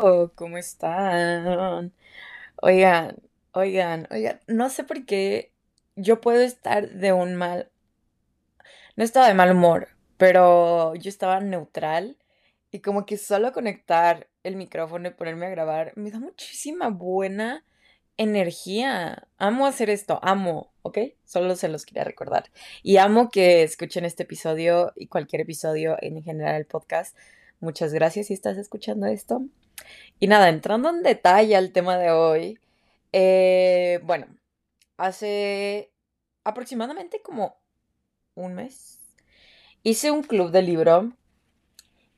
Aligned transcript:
Oh, 0.00 0.30
¿cómo 0.36 0.58
están? 0.58 1.92
Oigan, 2.62 3.16
oigan, 3.52 4.06
oigan, 4.12 4.40
no 4.46 4.70
sé 4.70 4.84
por 4.84 5.04
qué 5.04 5.50
yo 5.96 6.20
puedo 6.20 6.40
estar 6.40 6.88
de 6.90 7.12
un 7.12 7.34
mal, 7.34 7.68
no 8.94 9.02
estaba 9.02 9.26
de 9.26 9.34
mal 9.34 9.50
humor, 9.50 9.88
pero 10.16 10.94
yo 10.94 11.08
estaba 11.08 11.40
neutral 11.40 12.16
y 12.70 12.78
como 12.78 13.06
que 13.06 13.16
solo 13.16 13.52
conectar 13.52 14.28
el 14.44 14.54
micrófono 14.54 15.08
y 15.08 15.14
ponerme 15.14 15.46
a 15.46 15.50
grabar 15.50 15.92
me 15.96 16.12
da 16.12 16.20
muchísima 16.20 16.90
buena 16.90 17.64
energía. 18.18 19.26
Amo 19.36 19.66
hacer 19.66 19.90
esto, 19.90 20.20
amo, 20.22 20.72
¿ok? 20.82 20.98
Solo 21.24 21.56
se 21.56 21.68
los 21.68 21.84
quería 21.84 22.04
recordar. 22.04 22.52
Y 22.84 22.98
amo 22.98 23.30
que 23.30 23.64
escuchen 23.64 24.04
este 24.04 24.22
episodio 24.22 24.92
y 24.94 25.08
cualquier 25.08 25.42
episodio 25.42 25.96
en 26.00 26.22
general 26.22 26.54
el 26.54 26.66
podcast. 26.66 27.16
Muchas 27.58 27.92
gracias 27.92 28.28
si 28.28 28.34
estás 28.34 28.58
escuchando 28.58 29.06
esto. 29.08 29.42
Y 30.20 30.26
nada, 30.26 30.48
entrando 30.48 30.90
en 30.90 31.02
detalle 31.02 31.56
al 31.56 31.72
tema 31.72 31.96
de 31.98 32.10
hoy, 32.10 32.58
eh, 33.12 34.00
bueno, 34.02 34.26
hace 34.96 35.92
aproximadamente 36.44 37.22
como 37.22 37.56
un 38.34 38.54
mes 38.54 38.98
hice 39.82 40.10
un 40.10 40.22
club 40.22 40.50
de 40.50 40.62
libro 40.62 41.12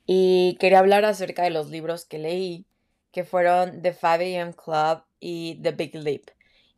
y 0.07 0.57
quería 0.59 0.81
hablar 0.81 1.05
acerca 1.05 1.45
de 1.45 1.51
los 1.51 1.71
libros 1.71 2.05
que 2.05 2.19
leí, 2.19 2.67
que 3.13 3.25
fueron 3.25 3.83
The 3.83 3.95
5am 3.95 4.55
Club 4.55 5.05
y 5.21 5.61
The 5.63 5.73
Big 5.73 5.95
Leap. 5.95 6.31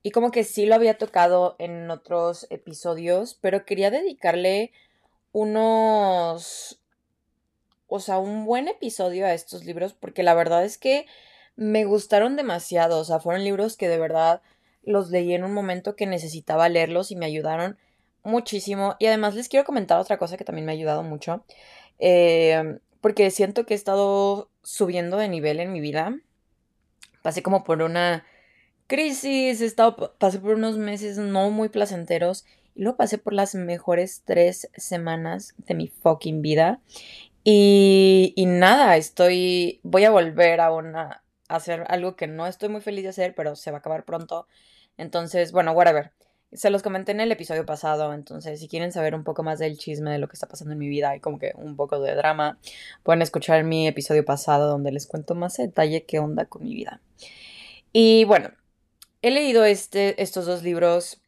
Y 0.02 0.10
como 0.10 0.30
que 0.30 0.44
sí 0.44 0.66
lo 0.66 0.74
había 0.74 0.98
tocado 0.98 1.56
en 1.58 1.90
otros 1.90 2.46
episodios, 2.50 3.38
pero 3.40 3.64
quería 3.64 3.90
dedicarle 3.90 4.72
unos 5.30 6.81
o 7.94 8.00
sea, 8.00 8.18
un 8.18 8.46
buen 8.46 8.68
episodio 8.68 9.26
a 9.26 9.34
estos 9.34 9.66
libros 9.66 9.92
porque 9.92 10.22
la 10.22 10.32
verdad 10.32 10.64
es 10.64 10.78
que 10.78 11.06
me 11.56 11.84
gustaron 11.84 12.36
demasiado, 12.36 12.98
o 12.98 13.04
sea, 13.04 13.20
fueron 13.20 13.44
libros 13.44 13.76
que 13.76 13.88
de 13.88 13.98
verdad 13.98 14.40
los 14.82 15.10
leí 15.10 15.34
en 15.34 15.44
un 15.44 15.52
momento 15.52 15.94
que 15.94 16.06
necesitaba 16.06 16.70
leerlos 16.70 17.10
y 17.10 17.16
me 17.16 17.26
ayudaron 17.26 17.76
muchísimo. 18.24 18.96
Y 18.98 19.06
además 19.06 19.34
les 19.34 19.50
quiero 19.50 19.66
comentar 19.66 20.00
otra 20.00 20.16
cosa 20.16 20.38
que 20.38 20.44
también 20.44 20.64
me 20.64 20.72
ha 20.72 20.74
ayudado 20.74 21.02
mucho, 21.02 21.44
eh, 21.98 22.78
porque 23.02 23.30
siento 23.30 23.66
que 23.66 23.74
he 23.74 23.76
estado 23.76 24.48
subiendo 24.62 25.18
de 25.18 25.28
nivel 25.28 25.60
en 25.60 25.70
mi 25.70 25.82
vida. 25.82 26.16
Pasé 27.20 27.42
como 27.42 27.62
por 27.62 27.82
una 27.82 28.24
crisis, 28.86 29.60
he 29.60 29.66
estado, 29.66 30.14
pasé 30.18 30.38
por 30.38 30.54
unos 30.54 30.78
meses 30.78 31.18
no 31.18 31.50
muy 31.50 31.68
placenteros 31.68 32.46
y 32.74 32.82
luego 32.82 32.96
pasé 32.96 33.18
por 33.18 33.34
las 33.34 33.54
mejores 33.54 34.22
tres 34.24 34.70
semanas 34.76 35.54
de 35.58 35.74
mi 35.74 35.88
fucking 35.88 36.40
vida. 36.40 36.80
Y, 37.44 38.32
y 38.36 38.46
nada, 38.46 38.96
estoy, 38.96 39.80
voy 39.82 40.04
a 40.04 40.10
volver 40.10 40.60
a, 40.60 40.72
una, 40.72 41.22
a 41.48 41.56
hacer 41.56 41.84
algo 41.88 42.16
que 42.16 42.26
no 42.26 42.46
estoy 42.46 42.68
muy 42.68 42.80
feliz 42.80 43.02
de 43.04 43.10
hacer, 43.10 43.34
pero 43.34 43.56
se 43.56 43.70
va 43.70 43.78
a 43.78 43.80
acabar 43.80 44.04
pronto. 44.04 44.46
Entonces, 44.96 45.52
bueno, 45.52 45.72
whatever. 45.72 46.12
Se 46.52 46.68
los 46.68 46.82
comenté 46.82 47.12
en 47.12 47.20
el 47.20 47.32
episodio 47.32 47.64
pasado, 47.64 48.12
entonces 48.12 48.60
si 48.60 48.68
quieren 48.68 48.92
saber 48.92 49.14
un 49.14 49.24
poco 49.24 49.42
más 49.42 49.58
del 49.58 49.78
chisme 49.78 50.10
de 50.10 50.18
lo 50.18 50.28
que 50.28 50.34
está 50.34 50.48
pasando 50.48 50.72
en 50.72 50.78
mi 50.78 50.88
vida 50.88 51.16
y 51.16 51.20
como 51.20 51.38
que 51.38 51.52
un 51.54 51.76
poco 51.76 51.98
de 51.98 52.14
drama, 52.14 52.58
pueden 53.02 53.22
escuchar 53.22 53.64
mi 53.64 53.88
episodio 53.88 54.22
pasado 54.26 54.68
donde 54.68 54.92
les 54.92 55.06
cuento 55.06 55.34
más 55.34 55.56
detalle 55.56 56.04
qué 56.04 56.18
onda 56.18 56.44
con 56.44 56.62
mi 56.62 56.74
vida. 56.74 57.00
Y 57.90 58.24
bueno, 58.24 58.50
he 59.22 59.30
leído 59.30 59.64
este, 59.64 60.20
estos 60.22 60.44
dos 60.44 60.62
libros 60.62 61.22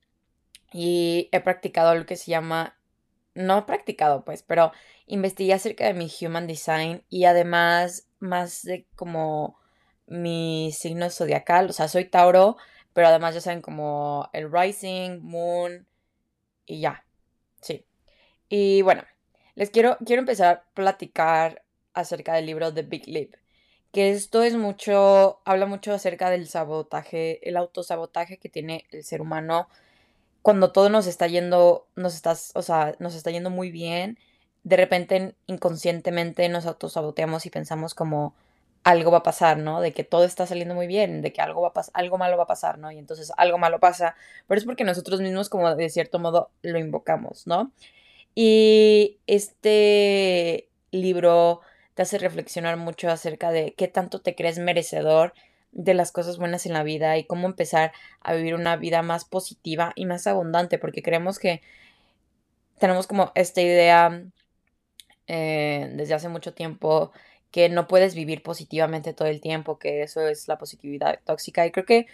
y 0.73 1.28
he 1.33 1.41
practicado 1.41 1.95
lo 1.95 2.05
que 2.05 2.17
se 2.17 2.31
llama, 2.31 2.77
no 3.35 3.67
practicado 3.67 4.25
pues, 4.25 4.43
pero 4.43 4.73
investigué 5.07 5.53
acerca 5.55 5.87
de 5.87 5.95
mi 5.95 6.11
human 6.21 6.47
design 6.47 7.05
y 7.09 7.25
además 7.25 8.09
más 8.21 8.63
de 8.63 8.87
como 8.97 9.59
mi 10.07 10.73
signo 10.73 11.11
zodiacal, 11.11 11.71
o 11.71 11.73
sea, 11.73 11.89
soy 11.89 12.07
Tauro, 12.07 12.57
pero 12.93 13.09
además 13.09 13.35
ya 13.35 13.41
saben 13.41 13.62
como 13.62 14.29
el 14.33 14.51
rising, 14.53 15.21
moon 15.23 15.87
y 16.67 16.81
ya. 16.81 17.05
Sí. 17.61 17.84
Y 18.49 18.83
bueno, 18.83 19.05
les 19.55 19.71
quiero 19.71 19.99
quiero 20.05 20.21
empezar 20.21 20.56
a 20.56 20.65
platicar 20.75 21.65
acerca 21.94 22.34
del 22.34 22.47
libro 22.47 22.73
The 22.75 22.83
Big 22.83 23.09
Leap, 23.09 23.34
que 23.93 24.11
esto 24.11 24.43
es 24.43 24.56
mucho 24.56 25.41
habla 25.44 25.67
mucho 25.67 25.93
acerca 25.93 26.31
del 26.31 26.49
sabotaje, 26.49 27.49
el 27.49 27.56
autosabotaje 27.56 28.39
que 28.39 28.49
tiene 28.49 28.87
el 28.91 29.05
ser 29.05 29.21
humano 29.21 29.69
cuando 30.44 30.71
todo 30.71 30.91
nos 30.91 31.09
está 31.09 31.27
yendo, 31.27 31.88
nos 31.97 32.15
está, 32.15 32.37
o 32.55 32.62
sea, 32.62 32.94
nos 33.00 33.16
está 33.16 33.32
yendo 33.32 33.50
muy 33.50 33.72
bien 33.72 34.19
de 34.65 34.77
repente 34.77 35.37
inconscientemente 35.47 36.49
nos 36.49 36.66
autosaboteamos 36.66 37.47
y 37.47 37.50
pensamos 37.50 37.94
como 37.94 38.34
algo 38.82 39.10
va 39.10 39.19
a 39.19 39.22
pasar, 39.22 39.59
¿no? 39.59 39.81
De 39.81 39.93
que 39.93 40.05
todo 40.05 40.25
está 40.25 40.47
saliendo 40.47 40.75
muy 40.75 40.87
bien, 40.87 41.22
de 41.22 41.32
que 41.32 41.41
algo 41.41 41.62
va 41.62 41.72
a 41.75 41.82
algo 41.94 42.19
malo 42.19 42.37
va 42.37 42.44
a 42.44 42.47
pasar, 42.49 42.78
¿no? 42.78 42.91
Y 42.91 42.99
entonces 42.99 43.32
algo 43.37 43.59
malo 43.59 43.78
pasa, 43.78 44.16
pero 44.49 44.59
es 44.59 44.65
porque 44.65 44.84
nosotros 44.84 45.21
mismos 45.21 45.49
como 45.49 45.75
de 45.75 45.88
cierto 45.91 46.19
modo 46.19 46.50
lo 46.62 46.78
invocamos, 46.78 47.47
¿no? 47.47 47.72
Y 48.34 49.19
este 49.26 50.69
libro 50.91 51.61
te 51.94 52.03
hace 52.03 52.19
reflexionar 52.19 52.76
mucho 52.76 53.11
acerca 53.11 53.50
de 53.50 53.75
qué 53.75 53.88
tanto 53.88 54.21
te 54.21 54.34
crees 54.34 54.59
merecedor 54.59 55.34
de 55.75 55.95
las 55.95 56.12
cosas 56.12 56.39
buenas 56.39 56.67
en 56.67 56.73
la 56.73 56.83
vida 56.83 57.19
y 57.19 57.25
cómo 57.25 57.47
empezar 57.47 57.93
a 58.21 58.35
vivir 58.35 58.55
una 58.55 58.77
vida 58.77 59.03
más 59.03 59.25
positiva 59.25 59.93
y 59.97 60.07
más 60.07 60.27
abundante, 60.27 60.79
porque 60.79 61.03
creemos 61.03 61.39
que 61.39 61.61
tenemos 62.79 63.07
como 63.07 63.33
esta 63.35 63.61
idea 63.61 64.25
eh, 65.27 65.91
desde 65.95 66.15
hace 66.15 66.29
mucho 66.29 66.55
tiempo 66.55 67.12
que 67.51 67.69
no 67.69 67.87
puedes 67.89 68.15
vivir 68.15 68.43
positivamente 68.43 69.12
todo 69.15 69.29
el 69.29 69.41
tiempo, 69.41 69.79
que 69.79 70.03
eso 70.03 70.27
es 70.27 70.49
la 70.49 70.59
positividad 70.59 71.21
tóxica. 71.25 71.67
Y 71.67 71.71
creo 71.71 71.87
que 71.87 72.06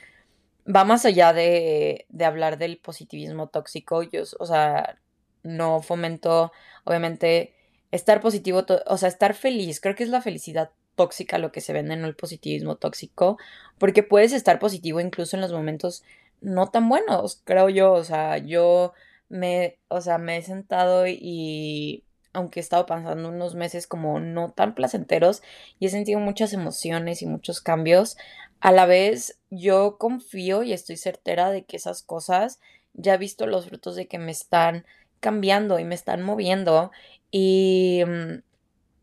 va 0.67 0.85
más 0.85 1.05
allá 1.07 1.33
de, 1.33 2.07
de 2.09 2.25
hablar 2.25 2.59
del 2.59 2.79
positivismo 2.79 3.49
tóxico. 3.49 4.03
Yo, 4.03 4.23
o 4.39 4.47
sea, 4.47 4.99
no 5.43 5.83
fomento, 5.83 6.53
obviamente, 6.85 7.55
estar 7.91 8.21
positivo, 8.21 8.65
o 8.87 8.97
sea, 8.99 9.09
estar 9.09 9.35
feliz. 9.35 9.81
Creo 9.81 9.95
que 9.95 10.05
es 10.05 10.11
la 10.11 10.23
felicidad 10.23 10.71
tóxica 11.01 11.39
lo 11.39 11.51
que 11.51 11.63
se 11.63 11.73
vende, 11.73 11.97
no 11.97 12.07
el 12.07 12.15
positivismo 12.15 12.77
tóxico, 12.77 13.39
porque 13.79 14.03
puedes 14.03 14.35
estar 14.35 14.59
positivo 14.59 15.01
incluso 15.01 15.35
en 15.35 15.41
los 15.41 15.51
momentos 15.51 16.03
no 16.43 16.67
tan 16.71 16.91
buenos, 16.91 17.41
creo 17.45 17.71
yo. 17.71 17.93
O 17.93 18.05
sea, 18.05 18.37
yo 18.37 18.93
me, 19.31 19.79
o 19.89 20.03
sea, 20.03 20.19
me 20.19 20.37
he 20.37 20.43
sentado 20.43 21.07
y 21.07 22.05
aunque 22.35 22.61
he 22.61 22.63
estado 22.63 22.85
pasando 22.85 23.31
unos 23.31 23.55
meses 23.55 23.87
como 23.87 24.21
no 24.21 24.53
tan 24.53 24.75
placenteros 24.75 25.43
y 25.79 25.87
he 25.87 25.89
sentido 25.89 26.21
muchas 26.21 26.53
emociones 26.53 27.23
y 27.23 27.27
muchos 27.27 27.63
cambios, 27.63 28.19
a 28.61 28.71
la 28.71 28.85
vez 28.85 29.39
yo 29.49 29.97
confío 29.99 30.63
y 30.63 30.75
estoy 30.75 30.99
certera 30.99 31.51
de 31.51 31.65
que 31.65 31.79
esas 31.79 32.03
cosas 32.03 32.61
ya 32.93 33.15
he 33.15 33.19
visto 33.19 33.47
los 33.47 33.67
frutos 33.67 33.97
de 33.97 34.07
que 34.07 34.19
me 34.19 34.33
están 34.33 34.85
cambiando 35.21 35.79
y 35.79 35.85
me 35.85 35.95
están 35.95 36.23
moviendo 36.23 36.91
y 37.31 38.03
mm, 38.07 38.43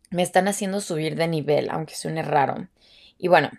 me 0.10 0.24
están 0.24 0.48
haciendo 0.48 0.82
subir 0.82 1.16
de 1.16 1.28
nivel, 1.28 1.70
aunque 1.70 1.96
suene 1.96 2.22
raro. 2.22 2.68
Y 3.18 3.28
bueno, 3.28 3.50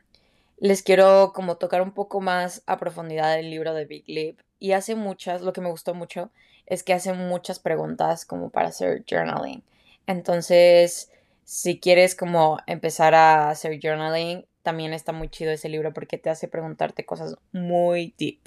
les 0.59 0.83
quiero 0.83 1.33
como 1.35 1.57
tocar 1.57 1.83
un 1.83 1.93
poco 1.93 2.21
más 2.21 2.63
a 2.67 2.79
profundidad 2.79 3.39
el 3.39 3.51
libro 3.51 3.75
de 3.75 3.85
Big 3.85 4.05
Leap 4.09 4.39
y 4.59 4.73
hace 4.73 4.95
muchas, 4.95 5.43
lo 5.43 5.53
que 5.53 5.61
me 5.61 5.71
gustó 5.71 5.95
mucho 5.95 6.31
es 6.67 6.83
que 6.83 6.93
hace 6.93 7.13
muchas 7.13 7.59
preguntas 7.59 8.25
como 8.25 8.51
para 8.51 8.69
hacer 8.69 9.05
journaling. 9.09 9.63
Entonces, 10.07 11.11
si 11.45 11.79
quieres 11.79 12.15
como 12.15 12.59
empezar 12.67 13.15
a 13.15 13.51
hacer 13.51 13.79
journaling, 13.81 14.47
también 14.63 14.93
está 14.93 15.13
muy 15.13 15.29
chido 15.29 15.53
ese 15.53 15.69
libro 15.69 15.93
porque 15.93 16.19
te 16.19 16.31
hace 16.31 16.49
preguntarte 16.49 17.07
cosas 17.07 17.37
muy 17.53 18.15
deep. 18.19 18.41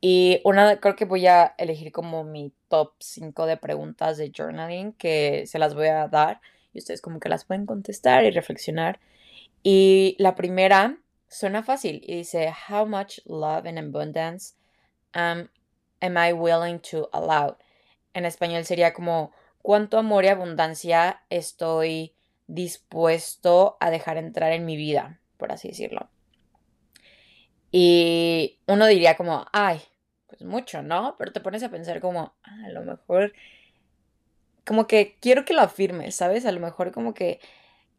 Y 0.00 0.40
una, 0.44 0.80
creo 0.80 0.96
que 0.96 1.04
voy 1.04 1.26
a 1.26 1.54
elegir 1.58 1.92
como 1.92 2.24
mi 2.24 2.52
top 2.68 2.94
5 2.98 3.46
de 3.46 3.56
preguntas 3.56 4.16
de 4.16 4.32
journaling 4.36 4.92
que 4.92 5.46
se 5.46 5.58
las 5.58 5.74
voy 5.74 5.88
a 5.88 6.08
dar 6.08 6.40
y 6.76 6.78
ustedes 6.78 7.00
como 7.00 7.20
que 7.20 7.28
las 7.28 7.44
pueden 7.44 7.66
contestar 7.66 8.24
y 8.24 8.30
reflexionar. 8.30 9.00
Y 9.62 10.14
la 10.18 10.34
primera 10.34 10.98
suena 11.28 11.62
fácil 11.62 12.02
y 12.06 12.16
dice, 12.16 12.52
How 12.68 12.86
much 12.86 13.18
love 13.24 13.66
and 13.66 13.78
abundance 13.78 14.54
am 15.12 15.48
am 16.00 16.16
I 16.16 16.32
willing 16.32 16.78
to 16.90 17.08
allow? 17.12 17.56
En 18.14 18.24
español 18.26 18.64
sería 18.64 18.92
como 18.92 19.32
cuánto 19.62 19.98
amor 19.98 20.24
y 20.24 20.28
abundancia 20.28 21.22
estoy 21.30 22.14
dispuesto 22.46 23.76
a 23.80 23.90
dejar 23.90 24.18
entrar 24.18 24.52
en 24.52 24.64
mi 24.64 24.76
vida, 24.76 25.20
por 25.36 25.52
así 25.52 25.68
decirlo. 25.68 26.08
Y 27.72 28.60
uno 28.66 28.86
diría 28.86 29.16
como, 29.16 29.46
ay, 29.52 29.80
pues 30.28 30.42
mucho, 30.42 30.82
¿no? 30.82 31.16
Pero 31.18 31.32
te 31.32 31.40
pones 31.40 31.62
a 31.62 31.70
pensar 31.70 32.00
como, 32.00 32.34
ah, 32.42 32.64
a 32.66 32.70
lo 32.70 32.82
mejor, 32.82 33.32
como 34.66 34.86
que 34.86 35.16
quiero 35.20 35.44
que 35.44 35.54
lo 35.54 35.62
afirmes, 35.62 36.16
¿sabes? 36.16 36.46
A 36.46 36.52
lo 36.52 36.60
mejor 36.60 36.92
como 36.92 37.14
que 37.14 37.40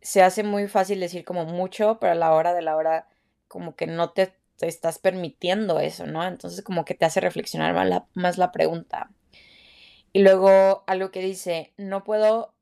se 0.01 0.23
hace 0.23 0.43
muy 0.43 0.67
fácil 0.67 0.99
decir 0.99 1.25
como 1.25 1.45
mucho, 1.45 1.99
pero 1.99 2.13
a 2.13 2.15
la 2.15 2.33
hora 2.33 2.53
de 2.53 2.61
la 2.63 2.75
hora 2.77 3.07
como 3.47 3.75
que 3.75 3.87
no 3.87 4.11
te 4.11 4.33
te 4.57 4.67
estás 4.67 4.99
permitiendo 4.99 5.79
eso, 5.79 6.05
¿no? 6.07 6.25
Entonces 6.25 6.63
como 6.63 6.83
que 6.85 6.95
te 6.95 7.05
hace 7.05 7.21
reflexionar 7.21 7.73
más 7.73 7.87
la, 7.87 8.07
más 8.13 8.37
la 8.37 8.51
pregunta. 8.51 9.11
Y 10.13 10.23
luego 10.23 10.83
algo 10.87 11.11
que 11.11 11.21
dice, 11.21 11.73
no 11.77 12.03
puedo 12.03 12.53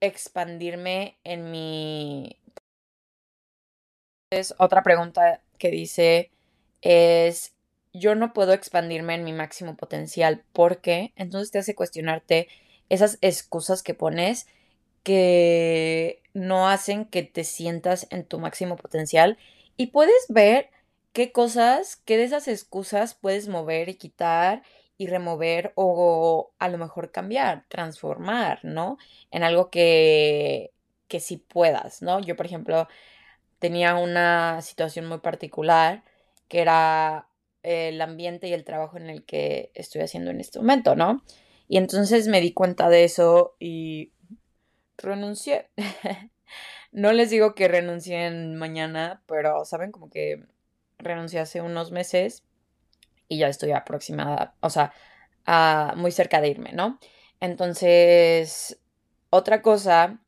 expandirme 0.00 1.18
en 1.24 1.50
mi 1.50 2.38
Es 4.30 4.54
otra 4.58 4.82
pregunta 4.82 5.40
que 5.58 5.70
dice 5.70 6.30
es, 6.82 7.54
yo 7.92 8.14
no 8.14 8.32
puedo 8.32 8.52
expandirme 8.52 9.14
en 9.14 9.24
mi 9.24 9.32
máximo 9.32 9.76
potencial. 9.76 10.44
¿Por 10.52 10.80
qué? 10.80 11.12
Entonces 11.16 11.50
te 11.50 11.58
hace 11.58 11.74
cuestionarte 11.74 12.48
esas 12.88 13.18
excusas 13.20 13.82
que 13.82 13.94
pones 13.94 14.46
que 15.02 16.22
no 16.34 16.68
hacen 16.68 17.04
que 17.04 17.22
te 17.22 17.44
sientas 17.44 18.08
en 18.10 18.24
tu 18.24 18.38
máximo 18.40 18.76
potencial 18.76 19.38
y 19.76 19.88
puedes 19.88 20.26
ver 20.28 20.70
qué 21.12 21.32
cosas, 21.32 21.96
qué 21.96 22.16
de 22.16 22.24
esas 22.24 22.48
excusas 22.48 23.14
puedes 23.14 23.48
mover 23.48 23.88
y 23.88 23.94
quitar 23.94 24.62
y 24.98 25.06
remover 25.06 25.72
o 25.76 26.52
a 26.58 26.68
lo 26.68 26.78
mejor 26.78 27.12
cambiar, 27.12 27.64
transformar, 27.68 28.60
¿no? 28.64 28.98
En 29.30 29.44
algo 29.44 29.70
que, 29.70 30.72
que 31.08 31.20
sí 31.20 31.36
puedas, 31.36 32.02
¿no? 32.02 32.20
Yo, 32.20 32.36
por 32.36 32.46
ejemplo, 32.46 32.88
tenía 33.58 33.96
una 33.96 34.60
situación 34.62 35.06
muy 35.06 35.18
particular 35.18 36.02
que 36.48 36.60
era 36.60 37.28
el 37.62 38.00
ambiente 38.00 38.48
y 38.48 38.52
el 38.52 38.64
trabajo 38.64 38.96
en 38.96 39.10
el 39.10 39.24
que 39.24 39.70
estoy 39.74 40.02
haciendo 40.02 40.30
en 40.30 40.40
este 40.40 40.58
momento, 40.58 40.96
¿no? 40.96 41.22
Y 41.68 41.78
entonces 41.78 42.28
me 42.28 42.40
di 42.40 42.52
cuenta 42.52 42.88
de 42.88 43.04
eso 43.04 43.56
y 43.58 44.12
renuncié. 44.98 45.70
no 46.92 47.12
les 47.12 47.30
digo 47.30 47.54
que 47.54 47.68
renuncien 47.68 48.56
mañana, 48.56 49.22
pero 49.26 49.64
saben 49.64 49.92
como 49.92 50.08
que 50.10 50.46
renuncié 50.98 51.40
hace 51.40 51.60
unos 51.60 51.92
meses 51.92 52.44
y 53.28 53.38
ya 53.38 53.48
estoy 53.48 53.72
aproximada, 53.72 54.54
o 54.60 54.70
sea, 54.70 54.92
muy 55.96 56.12
cerca 56.12 56.40
de 56.40 56.48
irme, 56.48 56.72
¿no? 56.72 56.98
Entonces, 57.40 58.80
otra 59.30 59.62
cosa 59.62 60.20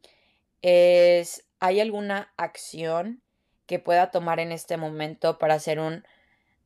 es, 0.62 1.46
¿hay 1.60 1.80
alguna 1.80 2.32
acción 2.36 3.22
que 3.66 3.78
pueda 3.78 4.10
tomar 4.10 4.40
en 4.40 4.52
este 4.52 4.76
momento 4.76 5.38
para 5.38 5.54
hacer 5.54 5.80
un, 5.80 6.04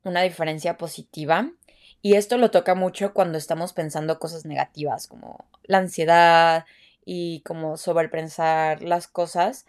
una 0.05 0.23
diferencia 0.23 0.77
positiva? 0.79 1.51
Y 2.03 2.15
esto 2.17 2.37
lo 2.37 2.51
toca 2.51 2.75
mucho 2.75 3.15
cuando 3.15 3.39
estamos 3.39 3.73
pensando 3.73 4.19
cosas 4.19 4.45
negativas, 4.45 5.07
como 5.07 5.47
la 5.63 5.79
ansiedad 5.79 6.67
y 7.05 7.41
como 7.43 7.77
sobrepensar 7.77 8.83
las 8.83 9.07
cosas 9.07 9.67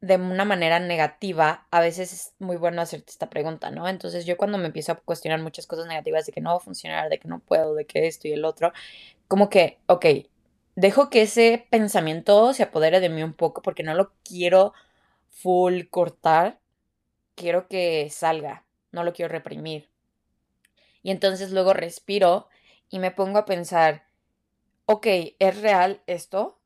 de 0.00 0.16
una 0.16 0.44
manera 0.44 0.78
negativa, 0.78 1.66
a 1.70 1.80
veces 1.80 2.12
es 2.12 2.34
muy 2.38 2.56
bueno 2.56 2.82
hacerte 2.82 3.10
esta 3.10 3.30
pregunta, 3.30 3.70
¿no? 3.70 3.88
Entonces 3.88 4.26
yo 4.26 4.36
cuando 4.36 4.58
me 4.58 4.66
empiezo 4.66 4.92
a 4.92 4.96
cuestionar 4.96 5.40
muchas 5.40 5.66
cosas 5.66 5.86
negativas 5.86 6.26
de 6.26 6.32
que 6.32 6.40
no 6.40 6.50
va 6.50 6.56
a 6.56 6.60
funcionar, 6.60 7.08
de 7.08 7.18
que 7.18 7.28
no 7.28 7.40
puedo, 7.40 7.74
de 7.74 7.86
que 7.86 8.06
esto 8.06 8.28
y 8.28 8.32
el 8.32 8.44
otro, 8.44 8.72
como 9.28 9.48
que, 9.48 9.78
ok, 9.86 10.06
dejo 10.76 11.10
que 11.10 11.22
ese 11.22 11.66
pensamiento 11.70 12.52
se 12.52 12.64
apodere 12.64 13.00
de 13.00 13.08
mí 13.08 13.22
un 13.22 13.32
poco 13.34 13.62
porque 13.62 13.82
no 13.82 13.94
lo 13.94 14.12
quiero 14.24 14.74
full 15.28 15.84
cortar, 15.90 16.60
quiero 17.34 17.68
que 17.68 18.08
salga, 18.10 18.64
no 18.92 19.04
lo 19.04 19.12
quiero 19.12 19.32
reprimir. 19.32 19.88
Y 21.06 21.12
entonces 21.12 21.52
luego 21.52 21.72
respiro 21.72 22.48
y 22.90 22.98
me 22.98 23.12
pongo 23.12 23.38
a 23.38 23.44
pensar, 23.44 24.08
ok, 24.86 25.06
¿es 25.38 25.62
real 25.62 26.02
esto? 26.08 26.58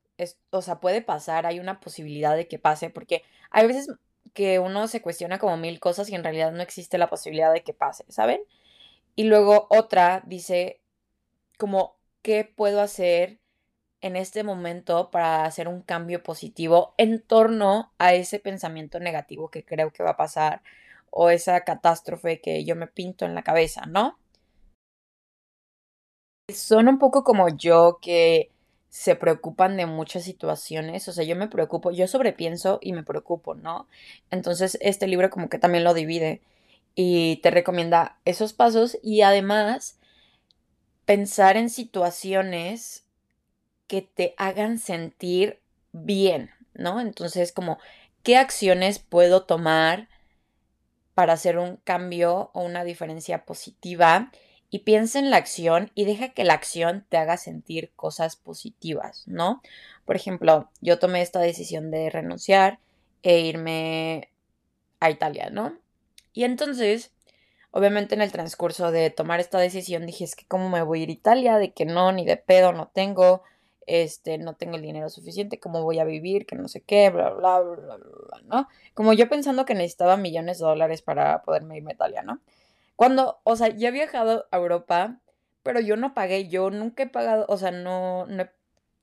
o 0.49 0.63
sea, 0.63 0.81
puede 0.81 1.03
pasar, 1.03 1.45
hay 1.45 1.61
una 1.61 1.79
posibilidad 1.79 2.35
de 2.35 2.49
que 2.49 2.59
pase, 2.59 2.89
porque 2.89 3.23
hay 3.51 3.67
veces 3.67 3.89
que 4.33 4.59
uno 4.59 4.89
se 4.89 5.03
cuestiona 5.03 5.39
como 5.39 5.59
mil 5.59 5.79
cosas 5.79 6.09
y 6.09 6.15
en 6.15 6.25
realidad 6.25 6.53
no 6.53 6.63
existe 6.63 6.97
la 6.97 7.11
posibilidad 7.11 7.53
de 7.53 7.63
que 7.63 7.75
pase, 7.75 8.07
¿saben? 8.09 8.41
Y 9.15 9.25
luego 9.25 9.67
otra 9.69 10.23
dice, 10.25 10.81
como, 11.59 11.99
¿qué 12.23 12.45
puedo 12.45 12.81
hacer 12.81 13.41
en 14.01 14.17
este 14.17 14.43
momento 14.43 15.11
para 15.11 15.45
hacer 15.45 15.69
un 15.69 15.83
cambio 15.83 16.23
positivo 16.23 16.95
en 16.97 17.21
torno 17.21 17.93
a 17.99 18.15
ese 18.15 18.39
pensamiento 18.39 19.01
negativo 19.01 19.51
que 19.51 19.67
creo 19.67 19.93
que 19.93 20.03
va 20.03 20.13
a 20.13 20.17
pasar 20.17 20.63
o 21.11 21.29
esa 21.29 21.61
catástrofe 21.61 22.41
que 22.41 22.65
yo 22.65 22.75
me 22.75 22.87
pinto 22.87 23.27
en 23.27 23.35
la 23.35 23.43
cabeza, 23.43 23.85
¿no? 23.85 24.20
Son 26.55 26.89
un 26.89 26.99
poco 26.99 27.25
como 27.25 27.49
yo 27.49 27.99
que 28.01 28.51
se 28.89 29.15
preocupan 29.15 29.77
de 29.77 29.87
muchas 29.87 30.25
situaciones, 30.25 31.07
o 31.09 31.13
sea, 31.13 31.25
yo 31.25 31.37
me 31.37 31.49
preocupo, 31.49 31.93
yo 31.93 32.09
sobrepienso 32.09 32.79
y 32.83 32.93
me 32.93 33.05
preocupo, 33.05 33.55
¿no? 33.55 33.87
Entonces, 34.31 34.77
este 34.81 35.07
libro 35.07 35.31
como 35.31 35.49
que 35.49 35.59
también 35.59 35.85
lo 35.85 35.95
divide 35.95 36.43
y 36.97 37.37
te 37.37 37.51
recomienda 37.51 38.19
esos 38.25 38.53
pasos 38.53 38.99
y 39.03 39.23
además 39.23 39.99
pensar 41.05 41.57
en 41.57 41.71
situaciones 41.71 43.05
que 43.87 44.03
te 44.03 44.35
hagan 44.39 44.79
sentir 44.79 45.61
bien, 45.93 46.51
¿no? 46.75 47.01
Entonces, 47.01 47.53
como, 47.53 47.79
¿qué 48.23 48.37
acciones 48.37 48.99
puedo 48.99 49.45
tomar 49.45 50.09
para 51.15 51.33
hacer 51.35 51.59
un 51.59 51.77
cambio 51.77 52.51
o 52.55 52.63
una 52.63 52.85
diferencia 52.85 53.45
positiva? 53.45 54.31
Y 54.71 54.81
piensa 54.81 55.19
en 55.19 55.31
la 55.31 55.37
acción 55.37 55.91
y 55.95 56.05
deja 56.05 56.31
que 56.31 56.45
la 56.45 56.55
acción 56.55 57.05
te 57.09 57.17
haga 57.17 57.37
sentir 57.37 57.91
cosas 57.97 58.37
positivas, 58.37 59.25
¿no? 59.27 59.61
Por 60.05 60.17
ejemplo, 60.17 60.71
yo 60.81 60.99
tomé 60.99 61.23
esta 61.23 61.41
decisión 61.41 61.91
de 61.91 62.09
renunciar 62.09 62.79
e 63.23 63.41
irme 63.41 64.31
a 65.01 65.11
Italia, 65.11 65.51
¿no? 65.51 65.77
Y 66.33 66.45
entonces, 66.45 67.13
obviamente 67.73 68.15
en 68.15 68.23
el 68.23 68.33
transcurso 68.33 68.93
de 68.93 69.11
tomar 69.11 69.41
esta 69.41 69.59
decisión 69.59 70.07
dije, 70.07 70.25
es 70.25 70.37
que 70.37 70.47
cómo 70.47 70.69
me 70.69 70.83
voy 70.83 71.01
a 71.01 71.03
ir 71.03 71.09
a 71.09 71.13
Italia, 71.13 71.59
de 71.59 71.73
que 71.73 71.85
no, 71.85 72.13
ni 72.13 72.25
de 72.25 72.37
pedo, 72.37 72.73
no 72.73 72.89
tengo, 72.89 73.43
este, 73.87 74.39
no 74.39 74.55
tengo 74.55 74.77
el 74.77 74.83
dinero 74.83 75.09
suficiente, 75.09 75.59
cómo 75.59 75.83
voy 75.83 75.99
a 75.99 76.05
vivir, 76.05 76.47
que 76.47 76.55
no 76.55 76.69
sé 76.69 76.81
qué, 76.83 77.11
bla, 77.11 77.31
bla, 77.31 77.61
bla, 77.61 77.75
bla, 77.77 77.97
bla, 77.97 78.41
¿no? 78.45 78.69
Como 78.95 79.13
yo 79.15 79.29
pensando 79.29 79.65
que 79.65 79.75
necesitaba 79.75 80.17
millones 80.17 80.59
de 80.59 80.65
dólares 80.65 81.03
para 81.03 81.43
poderme 81.43 81.77
irme 81.77 81.93
a 81.93 81.95
Italia, 81.95 82.23
¿no? 82.23 82.41
Cuando, 83.01 83.41
o 83.45 83.57
sea, 83.57 83.69
ya 83.69 83.89
he 83.89 83.93
viajado 83.93 84.47
a 84.51 84.59
Europa, 84.59 85.21
pero 85.63 85.81
yo 85.81 85.97
no 85.97 86.13
pagué, 86.13 86.49
yo 86.49 86.69
nunca 86.71 87.05
he 87.05 87.07
pagado, 87.09 87.47
o 87.49 87.57
sea, 87.57 87.71
no, 87.71 88.27
no 88.27 88.47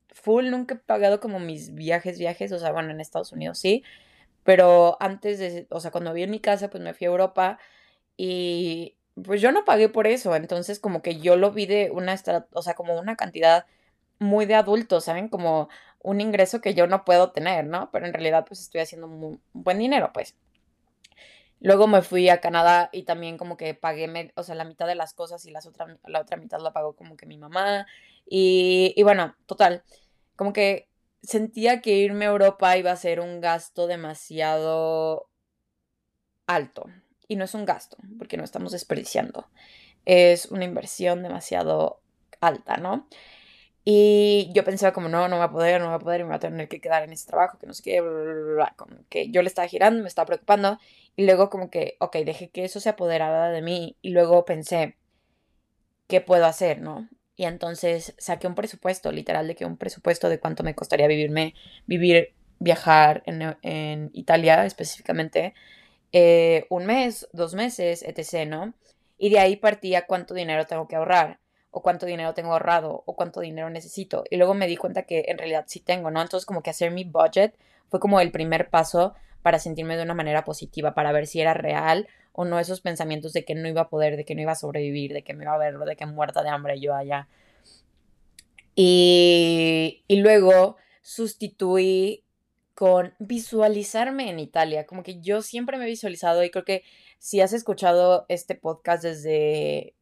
full, 0.10 0.52
nunca 0.52 0.76
he 0.76 0.78
pagado 0.78 1.20
como 1.20 1.40
mis 1.40 1.74
viajes, 1.74 2.20
viajes, 2.20 2.52
o 2.52 2.60
sea, 2.60 2.72
bueno, 2.72 2.92
en 2.92 3.02
Estados 3.02 3.32
Unidos 3.34 3.58
sí, 3.60 3.84
pero 4.44 4.98
antes 5.02 5.40
de, 5.40 5.68
o 5.72 5.80
sea, 5.82 5.92
cuando 5.92 6.14
vi 6.14 6.24
en 6.24 6.32
mi 6.32 6.40
casa, 6.40 6.70
pues 6.70 6.84
me 6.84 6.94
fui 6.94 7.08
a 7.08 7.10
Europa 7.12 7.60
y 8.18 8.96
pues 9.24 9.42
yo 9.42 9.52
no 9.52 9.66
pagué 9.66 9.90
por 9.90 10.08
eso, 10.08 10.36
entonces 10.36 10.80
como 10.80 11.02
que 11.02 11.20
yo 11.20 11.38
lo 11.38 11.52
vi 11.52 11.66
de 11.68 11.92
una, 11.92 12.16
o 12.54 12.62
sea, 12.64 12.76
como 12.76 13.00
una 13.00 13.16
cantidad 13.18 13.66
muy 14.20 14.46
de 14.48 14.56
adultos, 14.56 15.06
¿saben? 15.06 15.30
Como 15.30 15.70
un 16.04 16.22
ingreso 16.22 16.62
que 16.62 16.74
yo 16.76 16.88
no 16.88 17.06
puedo 17.06 17.32
tener, 17.32 17.66
¿no? 17.66 17.92
Pero 17.92 18.06
en 18.08 18.14
realidad 18.14 18.46
pues 18.48 18.62
estoy 18.62 18.82
haciendo 18.82 19.08
un 19.08 19.42
buen 19.54 19.80
dinero, 19.80 20.12
pues. 20.14 20.36
Luego 21.60 21.88
me 21.88 22.02
fui 22.02 22.30
a 22.30 22.40
Canadá 22.40 22.90
y 22.92 23.04
también 23.04 23.38
como 23.38 23.58
que 23.58 23.74
pagué, 23.74 24.32
o 24.36 24.44
sea, 24.44 24.56
la 24.56 24.64
mitad 24.64 24.88
de 24.88 24.96
las 24.96 25.14
cosas 25.14 25.46
y 25.46 25.52
las 25.52 25.66
otra, 25.66 25.98
la 26.06 26.22
otra 26.22 26.38
mitad 26.38 26.60
la 26.60 26.74
pagó 26.74 26.96
como 26.96 27.18
que 27.18 27.26
mi 27.26 27.38
mamá. 27.38 27.88
Y, 28.26 28.94
y 28.96 29.04
bueno, 29.04 29.36
total, 29.46 29.84
como 30.36 30.54
que 30.54 30.88
sentía 31.24 31.82
que 31.82 31.98
irme 31.98 32.26
a 32.26 32.30
Europa 32.30 32.78
iba 32.78 32.92
a 32.92 32.96
ser 32.96 33.20
un 33.20 33.42
gasto 33.42 33.88
demasiado 33.88 35.30
alto. 36.46 36.86
Y 37.28 37.36
no 37.36 37.44
es 37.44 37.54
un 37.54 37.66
gasto, 37.66 37.98
porque 38.18 38.38
no 38.38 38.44
estamos 38.44 38.72
desperdiciando. 38.72 39.48
Es 40.06 40.46
una 40.46 40.64
inversión 40.64 41.24
demasiado 41.24 42.02
alta, 42.40 42.78
¿no? 42.78 43.08
Y 43.90 44.52
yo 44.54 44.66
pensaba 44.66 44.92
como, 44.92 45.08
no, 45.08 45.30
no 45.30 45.38
va 45.38 45.46
a 45.46 45.52
poder, 45.52 45.80
no 45.80 45.88
va 45.88 45.94
a 45.96 46.00
poder, 46.00 46.24
me 46.26 46.32
va 46.32 46.36
a 46.36 46.40
tener 46.40 46.68
que 46.68 46.82
quedar 46.82 47.04
en 47.04 47.14
ese 47.14 47.26
trabajo, 47.26 47.58
que 47.58 47.68
no 47.68 47.74
sé 47.74 47.84
qué, 47.84 48.02
bla, 48.02 48.12
bla, 48.12 48.54
bla, 48.56 48.74
como 48.76 48.98
que 49.08 49.30
yo 49.30 49.42
le 49.42 49.48
estaba 49.48 49.66
girando, 49.70 50.02
me 50.02 50.10
estaba 50.10 50.26
preocupando. 50.26 50.78
Y 51.16 51.26
luego 51.26 51.50
como 51.50 51.70
que, 51.70 51.96
ok, 52.02 52.18
dejé 52.18 52.50
que 52.50 52.66
eso 52.66 52.82
se 52.82 52.90
apoderara 52.90 53.50
de 53.50 53.62
mí. 53.62 53.96
Y 54.02 54.10
luego 54.10 54.44
pensé, 54.44 54.98
¿qué 56.08 56.20
puedo 56.20 56.46
hacer, 56.46 56.82
no? 56.82 57.08
Y 57.38 57.46
entonces 57.46 58.14
saqué 58.18 58.48
un 58.48 58.56
presupuesto, 58.56 59.10
literal, 59.14 59.48
de 59.48 59.56
que 59.56 59.66
un 59.66 59.78
presupuesto 59.78 60.28
de 60.28 60.42
cuánto 60.42 60.64
me 60.64 60.76
costaría 60.76 61.08
vivirme, 61.08 61.54
vivir, 61.86 62.34
viajar 62.60 63.24
en, 63.26 64.10
Italia 64.12 64.66
específicamente, 64.66 65.54
eh, 66.12 66.66
un 66.70 66.86
mes, 66.88 67.30
dos 67.32 67.54
meses, 67.56 68.04
etc., 68.04 68.50
¿no? 68.50 68.74
Y 69.18 69.30
de 69.30 69.40
ahí 69.40 69.56
partía 69.56 70.06
cuánto 70.08 70.34
dinero 70.34 70.66
tengo 70.66 70.90
que 70.90 70.98
ahorrar 70.98 71.40
o 71.78 71.82
cuánto 71.84 72.08
dinero 72.08 72.34
tengo 72.34 72.54
ahorrado 72.54 73.04
o 73.06 73.16
cuánto 73.16 73.40
dinero 73.40 73.70
necesito. 73.70 74.24
Y 74.32 74.38
luego 74.38 74.56
me 74.56 74.66
di 74.66 74.78
cuenta 74.78 75.04
que 75.04 75.26
en 75.28 75.38
realidad 75.38 75.66
sí 75.68 75.80
tengo, 75.80 76.10
¿no? 76.10 76.22
Entonces 76.22 76.46
como 76.46 76.64
que 76.64 76.72
hacer 76.72 76.90
mi 76.90 77.04
budget 77.04 77.54
fue 77.90 78.00
como 78.00 78.20
el 78.20 78.32
primer 78.32 78.72
paso 78.72 79.14
para 79.44 79.60
sentirme 79.60 79.96
de 79.96 80.02
una 80.02 80.16
manera 80.16 80.44
positiva, 80.44 80.96
para 80.96 81.12
ver 81.12 81.28
si 81.28 81.40
era 81.40 81.54
real 81.54 82.08
o 82.34 82.46
no 82.46 82.60
esos 82.60 82.82
pensamientos 82.82 83.32
de 83.32 83.46
que 83.46 83.54
no 83.54 83.68
iba 83.68 83.82
a 83.82 83.90
poder, 83.90 84.18
de 84.18 84.26
que 84.26 84.34
no 84.34 84.42
iba 84.42 84.54
a 84.54 84.56
sobrevivir, 84.56 85.14
de 85.14 85.24
que 85.24 85.36
me 85.36 85.44
iba 85.44 85.54
a 85.54 85.60
ver, 85.60 85.78
de 85.78 85.96
que 85.96 86.08
muerta 86.08 86.42
de 86.42 86.50
hambre 86.50 86.80
yo 86.80 86.96
allá. 86.96 87.28
Y, 88.74 90.04
y 90.08 90.16
luego 90.18 90.78
sustituí 91.04 92.24
con 92.74 93.14
visualizarme 93.20 94.32
en 94.32 94.40
Italia, 94.40 94.88
como 94.88 95.04
que 95.04 95.20
yo 95.20 95.44
siempre 95.44 95.78
me 95.78 95.86
he 95.86 95.88
visualizado 95.88 96.44
y 96.44 96.50
creo 96.50 96.66
que 96.66 96.84
si 97.20 97.40
has 97.42 97.54
escuchado 97.54 98.26
este 98.30 98.56
podcast 98.56 99.04
desde 99.04 99.94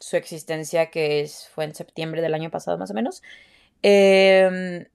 su 0.00 0.16
existencia, 0.16 0.90
que 0.90 1.20
es, 1.20 1.48
fue 1.54 1.64
en 1.64 1.74
septiembre 1.74 2.22
del 2.22 2.34
año 2.34 2.50
pasado 2.50 2.78
más 2.78 2.90
o 2.90 2.94
menos, 2.94 3.22
em, 3.82 4.86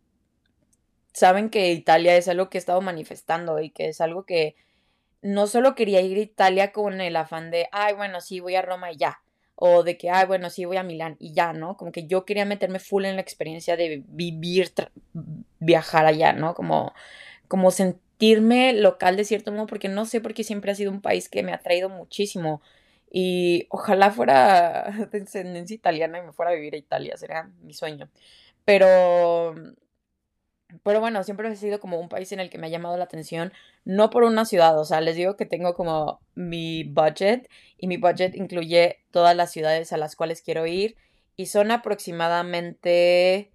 saben 1.14 1.50
que 1.50 1.72
Italia 1.72 2.18
es 2.18 2.28
algo 2.28 2.50
que 2.50 2.58
he 2.58 2.60
estado 2.60 2.82
manifestando 2.82 3.60
y 3.62 3.70
que 3.70 3.88
es 3.90 4.02
algo 4.02 4.26
que 4.26 4.56
no 5.22 5.48
solo 5.48 5.76
quería 5.76 6.02
ir 6.02 6.18
a 6.18 6.22
Italia 6.22 6.72
con 6.72 7.02
el 7.02 7.16
afán 7.16 7.52
de, 7.52 7.68
ay, 7.72 7.96
bueno, 7.96 8.22
sí, 8.22 8.40
voy 8.40 8.56
a 8.56 8.62
Roma 8.62 8.92
y 8.92 8.98
ya. 8.98 9.22
O 9.56 9.84
de 9.84 9.98
que, 9.98 10.10
ay, 10.10 10.28
bueno, 10.28 10.50
sí, 10.50 10.66
voy 10.66 10.78
a 10.78 10.84
Milán 10.84 11.16
y 11.20 11.34
ya, 11.34 11.54
¿no? 11.54 11.78
Como 11.78 11.92
que 11.92 12.08
yo 12.08 12.26
quería 12.26 12.46
meterme 12.46 12.80
full 12.80 13.06
en 13.06 13.16
la 13.16 13.22
experiencia 13.22 13.78
de 13.78 14.04
vivir, 14.08 14.74
viajar 15.60 16.06
allá, 16.06 16.34
¿no? 16.34 16.54
Como, 16.54 16.94
como 17.48 17.72
sentirme 17.72 18.74
local 18.74 19.16
de 19.18 19.26
cierto 19.26 19.52
modo, 19.52 19.68
porque 19.68 19.88
no 19.90 20.06
sé 20.06 20.22
por 20.22 20.34
qué 20.34 20.44
siempre 20.44 20.72
ha 20.72 20.76
sido 20.76 20.92
un 20.92 21.02
país 21.02 21.30
que 21.30 21.44
me 21.44 21.54
ha 21.54 21.60
traído 21.60 21.90
muchísimo. 21.90 22.62
Y 23.18 23.68
ojalá 23.70 24.12
fuera 24.12 24.92
de 25.12 25.20
descendencia 25.22 25.74
italiana 25.74 26.20
y 26.20 26.24
me 26.24 26.34
fuera 26.34 26.52
a 26.52 26.56
vivir 26.56 26.74
a 26.74 26.78
Italia, 26.78 27.16
sería 27.16 27.50
mi 27.62 27.74
sueño. 27.74 28.10
Pero 28.66 29.56
pero 30.84 31.00
bueno, 31.00 31.24
siempre 31.24 31.48
ha 31.48 31.56
sido 31.56 31.80
como 31.80 31.98
un 31.98 32.10
país 32.10 32.32
en 32.34 32.40
el 32.42 32.50
que 32.50 32.58
me 32.58 32.68
ha 32.68 32.70
llamado 32.70 32.98
la 32.98 33.06
atención, 33.06 33.54
no 33.86 34.10
por 34.10 34.24
una 34.24 34.44
ciudad, 34.46 34.78
o 34.78 34.84
sea, 34.84 35.00
les 35.00 35.16
digo 35.16 35.38
que 35.38 35.46
tengo 35.46 35.74
como 35.76 36.20
mi 36.34 36.84
budget 36.84 37.50
y 37.78 37.88
mi 37.88 37.98
budget 37.98 38.36
incluye 38.36 39.00
todas 39.12 39.36
las 39.36 39.52
ciudades 39.52 39.94
a 39.94 39.98
las 39.98 40.18
cuales 40.18 40.42
quiero 40.42 40.66
ir 40.66 40.98
y 41.38 41.46
son 41.46 41.72
aproximadamente 41.72 43.52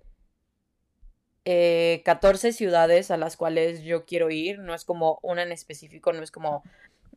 14 1.45 2.49
eh, 2.49 2.53
ciudades 2.53 3.11
a 3.11 3.17
las 3.17 3.37
cuales 3.37 3.83
yo 3.83 4.05
quiero 4.07 4.31
ir, 4.31 4.59
no 4.61 4.75
es 4.75 4.85
como 4.85 5.19
una 5.23 5.43
en 5.43 5.53
específico, 5.53 6.13
no 6.13 6.23
es 6.23 6.31
como, 6.31 6.63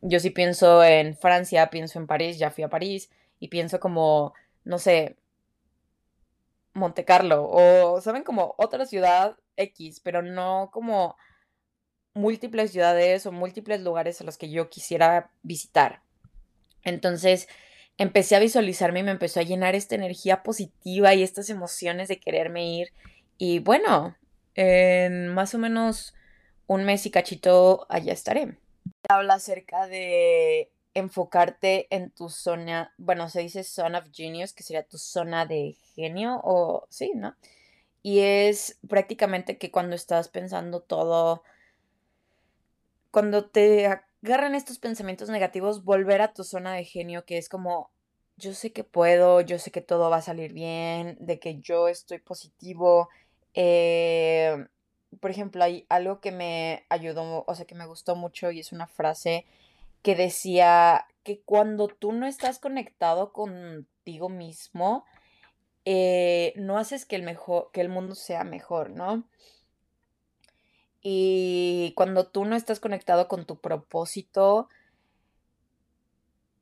yo 0.06 0.20
sí 0.20 0.28
pienso 0.30 0.84
en 0.84 1.16
Francia, 1.16 1.70
pienso 1.70 1.98
en 1.98 2.06
París, 2.06 2.38
ya 2.38 2.50
fui 2.50 2.62
a 2.62 2.68
París 2.68 3.10
y 3.40 3.48
pienso 3.48 3.80
como, 3.80 4.34
no 4.62 4.78
sé, 4.78 5.16
Monte 6.74 7.06
Carlo 7.06 7.48
o, 7.50 8.00
¿saben? 8.02 8.22
Como 8.22 8.54
otra 8.58 8.84
ciudad 8.84 9.38
X, 9.56 10.00
pero 10.00 10.20
no 10.20 10.68
como 10.72 11.16
múltiples 12.12 12.70
ciudades 12.72 13.24
o 13.24 13.32
múltiples 13.32 13.80
lugares 13.80 14.20
a 14.20 14.24
los 14.24 14.36
que 14.36 14.50
yo 14.50 14.68
quisiera 14.68 15.30
visitar. 15.42 16.02
Entonces 16.82 17.48
empecé 17.96 18.36
a 18.36 18.40
visualizarme 18.40 19.00
y 19.00 19.04
me 19.04 19.10
empezó 19.10 19.40
a 19.40 19.44
llenar 19.44 19.74
esta 19.74 19.94
energía 19.94 20.42
positiva 20.42 21.14
y 21.14 21.22
estas 21.22 21.48
emociones 21.48 22.08
de 22.08 22.20
quererme 22.20 22.66
ir. 22.66 22.88
Y 23.38 23.60
bueno, 23.60 24.16
en 24.54 25.28
más 25.28 25.54
o 25.54 25.58
menos 25.58 26.14
un 26.66 26.84
mes 26.84 27.06
y 27.06 27.10
cachito 27.10 27.86
allá 27.88 28.12
estaré. 28.12 28.58
Habla 29.08 29.34
acerca 29.34 29.86
de 29.86 30.70
enfocarte 30.94 31.88
en 31.94 32.10
tu 32.10 32.28
zona, 32.28 32.94
bueno, 32.96 33.28
se 33.28 33.40
dice 33.40 33.64
zone 33.64 33.98
of 33.98 34.08
genius, 34.12 34.52
que 34.52 34.62
sería 34.62 34.84
tu 34.84 34.96
zona 34.96 35.44
de 35.44 35.76
genio 35.94 36.40
o 36.44 36.86
sí, 36.88 37.12
¿no? 37.14 37.36
Y 38.02 38.20
es 38.20 38.78
prácticamente 38.88 39.58
que 39.58 39.70
cuando 39.70 39.96
estás 39.96 40.28
pensando 40.28 40.80
todo, 40.80 41.42
cuando 43.10 43.46
te 43.46 43.86
agarran 43.86 44.54
estos 44.54 44.78
pensamientos 44.78 45.28
negativos, 45.28 45.84
volver 45.84 46.22
a 46.22 46.32
tu 46.32 46.44
zona 46.44 46.74
de 46.74 46.84
genio, 46.84 47.24
que 47.24 47.38
es 47.38 47.48
como, 47.48 47.90
yo 48.36 48.54
sé 48.54 48.72
que 48.72 48.84
puedo, 48.84 49.40
yo 49.40 49.58
sé 49.58 49.70
que 49.70 49.80
todo 49.80 50.10
va 50.10 50.18
a 50.18 50.22
salir 50.22 50.52
bien, 50.52 51.16
de 51.20 51.38
que 51.38 51.60
yo 51.60 51.88
estoy 51.88 52.18
positivo. 52.18 53.08
Eh, 53.54 54.66
por 55.20 55.30
ejemplo, 55.30 55.62
hay 55.64 55.86
algo 55.88 56.20
que 56.20 56.32
me 56.32 56.84
ayudó, 56.88 57.44
o 57.46 57.54
sea, 57.54 57.66
que 57.66 57.74
me 57.74 57.86
gustó 57.86 58.16
mucho 58.16 58.50
y 58.50 58.60
es 58.60 58.72
una 58.72 58.86
frase 58.86 59.46
que 60.02 60.14
decía 60.14 61.06
que 61.22 61.40
cuando 61.40 61.88
tú 61.88 62.12
no 62.12 62.26
estás 62.26 62.58
conectado 62.58 63.32
contigo 63.32 64.28
mismo, 64.28 65.04
eh, 65.84 66.52
no 66.56 66.78
haces 66.78 67.06
que 67.06 67.16
el, 67.16 67.22
mejor, 67.22 67.70
que 67.72 67.80
el 67.80 67.88
mundo 67.88 68.14
sea 68.14 68.44
mejor, 68.44 68.90
¿no? 68.90 69.24
Y 71.02 71.92
cuando 71.96 72.26
tú 72.26 72.44
no 72.44 72.56
estás 72.56 72.80
conectado 72.80 73.28
con 73.28 73.44
tu 73.44 73.60
propósito, 73.60 74.68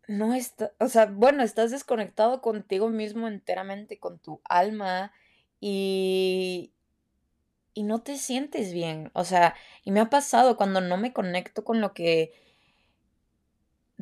no 0.09 0.35
está, 0.35 0.73
o 0.79 0.89
sea, 0.89 1.07
bueno, 1.07 1.43
estás 1.43 1.71
desconectado 1.71 2.43
contigo 2.43 2.89
mismo 2.89 3.29
enteramente, 3.29 3.99
con 3.99 4.19
tu 4.19 4.41
alma 4.45 5.13
y, 5.61 6.73
y 7.75 7.83
no 7.85 8.03
te 8.03 8.17
sientes 8.17 8.73
bien. 8.73 9.11
O 9.15 9.25
sea, 9.25 9.55
y 9.85 9.91
me 9.93 10.01
ha 10.01 10.11
pasado 10.11 10.57
cuando 10.57 10.81
no 10.81 10.97
me 10.97 11.13
conecto 11.13 11.65
con 11.65 11.81
lo 11.81 11.95
que 11.95 12.33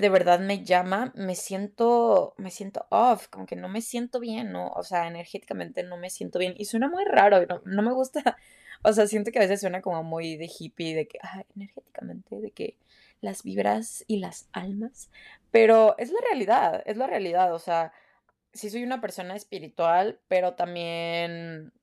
de 0.00 0.08
verdad 0.08 0.40
me 0.40 0.64
llama, 0.64 1.12
me 1.14 1.34
siento, 1.34 2.34
me 2.38 2.50
siento 2.50 2.86
off, 2.90 3.28
como 3.28 3.46
que 3.46 3.56
no 3.56 3.68
me 3.68 3.82
siento 3.82 4.18
bien, 4.18 4.50
¿no? 4.52 4.68
O 4.70 4.82
sea, 4.82 5.06
energéticamente 5.06 5.82
no 5.82 5.96
me 5.98 6.10
siento 6.10 6.38
bien. 6.38 6.54
Y 6.56 6.64
suena 6.64 6.88
muy 6.88 7.04
raro, 7.04 7.44
no, 7.46 7.62
no 7.64 7.82
me 7.82 7.92
gusta. 7.92 8.36
O 8.82 8.94
sea, 8.94 9.06
siento 9.06 9.30
que 9.30 9.38
a 9.38 9.42
veces 9.42 9.60
suena 9.60 9.82
como 9.82 10.02
muy 10.02 10.38
de 10.38 10.48
hippie, 10.58 10.94
de 10.94 11.06
que, 11.06 11.18
ah, 11.22 11.44
energéticamente, 11.54 12.40
de 12.40 12.50
que 12.50 12.78
las 13.20 13.42
vibras 13.42 14.04
y 14.06 14.20
las 14.20 14.48
almas. 14.52 15.10
Pero 15.50 15.98
es 15.98 16.10
la 16.10 16.20
realidad, 16.30 16.82
es 16.86 16.96
la 16.96 17.06
realidad. 17.06 17.54
O 17.54 17.58
sea, 17.58 17.92
sí 18.54 18.70
soy 18.70 18.82
una 18.82 19.02
persona 19.02 19.36
espiritual, 19.36 20.18
pero 20.28 20.54
también 20.54 21.74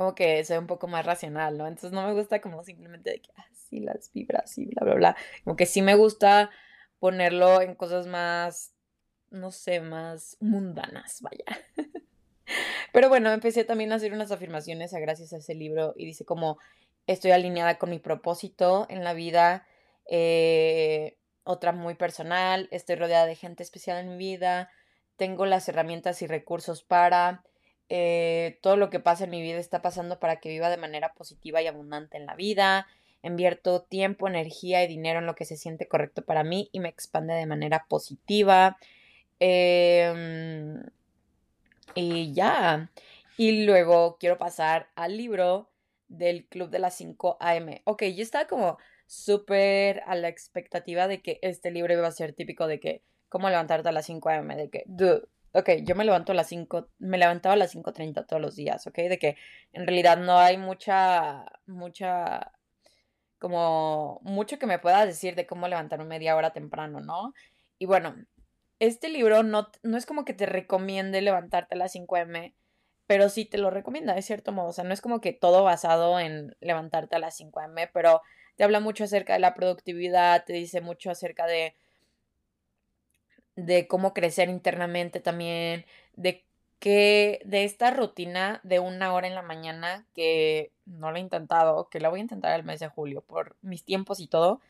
como 0.00 0.14
que 0.14 0.42
soy 0.46 0.56
un 0.56 0.66
poco 0.66 0.88
más 0.88 1.04
racional, 1.04 1.58
¿no? 1.58 1.66
Entonces 1.66 1.92
no 1.92 2.02
me 2.06 2.14
gusta 2.14 2.40
como 2.40 2.64
simplemente 2.64 3.10
de 3.10 3.20
que, 3.20 3.32
ah, 3.36 3.44
sí, 3.52 3.80
las 3.80 4.10
vibras 4.14 4.56
y 4.56 4.64
bla, 4.64 4.82
bla, 4.82 4.94
bla. 4.94 5.16
Como 5.44 5.56
que 5.56 5.66
sí 5.66 5.82
me 5.82 5.94
gusta 5.94 6.48
ponerlo 6.98 7.60
en 7.60 7.74
cosas 7.74 8.06
más, 8.06 8.72
no 9.28 9.50
sé, 9.50 9.80
más 9.80 10.38
mundanas, 10.40 11.20
vaya. 11.20 11.44
Pero 12.94 13.10
bueno, 13.10 13.30
empecé 13.30 13.62
también 13.64 13.92
a 13.92 13.96
hacer 13.96 14.14
unas 14.14 14.30
afirmaciones 14.30 14.94
gracias 14.94 15.34
a 15.34 15.36
ese 15.36 15.54
libro 15.54 15.92
y 15.94 16.06
dice 16.06 16.24
como 16.24 16.56
estoy 17.06 17.32
alineada 17.32 17.76
con 17.76 17.90
mi 17.90 17.98
propósito 17.98 18.86
en 18.88 19.04
la 19.04 19.12
vida, 19.12 19.66
eh, 20.06 21.18
otra 21.44 21.72
muy 21.72 21.92
personal, 21.92 22.68
estoy 22.70 22.96
rodeada 22.96 23.26
de 23.26 23.34
gente 23.34 23.62
especial 23.62 23.98
en 23.98 24.08
mi 24.08 24.16
vida, 24.16 24.70
tengo 25.16 25.44
las 25.44 25.68
herramientas 25.68 26.22
y 26.22 26.26
recursos 26.26 26.82
para, 26.82 27.44
eh, 27.92 28.58
todo 28.62 28.76
lo 28.76 28.88
que 28.88 29.00
pasa 29.00 29.24
en 29.24 29.30
mi 29.30 29.42
vida 29.42 29.58
está 29.58 29.82
pasando 29.82 30.20
para 30.20 30.36
que 30.36 30.48
viva 30.48 30.70
de 30.70 30.76
manera 30.76 31.12
positiva 31.12 31.60
y 31.60 31.66
abundante 31.66 32.16
en 32.16 32.24
la 32.24 32.36
vida, 32.36 32.86
invierto 33.22 33.82
tiempo, 33.82 34.28
energía 34.28 34.84
y 34.84 34.86
dinero 34.86 35.18
en 35.18 35.26
lo 35.26 35.34
que 35.34 35.44
se 35.44 35.56
siente 35.56 35.88
correcto 35.88 36.24
para 36.24 36.44
mí 36.44 36.70
y 36.72 36.78
me 36.78 36.88
expande 36.88 37.34
de 37.34 37.46
manera 37.46 37.86
positiva. 37.88 38.78
Em, 39.40 40.84
y 41.94 42.32
ya. 42.32 42.90
Y 43.36 43.64
luego 43.64 44.18
quiero 44.20 44.38
pasar 44.38 44.88
al 44.94 45.16
libro 45.16 45.68
del 46.08 46.46
Club 46.46 46.70
de 46.70 46.78
las 46.78 46.94
5 46.96 47.38
AM. 47.40 47.82
Ok, 47.84 48.04
yo 48.04 48.22
estaba 48.22 48.46
como 48.46 48.78
súper 49.06 50.02
a 50.06 50.14
la 50.14 50.28
expectativa 50.28 51.08
de 51.08 51.22
que 51.22 51.40
este 51.42 51.72
libro 51.72 51.92
iba 51.94 52.06
a 52.06 52.12
ser 52.12 52.34
típico 52.34 52.68
de 52.68 52.78
que, 52.78 53.02
¿cómo 53.28 53.48
levantarte 53.48 53.88
a 53.88 53.92
las 53.92 54.06
5 54.06 54.28
AM? 54.30 54.48
De 54.56 54.70
que, 54.70 54.84
dude, 54.86 55.22
ok, 55.52 55.70
yo 55.82 55.94
me 55.94 56.04
levanto 56.04 56.32
a 56.32 56.34
las 56.34 56.48
5, 56.48 56.88
me 56.98 57.18
levantaba 57.18 57.54
a 57.54 57.58
las 57.58 57.74
5.30 57.74 58.26
todos 58.26 58.40
los 58.40 58.56
días, 58.56 58.86
ok, 58.86 58.96
de 58.96 59.18
que 59.18 59.36
en 59.72 59.86
realidad 59.86 60.18
no 60.18 60.38
hay 60.38 60.56
mucha, 60.58 61.44
mucha 61.66 62.52
como 63.38 64.20
mucho 64.22 64.58
que 64.58 64.66
me 64.66 64.78
puedas 64.78 65.06
decir 65.06 65.34
de 65.34 65.46
cómo 65.46 65.66
levantarme 65.66 66.04
media 66.04 66.36
hora 66.36 66.52
temprano, 66.52 67.00
¿no? 67.00 67.32
Y 67.78 67.86
bueno, 67.86 68.14
este 68.80 69.08
libro 69.08 69.42
no, 69.42 69.68
no 69.82 69.96
es 69.96 70.06
como 70.06 70.24
que 70.24 70.34
te 70.34 70.46
recomiende 70.46 71.22
levantarte 71.22 71.74
a 71.74 71.78
las 71.78 71.94
5M, 71.94 72.54
pero 73.06 73.28
sí 73.28 73.44
te 73.46 73.58
lo 73.58 73.70
recomienda, 73.70 74.14
de 74.14 74.22
cierto 74.22 74.52
modo. 74.52 74.68
O 74.68 74.72
sea, 74.72 74.84
no 74.84 74.94
es 74.94 75.00
como 75.00 75.20
que 75.20 75.32
todo 75.32 75.64
basado 75.64 76.20
en 76.20 76.54
levantarte 76.60 77.16
a 77.16 77.18
las 77.18 77.40
5M, 77.40 77.90
pero 77.92 78.20
te 78.56 78.64
habla 78.64 78.80
mucho 78.80 79.04
acerca 79.04 79.32
de 79.32 79.40
la 79.40 79.54
productividad, 79.54 80.44
te 80.44 80.52
dice 80.52 80.80
mucho 80.80 81.10
acerca 81.10 81.46
de, 81.46 81.74
de 83.66 83.86
cómo 83.86 84.14
crecer 84.14 84.48
internamente 84.48 85.20
también, 85.20 85.84
de 86.16 86.44
que 86.78 87.40
de 87.44 87.64
esta 87.64 87.90
rutina 87.90 88.60
de 88.64 88.78
una 88.78 89.12
hora 89.12 89.28
en 89.28 89.34
la 89.34 89.42
mañana, 89.42 90.06
que 90.14 90.72
no 90.86 91.12
la 91.12 91.18
he 91.18 91.22
intentado, 91.22 91.88
que 91.90 92.00
la 92.00 92.08
voy 92.08 92.20
a 92.20 92.22
intentar 92.22 92.58
el 92.58 92.64
mes 92.64 92.80
de 92.80 92.88
julio 92.88 93.20
por 93.20 93.56
mis 93.62 93.84
tiempos 93.84 94.18
y 94.18 94.26
todo, 94.26 94.60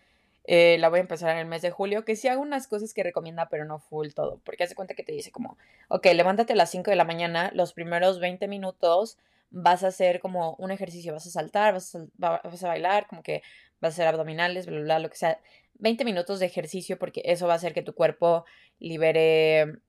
eh, 0.44 0.76
la 0.78 0.88
voy 0.88 0.98
a 0.98 1.02
empezar 1.02 1.30
en 1.30 1.38
el 1.38 1.46
mes 1.46 1.62
de 1.62 1.70
julio, 1.70 2.04
que 2.04 2.16
sí 2.16 2.26
hago 2.28 2.42
unas 2.42 2.66
cosas 2.66 2.92
que 2.94 3.04
recomienda, 3.04 3.48
pero 3.48 3.64
no 3.64 3.78
full 3.78 4.08
todo, 4.14 4.40
porque 4.44 4.64
hace 4.64 4.74
cuenta 4.74 4.94
que 4.94 5.04
te 5.04 5.12
dice 5.12 5.30
como, 5.30 5.56
ok, 5.88 6.06
levántate 6.14 6.54
a 6.54 6.56
las 6.56 6.70
5 6.70 6.90
de 6.90 6.96
la 6.96 7.04
mañana, 7.04 7.50
los 7.54 7.72
primeros 7.72 8.18
20 8.18 8.48
minutos 8.48 9.16
vas 9.50 9.84
a 9.84 9.88
hacer 9.88 10.20
como 10.20 10.54
un 10.58 10.70
ejercicio, 10.72 11.12
vas 11.12 11.26
a 11.26 11.30
saltar, 11.30 11.74
vas 11.74 11.94
a, 11.94 12.06
vas 12.18 12.64
a 12.64 12.68
bailar, 12.68 13.06
como 13.06 13.22
que 13.22 13.42
vas 13.80 13.92
a 13.92 13.94
hacer 13.94 14.06
abdominales, 14.08 14.66
bla, 14.66 14.76
bla, 14.76 14.84
bla, 14.84 14.98
lo 14.98 15.10
que 15.10 15.16
sea. 15.16 15.40
20 15.80 16.04
minutos 16.04 16.38
de 16.40 16.46
ejercicio 16.46 16.98
porque 16.98 17.22
eso 17.24 17.46
va 17.46 17.54
a 17.54 17.56
hacer 17.56 17.74
que 17.74 17.82
tu 17.82 17.94
cuerpo 17.94 18.44
libere 18.78 19.80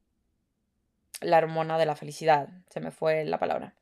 la 1.22 1.38
hormona 1.38 1.78
de 1.78 1.86
la 1.86 1.96
felicidad, 1.96 2.50
se 2.70 2.80
me 2.80 2.92
fue 2.92 3.26
la 3.26 3.40
palabra. 3.40 3.76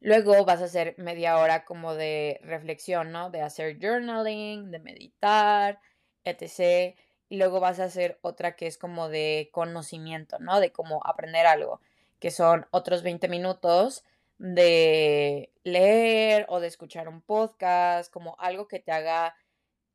Luego 0.00 0.44
vas 0.44 0.60
a 0.60 0.64
hacer 0.64 0.94
media 0.98 1.38
hora 1.38 1.64
como 1.64 1.94
de 1.94 2.40
reflexión, 2.42 3.12
¿no? 3.12 3.30
De 3.30 3.40
hacer 3.40 3.78
journaling, 3.80 4.70
de 4.72 4.80
meditar, 4.80 5.80
etc. 6.24 6.96
Y 7.28 7.36
luego 7.36 7.60
vas 7.60 7.78
a 7.78 7.84
hacer 7.84 8.18
otra 8.22 8.56
que 8.56 8.66
es 8.66 8.78
como 8.78 9.08
de 9.08 9.50
conocimiento, 9.52 10.38
¿no? 10.40 10.58
De 10.58 10.72
cómo 10.72 11.00
aprender 11.04 11.46
algo, 11.46 11.80
que 12.18 12.32
son 12.32 12.66
otros 12.72 13.02
20 13.04 13.28
minutos 13.28 14.04
de 14.38 15.52
leer 15.62 16.46
o 16.48 16.58
de 16.58 16.66
escuchar 16.66 17.08
un 17.08 17.20
podcast, 17.20 18.12
como 18.12 18.34
algo 18.40 18.66
que 18.66 18.80
te 18.80 18.90
haga 18.90 19.36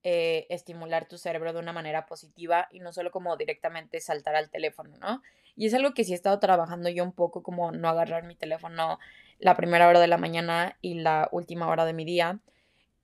eh, 0.09 0.47
estimular 0.47 1.05
tu 1.05 1.17
cerebro 1.17 1.51
de 1.51 1.59
una 1.59 1.73
manera 1.73 2.05
positiva 2.05 2.69
y 2.71 2.79
no 2.79 2.93
solo 2.93 3.11
como 3.11 3.35
directamente 3.35 3.99
saltar 3.99 4.37
al 4.37 4.49
teléfono, 4.49 4.95
¿no? 5.01 5.21
Y 5.57 5.65
es 5.65 5.73
algo 5.73 5.93
que 5.93 6.05
sí 6.05 6.13
he 6.13 6.15
estado 6.15 6.39
trabajando 6.39 6.87
yo 6.87 7.03
un 7.03 7.11
poco, 7.11 7.43
como 7.43 7.73
no 7.73 7.89
agarrar 7.89 8.23
mi 8.23 8.33
teléfono 8.33 8.99
la 9.39 9.57
primera 9.57 9.85
hora 9.85 9.99
de 9.99 10.07
la 10.07 10.17
mañana 10.17 10.77
y 10.81 10.93
la 10.93 11.27
última 11.33 11.67
hora 11.67 11.83
de 11.83 11.91
mi 11.91 12.05
día. 12.05 12.39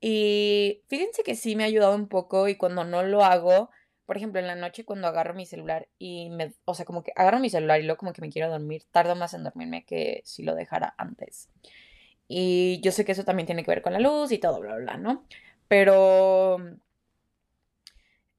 Y 0.00 0.80
fíjense 0.88 1.24
que 1.24 1.34
sí 1.34 1.56
me 1.56 1.64
ha 1.64 1.66
ayudado 1.66 1.94
un 1.94 2.08
poco 2.08 2.48
y 2.48 2.56
cuando 2.56 2.84
no 2.84 3.02
lo 3.02 3.22
hago, 3.22 3.68
por 4.06 4.16
ejemplo, 4.16 4.40
en 4.40 4.46
la 4.46 4.54
noche 4.56 4.86
cuando 4.86 5.06
agarro 5.06 5.34
mi 5.34 5.44
celular 5.44 5.88
y 5.98 6.30
me, 6.30 6.54
o 6.64 6.74
sea, 6.74 6.86
como 6.86 7.02
que 7.02 7.12
agarro 7.16 7.38
mi 7.38 7.50
celular 7.50 7.80
y 7.80 7.82
luego 7.82 7.98
como 7.98 8.14
que 8.14 8.22
me 8.22 8.30
quiero 8.30 8.48
dormir, 8.48 8.84
tardo 8.92 9.14
más 9.14 9.34
en 9.34 9.44
dormirme 9.44 9.84
que 9.84 10.22
si 10.24 10.42
lo 10.42 10.54
dejara 10.54 10.94
antes. 10.96 11.50
Y 12.28 12.80
yo 12.82 12.92
sé 12.92 13.04
que 13.04 13.12
eso 13.12 13.24
también 13.24 13.44
tiene 13.44 13.62
que 13.62 13.70
ver 13.70 13.82
con 13.82 13.92
la 13.92 14.00
luz 14.00 14.32
y 14.32 14.38
todo, 14.38 14.58
bla, 14.60 14.76
bla, 14.76 14.96
¿no? 14.96 15.24
Pero 15.68 16.56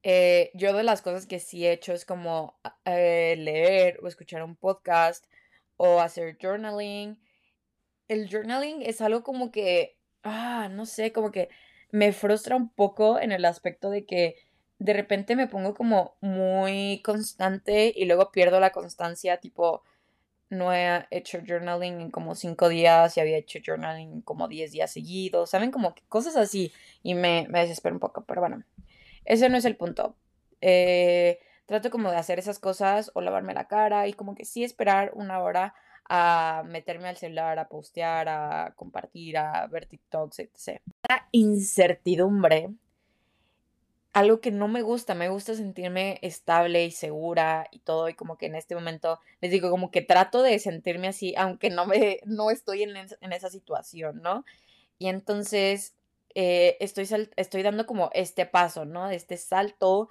eh, 0.08 0.52
yo 0.54 0.72
de 0.74 0.84
las 0.84 1.02
cosas 1.02 1.26
que 1.26 1.40
sí 1.40 1.66
he 1.66 1.72
hecho 1.72 1.92
es 1.92 2.06
como 2.06 2.60
eh, 2.86 3.36
leer 3.40 4.00
o 4.04 4.08
escuchar 4.08 4.44
un 4.44 4.56
podcast 4.56 5.26
o 5.78 6.00
hacer 6.00 6.38
journaling. 6.40 7.20
El 8.08 8.30
journaling 8.30 8.84
es 8.84 9.02
algo 9.02 9.24
como 9.24 9.52
que, 9.52 9.98
ah, 10.22 10.70
no 10.72 10.86
sé, 10.86 11.12
como 11.12 11.32
que 11.32 11.50
me 11.90 12.14
frustra 12.14 12.56
un 12.56 12.70
poco 12.70 13.20
en 13.20 13.32
el 13.32 13.46
aspecto 13.46 13.90
de 13.90 14.06
que 14.06 14.36
de 14.78 14.94
repente 14.94 15.36
me 15.36 15.48
pongo 15.48 15.74
como 15.74 16.18
muy 16.22 17.02
constante 17.04 17.92
y 17.96 18.06
luego 18.06 18.32
pierdo 18.32 18.60
la 18.60 18.72
constancia, 18.72 19.40
tipo, 19.40 19.82
no 20.52 20.72
he 20.72 21.08
hecho 21.10 21.40
journaling 21.44 22.00
en 22.02 22.12
como 22.12 22.36
cinco 22.36 22.70
días 22.70 23.18
y 23.18 23.22
había 23.22 23.38
hecho 23.38 23.58
journaling 23.66 24.22
como 24.22 24.48
diez 24.48 24.72
días 24.72 24.92
seguidos, 24.92 25.50
¿saben? 25.50 25.72
Como 25.72 25.96
cosas 26.10 26.36
así 26.36 26.72
y 27.02 27.16
me, 27.16 27.48
me 27.50 27.62
desespero 27.62 27.96
un 27.96 28.00
poco, 28.00 28.24
pero 28.26 28.42
bueno, 28.42 28.64
ese 29.26 29.50
no 29.50 29.58
es 29.58 29.66
el 29.66 29.76
punto. 29.76 30.16
Eh, 30.62 31.40
trato 31.66 31.90
como 31.90 32.12
de 32.12 32.18
hacer 32.18 32.40
esas 32.40 32.60
cosas 32.60 33.12
o 33.14 33.22
lavarme 33.22 33.54
la 33.54 33.68
cara 33.68 34.08
y 34.08 34.14
como 34.14 34.36
que 34.36 34.46
sí 34.46 34.64
esperar 34.64 35.12
una 35.14 35.42
hora 35.42 35.74
a 36.08 36.64
meterme 36.68 37.08
al 37.08 37.18
celular, 37.18 37.58
a 37.58 37.68
postear, 37.68 38.30
a 38.30 38.74
compartir, 38.76 39.38
a 39.38 39.66
ver 39.68 39.88
TikToks, 39.88 40.40
etc. 40.40 40.82
La 41.10 41.28
incertidumbre 41.32 42.70
algo 44.16 44.40
que 44.40 44.50
no 44.50 44.70
me 44.70 44.82
gusta, 44.82 45.14
me 45.14 45.28
gusta 45.28 45.56
sentirme 45.56 46.20
estable 46.22 46.86
y 46.86 46.92
segura 46.92 47.68
y 47.70 47.80
todo, 47.80 48.08
y 48.08 48.14
como 48.14 48.38
que 48.38 48.46
en 48.46 48.56
este 48.56 48.74
momento 48.74 49.20
les 49.42 49.52
digo, 49.52 49.70
como 49.70 49.92
que 49.92 50.02
trato 50.02 50.42
de 50.42 50.58
sentirme 50.60 51.10
así, 51.10 51.36
aunque 51.36 51.70
no 51.70 51.86
me, 51.86 52.22
no 52.26 52.50
estoy 52.50 52.84
en, 52.84 52.96
esa 52.96 53.50
situación, 53.50 54.22
¿no? 54.22 54.46
Y 54.98 55.08
entonces 55.10 55.96
eh, 56.36 56.78
estoy, 56.80 57.08
estoy 57.38 57.64
dando 57.64 57.86
como 57.86 58.10
este 58.14 58.46
paso, 58.46 58.86
¿no? 58.86 59.10
Este 59.10 59.38
salto 59.38 60.10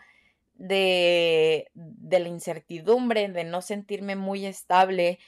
de, 0.54 1.70
de 1.74 2.18
la 2.18 2.28
incertidumbre, 2.28 3.28
de 3.28 3.44
no 3.44 3.60
sentirme 3.62 4.16
muy 4.16 4.46
estable 4.46 5.18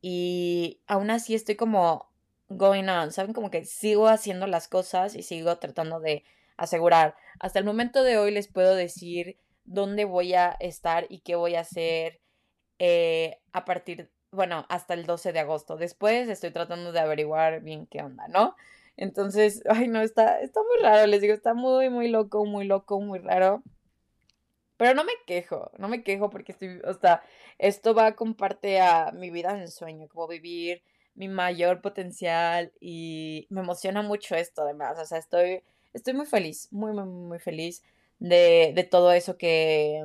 y 0.00 0.80
aún 0.86 1.10
así 1.10 1.34
estoy 1.34 1.56
como 1.56 2.08
going 2.48 2.88
on, 2.88 3.12
¿saben? 3.12 3.32
Como 3.32 3.50
que 3.50 3.64
sigo 3.64 4.08
haciendo 4.08 4.46
las 4.46 4.68
cosas 4.68 5.14
y 5.14 5.22
sigo 5.22 5.56
tratando 5.58 6.00
de 6.00 6.24
asegurar. 6.56 7.16
Hasta 7.40 7.58
el 7.58 7.64
momento 7.64 8.02
de 8.02 8.18
hoy 8.18 8.30
les 8.30 8.48
puedo 8.48 8.74
decir 8.74 9.38
dónde 9.64 10.04
voy 10.04 10.34
a 10.34 10.56
estar 10.60 11.06
y 11.08 11.20
qué 11.20 11.36
voy 11.36 11.54
a 11.56 11.60
hacer 11.60 12.20
eh, 12.78 13.40
a 13.52 13.64
partir, 13.64 14.10
bueno, 14.30 14.66
hasta 14.68 14.94
el 14.94 15.06
12 15.06 15.32
de 15.32 15.40
agosto. 15.40 15.76
Después 15.76 16.28
estoy 16.28 16.50
tratando 16.50 16.92
de 16.92 17.00
averiguar 17.00 17.60
bien 17.62 17.86
qué 17.86 18.02
onda, 18.02 18.28
¿no? 18.28 18.54
Entonces, 18.96 19.62
ay, 19.68 19.88
no, 19.88 20.00
está, 20.00 20.40
está 20.40 20.60
muy 20.62 20.82
raro, 20.82 21.06
les 21.06 21.20
digo, 21.20 21.34
está 21.34 21.54
muy, 21.54 21.90
muy 21.90 22.08
loco, 22.08 22.44
muy 22.44 22.66
loco, 22.66 23.00
muy 23.00 23.18
raro. 23.18 23.62
Pero 24.76 24.94
no 24.94 25.04
me 25.04 25.12
quejo, 25.26 25.70
no 25.78 25.88
me 25.88 26.02
quejo 26.02 26.30
porque 26.30 26.52
estoy, 26.52 26.80
o 26.84 26.94
sea, 26.94 27.22
esto 27.58 27.94
va 27.94 28.16
con 28.16 28.34
parte 28.34 28.80
a 28.80 29.12
mi 29.12 29.30
vida 29.30 29.56
en 29.56 29.68
sueño, 29.68 30.08
como 30.08 30.26
vivir 30.26 30.82
mi 31.14 31.28
mayor 31.28 31.80
potencial 31.80 32.72
y 32.80 33.46
me 33.50 33.60
emociona 33.60 34.02
mucho 34.02 34.34
esto 34.34 34.62
además, 34.62 34.98
o 34.98 35.04
sea, 35.06 35.18
estoy 35.18 35.62
estoy 35.94 36.12
muy 36.12 36.26
feliz, 36.26 36.68
muy, 36.72 36.92
muy, 36.92 37.04
muy 37.04 37.38
feliz 37.38 37.82
de, 38.18 38.72
de 38.74 38.84
todo 38.84 39.12
eso 39.12 39.38
que, 39.38 40.04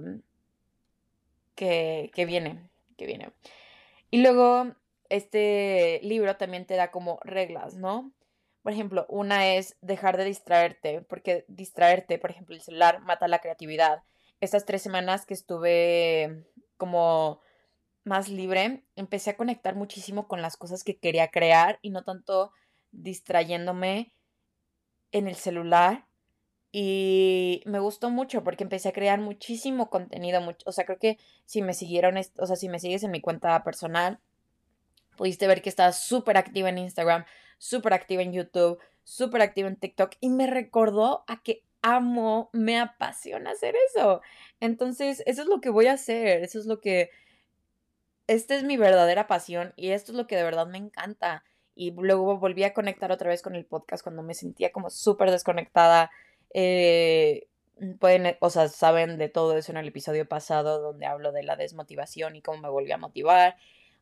que, 1.55 2.11
que 2.13 2.25
viene, 2.25 2.69
que 2.97 3.05
viene. 3.05 3.31
Y 4.11 4.21
luego, 4.21 4.75
este 5.09 5.99
libro 6.03 6.37
también 6.37 6.65
te 6.65 6.75
da 6.75 6.91
como 6.91 7.19
reglas, 7.23 7.75
¿no? 7.75 8.11
Por 8.69 8.75
ejemplo, 8.75 9.07
una 9.09 9.55
es 9.55 9.75
dejar 9.81 10.15
de 10.15 10.25
distraerte, 10.25 11.01
porque 11.01 11.43
distraerte, 11.47 12.19
por 12.19 12.29
ejemplo, 12.29 12.53
el 12.53 12.61
celular 12.61 13.01
mata 13.01 13.27
la 13.27 13.39
creatividad. 13.39 14.03
Estas 14.41 14.63
tres 14.65 14.83
semanas 14.83 15.25
que 15.25 15.33
estuve 15.33 16.45
como 16.77 17.41
más 18.03 18.29
libre, 18.29 18.83
empecé 18.95 19.31
a 19.31 19.37
conectar 19.37 19.73
muchísimo 19.73 20.27
con 20.27 20.43
las 20.43 20.55
cosas 20.55 20.83
que 20.83 20.99
quería 20.99 21.29
crear 21.29 21.79
y 21.81 21.89
no 21.89 22.03
tanto 22.03 22.51
distrayéndome 22.91 24.13
en 25.11 25.27
el 25.27 25.35
celular 25.35 26.05
y 26.71 27.63
me 27.65 27.79
gustó 27.79 28.11
mucho 28.11 28.43
porque 28.43 28.65
empecé 28.65 28.89
a 28.89 28.93
crear 28.93 29.19
muchísimo 29.19 29.89
contenido, 29.89 30.41
o 30.63 30.71
sea, 30.71 30.85
creo 30.85 30.99
que 30.99 31.17
si 31.45 31.63
me 31.63 31.73
siguieron, 31.73 32.17
o 32.37 32.45
sea, 32.45 32.55
si 32.55 32.69
me 32.69 32.79
sigues 32.79 33.01
en 33.01 33.09
mi 33.09 33.19
cuenta 33.19 33.63
personal, 33.63 34.19
pudiste 35.17 35.47
ver 35.47 35.63
que 35.63 35.69
estaba 35.69 35.91
súper 35.91 36.37
activa 36.37 36.69
en 36.69 36.77
Instagram, 36.77 37.25
súper 37.59 37.93
activa 37.93 38.23
en 38.23 38.33
YouTube, 38.33 38.79
súper 39.03 39.43
activa 39.43 39.67
en 39.67 39.75
TikTok 39.75 40.13
y 40.19 40.29
me 40.29 40.47
recordó 40.47 41.23
a 41.27 41.43
que 41.43 41.63
amo, 41.83 42.49
me 42.53 42.79
apasiona 42.79 43.51
hacer 43.51 43.75
eso. 43.89 44.21
Entonces, 44.59 45.21
eso 45.27 45.43
es 45.43 45.47
lo 45.47 45.61
que 45.61 45.69
voy 45.69 45.85
a 45.85 45.93
hacer, 45.93 46.43
eso 46.43 46.57
es 46.57 46.65
lo 46.65 46.81
que, 46.81 47.11
esta 48.27 48.55
es 48.55 48.63
mi 48.63 48.77
verdadera 48.77 49.27
pasión 49.27 49.73
y 49.75 49.89
esto 49.89 50.11
es 50.11 50.17
lo 50.17 50.27
que 50.27 50.35
de 50.35 50.43
verdad 50.43 50.67
me 50.67 50.77
encanta 50.77 51.43
y 51.75 51.91
luego 51.91 52.37
volví 52.37 52.63
a 52.63 52.73
conectar 52.73 53.11
otra 53.11 53.29
vez 53.29 53.41
con 53.41 53.55
el 53.55 53.65
podcast 53.65 54.03
cuando 54.03 54.21
me 54.21 54.33
sentía 54.33 54.71
como 54.71 54.89
súper 54.89 55.31
desconectada. 55.31 56.11
Eh, 56.53 57.47
pueden, 57.99 58.37
o 58.41 58.49
sea, 58.49 58.67
saben 58.67 59.17
de 59.17 59.29
todo 59.29 59.57
eso 59.57 59.71
en 59.71 59.77
el 59.77 59.87
episodio 59.87 60.27
pasado 60.27 60.81
donde 60.81 61.05
hablo 61.05 61.31
de 61.31 61.43
la 61.43 61.55
desmotivación 61.55 62.35
y 62.35 62.41
cómo 62.41 62.59
me 62.61 62.69
volví 62.69 62.91
a 62.91 62.97
motivar. 62.97 63.55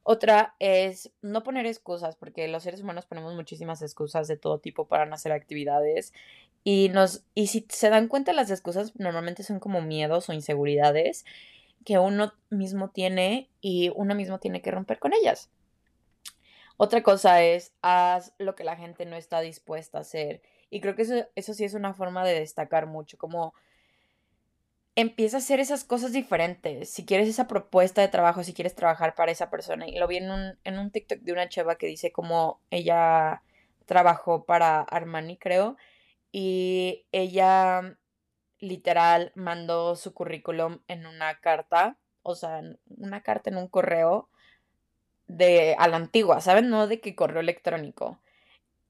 Otra 0.10 0.56
es 0.60 1.12
no 1.22 1.44
poner 1.44 1.66
excusas, 1.66 2.16
porque 2.16 2.48
los 2.48 2.64
seres 2.64 2.80
humanos 2.80 3.06
ponemos 3.06 3.36
muchísimas 3.36 3.82
excusas 3.82 4.30
de 4.30 4.38
todo 4.38 4.58
tipo 4.58 4.88
para 4.88 5.06
no 5.06 5.14
hacer 5.14 5.34
actividades. 5.34 6.14
Y, 6.64 6.88
nos, 6.94 7.26
y 7.36 7.48
si 7.48 7.66
se 7.68 7.90
dan 7.90 8.08
cuenta, 8.08 8.32
las 8.32 8.50
excusas 8.50 8.98
normalmente 8.98 9.44
son 9.44 9.60
como 9.60 9.82
miedos 9.82 10.30
o 10.30 10.34
inseguridades 10.34 11.26
que 11.84 12.00
uno 12.00 12.32
mismo 12.50 12.90
tiene 12.90 13.50
y 13.60 13.92
uno 13.98 14.16
mismo 14.16 14.40
tiene 14.40 14.62
que 14.62 14.72
romper 14.72 14.98
con 15.00 15.12
ellas. 15.14 15.50
Otra 16.78 17.04
cosa 17.04 17.44
es, 17.44 17.74
haz 17.82 18.34
lo 18.38 18.56
que 18.56 18.64
la 18.64 18.78
gente 18.78 19.06
no 19.06 19.18
está 19.18 19.42
dispuesta 19.42 19.98
a 19.98 20.02
hacer. 20.02 20.42
Y 20.70 20.80
creo 20.80 20.96
que 20.96 21.02
eso, 21.02 21.28
eso 21.36 21.54
sí 21.54 21.66
es 21.66 21.74
una 21.74 21.94
forma 21.94 22.24
de 22.24 22.40
destacar 22.40 22.86
mucho, 22.86 23.18
como 23.18 23.54
empieza 24.98 25.38
a 25.38 25.40
hacer 25.40 25.60
esas 25.60 25.84
cosas 25.84 26.12
diferentes. 26.12 26.90
Si 26.90 27.06
quieres 27.06 27.30
esa 27.30 27.48
propuesta 27.48 28.02
de 28.02 28.08
trabajo, 28.08 28.44
si 28.44 28.54
quieres 28.54 28.74
trabajar 28.74 29.14
para 29.14 29.32
esa 29.32 29.52
persona. 29.52 29.88
Y 29.88 30.00
lo 30.00 30.08
vi 30.08 30.18
en 30.18 30.32
un, 30.32 30.58
en 30.64 30.80
un 30.80 30.90
TikTok 30.92 31.20
de 31.20 31.34
una 31.34 31.48
cheva 31.50 31.76
que 31.76 31.86
dice 31.86 32.12
como 32.12 32.60
ella 32.72 33.44
trabajó 33.86 34.46
para 34.46 34.82
Armani, 34.82 35.38
creo. 35.38 35.78
Y 36.32 37.06
ella 37.12 37.96
literal 38.60 39.32
mandó 39.36 39.96
su 39.96 40.16
currículum 40.16 40.80
en 40.88 41.06
una 41.06 41.40
carta, 41.42 42.00
o 42.24 42.34
sea, 42.34 42.64
una 42.88 43.22
carta 43.22 43.52
en 43.52 43.58
un 43.58 43.68
correo 43.68 44.30
de 45.28 45.76
a 45.78 45.88
la 45.88 45.98
antigua, 45.98 46.42
¿saben? 46.42 46.70
No 46.72 46.88
de 46.88 47.02
que 47.02 47.16
correo 47.16 47.42
electrónico. 47.42 48.20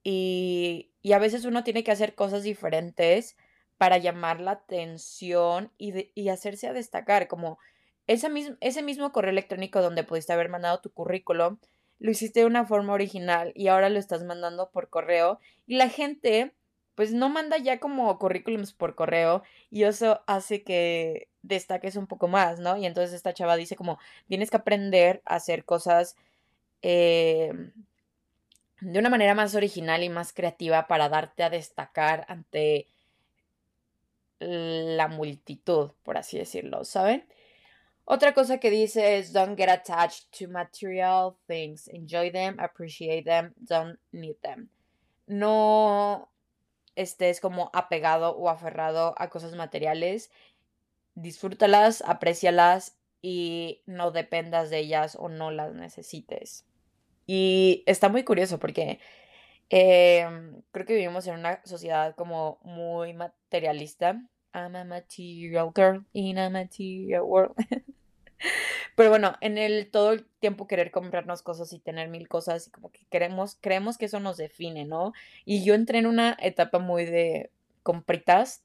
Y, 0.04 0.90
y 1.02 1.12
a 1.12 1.20
veces 1.20 1.44
uno 1.44 1.66
tiene 1.66 1.84
que 1.84 1.92
hacer 1.92 2.16
cosas 2.16 2.44
diferentes 2.44 3.36
para 3.78 3.98
llamar 3.98 4.40
la 4.42 4.52
atención 4.52 5.72
y, 5.78 6.30
hacerse 6.30 6.68
a 6.68 6.74
destacar, 6.74 7.28
como 7.28 7.60
ese 8.08 8.30
mismo, 8.30 8.56
ese 8.62 8.82
mismo 8.82 9.12
correo 9.12 9.32
electrónico 9.32 9.82
donde 9.82 10.04
pudiste 10.04 10.34
haber 10.34 10.50
mandado 10.50 10.80
tu 10.82 10.92
currículum, 10.92 11.58
lo 12.00 12.12
hiciste 12.12 12.42
de 12.42 12.46
una 12.46 12.66
forma 12.66 12.94
original 12.94 13.52
y 13.56 13.68
ahora 13.68 13.90
lo 13.90 14.00
estás 14.00 14.24
mandando 14.24 14.70
por 14.72 14.90
correo 14.90 15.40
y 15.66 15.76
la 15.76 15.90
gente 15.90 16.54
pues 16.96 17.14
no 17.14 17.30
manda 17.30 17.58
ya 17.58 17.80
como 17.80 18.18
currículums 18.18 18.74
por 18.74 18.96
correo 18.96 19.44
y 19.70 19.84
eso 19.84 20.22
hace 20.26 20.64
que 20.64 21.30
destaques 21.44 21.96
un 21.96 22.08
poco 22.08 22.28
más, 22.28 22.60
¿no? 22.60 22.76
Y 22.78 22.86
entonces 22.86 23.14
esta 23.14 23.34
chava 23.34 23.56
dice 23.56 23.76
como 23.76 24.00
tienes 24.28 24.50
que 24.50 24.58
aprender 24.58 25.22
a 25.26 25.36
hacer 25.36 25.64
cosas 25.64 26.16
eh, 26.82 27.52
de 28.82 29.00
una 29.00 29.10
manera 29.10 29.36
más 29.36 29.56
original 29.56 30.04
y 30.04 30.10
más 30.10 30.34
creativa 30.34 30.88
para 30.88 31.10
darte 31.10 31.44
a 31.44 31.50
destacar 31.50 32.26
ante 32.30 32.88
la 34.40 35.08
multitud, 35.08 35.92
por 36.04 36.18
así 36.18 36.38
decirlo, 36.38 36.86
¿saben? 36.86 37.28
Otra 38.06 38.34
cosa 38.34 38.60
que 38.60 38.70
dice 38.70 39.18
es 39.18 39.34
don't 39.34 39.58
get 39.58 39.70
attached 39.70 40.32
to 40.38 40.48
material 40.48 41.36
things. 41.46 41.90
Enjoy 41.90 42.32
them, 42.32 42.58
appreciate 42.60 43.24
them, 43.24 43.54
don't 43.58 44.00
need 44.12 44.38
them. 44.42 44.70
No 45.26 46.30
estés 46.96 47.42
como 47.42 47.70
apegado 47.74 48.36
o 48.38 48.50
aferrado 48.50 49.14
a 49.18 49.30
cosas 49.30 49.56
materiales. 49.56 50.32
Disfrútalas, 51.16 52.02
aprecialas 52.02 52.98
y 53.22 53.82
no 53.86 54.12
dependas 54.12 54.70
de 54.70 54.80
ellas 54.80 55.18
o 55.20 55.28
no 55.28 55.52
las 55.52 55.74
necesites. 55.74 56.66
Y 57.26 57.84
está 57.88 58.08
muy 58.08 58.24
curioso 58.24 58.58
porque 58.58 59.00
em, 59.70 60.62
creo 60.72 60.86
que 60.86 60.94
vivimos 60.96 61.28
en 61.28 61.36
una 61.36 61.62
sociedad 61.66 62.16
como 62.16 62.60
muy 62.64 63.14
materialista. 63.14 64.22
I'm 64.54 64.76
a 64.76 64.84
material 64.86 65.72
girl 65.76 66.06
in 66.14 66.38
a 66.40 66.50
material 66.50 67.24
world. 67.24 67.56
Pero 68.96 69.10
bueno, 69.10 69.36
en 69.42 69.58
el 69.58 69.90
todo 69.92 70.14
el 70.14 70.26
tiempo 70.40 70.68
querer 70.68 70.92
comprarnos 70.92 71.42
cosas 71.42 71.74
y 71.74 71.80
tener 71.80 72.10
mil 72.10 72.28
cosas 72.28 72.68
y 72.68 72.72
como 72.72 72.92
que 72.92 73.06
queremos, 73.10 73.58
creemos 73.62 73.98
que 73.98 74.06
eso 74.06 74.20
nos 74.20 74.38
define, 74.38 74.86
¿no? 74.86 75.14
Y 75.46 75.64
yo 75.64 75.76
entré 75.76 76.00
en 76.00 76.08
una 76.08 76.36
etapa 76.42 76.80
muy 76.80 77.06
de 77.06 77.52
compritas 77.84 78.64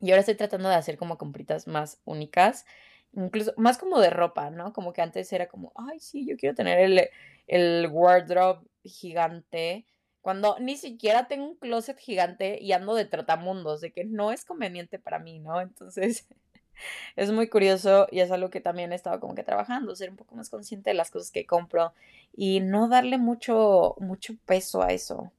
y 0.00 0.10
ahora 0.10 0.20
estoy 0.20 0.34
tratando 0.34 0.68
de 0.68 0.74
hacer 0.74 0.96
como 0.98 1.16
compritas 1.18 1.66
más 1.68 2.00
únicas, 2.04 2.66
incluso 3.14 3.52
más 3.56 3.78
como 3.78 4.00
de 4.00 4.10
ropa, 4.10 4.50
¿no? 4.50 4.72
Como 4.72 4.92
que 4.92 5.00
antes 5.02 5.32
era 5.32 5.48
como, 5.48 5.72
ay, 5.76 6.00
sí, 6.00 6.26
yo 6.26 6.36
quiero 6.36 6.54
tener 6.54 6.78
el, 6.78 7.08
el 7.46 7.88
wardrobe 7.90 8.66
gigante, 8.84 9.86
cuando 10.22 10.56
ni 10.60 10.76
siquiera 10.76 11.26
tengo 11.26 11.46
un 11.46 11.56
closet 11.56 11.98
gigante 11.98 12.58
y 12.60 12.72
ando 12.72 12.94
de 12.94 13.04
trotamundos, 13.04 13.80
de 13.80 13.92
que 13.92 14.04
no 14.04 14.32
es 14.32 14.44
conveniente 14.44 14.98
para 14.98 15.18
mí, 15.18 15.40
¿no? 15.40 15.60
Entonces 15.60 16.28
es 17.16 17.30
muy 17.32 17.48
curioso 17.48 18.06
y 18.10 18.20
es 18.20 18.30
algo 18.30 18.48
que 18.48 18.60
también 18.60 18.92
he 18.92 18.94
estado 18.94 19.20
como 19.20 19.34
que 19.34 19.42
trabajando, 19.42 19.94
ser 19.96 20.10
un 20.10 20.16
poco 20.16 20.36
más 20.36 20.48
consciente 20.48 20.90
de 20.90 20.94
las 20.94 21.10
cosas 21.10 21.32
que 21.32 21.44
compro 21.44 21.92
y 22.34 22.60
no 22.60 22.88
darle 22.88 23.18
mucho, 23.18 23.96
mucho 23.98 24.34
peso 24.46 24.82
a 24.82 24.92
eso. 24.92 25.32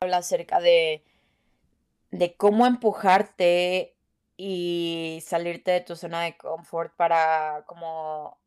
Habla 0.00 0.18
acerca 0.18 0.58
de, 0.60 1.04
de 2.10 2.34
cómo 2.34 2.66
empujarte 2.66 3.94
y 4.36 5.22
salirte 5.22 5.70
de 5.70 5.80
tu 5.82 5.96
zona 5.96 6.22
de 6.22 6.38
confort 6.38 6.94
para 6.96 7.64
como 7.66 8.38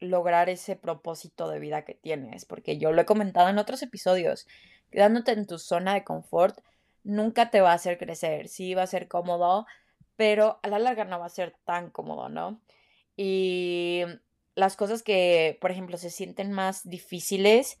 lograr 0.00 0.48
ese 0.48 0.74
propósito 0.74 1.48
de 1.48 1.60
vida 1.60 1.84
que 1.84 1.94
tienes, 1.94 2.44
porque 2.44 2.76
yo 2.76 2.90
lo 2.90 3.02
he 3.02 3.06
comentado 3.06 3.48
en 3.48 3.58
otros 3.58 3.82
episodios, 3.82 4.48
quedándote 4.92 5.32
en 5.32 5.46
tu 5.46 5.58
zona 5.58 5.94
de 5.94 6.04
confort 6.04 6.58
nunca 7.04 7.50
te 7.50 7.60
va 7.60 7.72
a 7.72 7.74
hacer 7.74 7.98
crecer, 7.98 8.48
sí 8.48 8.74
va 8.74 8.82
a 8.82 8.86
ser 8.86 9.08
cómodo, 9.08 9.66
pero 10.16 10.60
a 10.62 10.68
la 10.68 10.78
larga 10.78 11.04
no 11.04 11.18
va 11.18 11.26
a 11.26 11.30
ser 11.30 11.54
tan 11.64 11.90
cómodo, 11.90 12.28
¿no? 12.28 12.60
Y 13.16 14.02
las 14.54 14.76
cosas 14.76 15.02
que, 15.02 15.58
por 15.60 15.70
ejemplo, 15.70 15.96
se 15.96 16.10
sienten 16.10 16.52
más 16.52 16.88
difíciles 16.88 17.78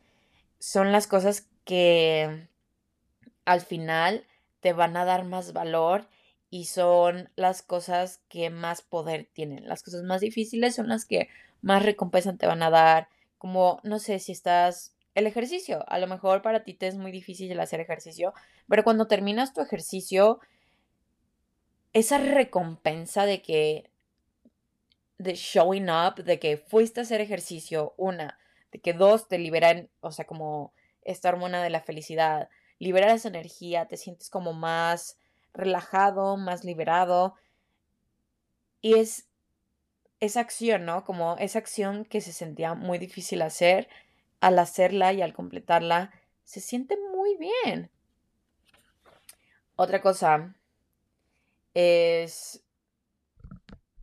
son 0.58 0.92
las 0.92 1.06
cosas 1.06 1.48
que 1.64 2.48
al 3.44 3.60
final 3.60 4.26
te 4.60 4.72
van 4.72 4.96
a 4.96 5.04
dar 5.04 5.24
más 5.24 5.52
valor 5.52 6.08
y 6.50 6.66
son 6.66 7.30
las 7.34 7.62
cosas 7.62 8.20
que 8.28 8.50
más 8.50 8.82
poder 8.82 9.28
tienen. 9.32 9.68
Las 9.68 9.82
cosas 9.82 10.02
más 10.02 10.20
difíciles 10.20 10.74
son 10.74 10.88
las 10.88 11.04
que 11.04 11.28
más 11.62 11.82
recompensa 11.82 12.36
te 12.36 12.46
van 12.46 12.62
a 12.62 12.70
dar. 12.70 13.08
Como, 13.38 13.80
no 13.84 13.98
sé, 13.98 14.18
si 14.18 14.32
estás... 14.32 14.94
El 15.14 15.26
ejercicio, 15.26 15.84
a 15.88 15.98
lo 15.98 16.06
mejor 16.06 16.42
para 16.42 16.64
ti 16.64 16.74
te 16.74 16.86
es 16.86 16.96
muy 16.96 17.12
difícil 17.12 17.58
hacer 17.60 17.80
ejercicio, 17.80 18.32
pero 18.68 18.82
cuando 18.82 19.06
terminas 19.06 19.52
tu 19.52 19.60
ejercicio 19.60 20.40
esa 21.92 22.18
recompensa 22.18 23.26
de 23.26 23.42
que, 23.42 23.90
de 25.18 25.34
showing 25.34 25.90
up, 25.90 26.24
de 26.24 26.38
que 26.38 26.56
fuiste 26.56 27.00
a 27.00 27.02
hacer 27.02 27.20
ejercicio, 27.20 27.94
una, 27.98 28.38
de 28.70 28.80
que 28.80 28.94
dos, 28.94 29.28
te 29.28 29.38
liberan, 29.38 29.90
o 30.00 30.10
sea, 30.10 30.26
como 30.26 30.72
esta 31.02 31.28
hormona 31.28 31.62
de 31.62 31.70
la 31.70 31.82
felicidad, 31.82 32.48
liberar 32.78 33.10
esa 33.10 33.28
energía, 33.28 33.86
te 33.86 33.96
sientes 33.96 34.30
como 34.30 34.54
más 34.54 35.18
relajado, 35.52 36.36
más 36.36 36.64
liberado. 36.64 37.34
Y 38.80 38.94
es 38.94 39.28
esa 40.20 40.40
acción, 40.40 40.84
¿no? 40.84 41.04
Como 41.04 41.36
esa 41.36 41.58
acción 41.58 42.04
que 42.04 42.20
se 42.20 42.32
sentía 42.32 42.74
muy 42.74 42.98
difícil 42.98 43.42
hacer, 43.42 43.88
al 44.42 44.58
hacerla 44.58 45.12
y 45.12 45.22
al 45.22 45.32
completarla, 45.32 46.10
se 46.42 46.60
siente 46.60 46.98
muy 47.14 47.36
bien. 47.36 47.90
Otra 49.76 50.02
cosa 50.02 50.54
es... 51.74 52.60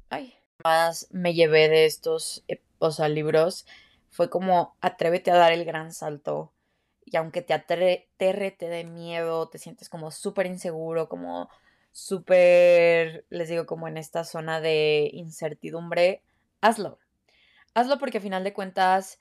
Ay, 0.10 0.34
más 0.64 1.08
me 1.12 1.34
llevé 1.34 1.68
de 1.68 1.86
estos, 1.86 2.44
eh, 2.48 2.62
o 2.80 2.92
sea, 2.92 3.10
libros 3.10 3.68
fue 4.10 4.30
como 4.30 4.78
atrévete 4.80 5.30
a 5.30 5.36
dar 5.36 5.52
el 5.52 5.66
gran 5.66 5.92
salto. 5.92 6.54
Y 7.04 7.18
aunque 7.18 7.42
te 7.42 7.54
aterre, 7.54 8.08
te 8.18 8.70
dé 8.70 8.86
miedo, 8.86 9.50
te 9.50 9.58
sientes 9.58 9.90
como 9.90 10.10
súper 10.10 10.46
inseguro, 10.46 11.10
como 11.10 11.50
súper, 11.92 13.26
les 13.30 13.50
digo, 13.50 13.66
como 13.66 13.90
en 13.90 13.98
esta 13.98 14.24
zona 14.24 14.62
de 14.62 15.10
incertidumbre, 15.12 16.24
hazlo. 16.62 16.98
Hazlo 17.74 18.00
porque 18.00 18.20
a 18.20 18.22
final 18.22 18.46
de 18.46 18.54
cuentas 18.54 19.20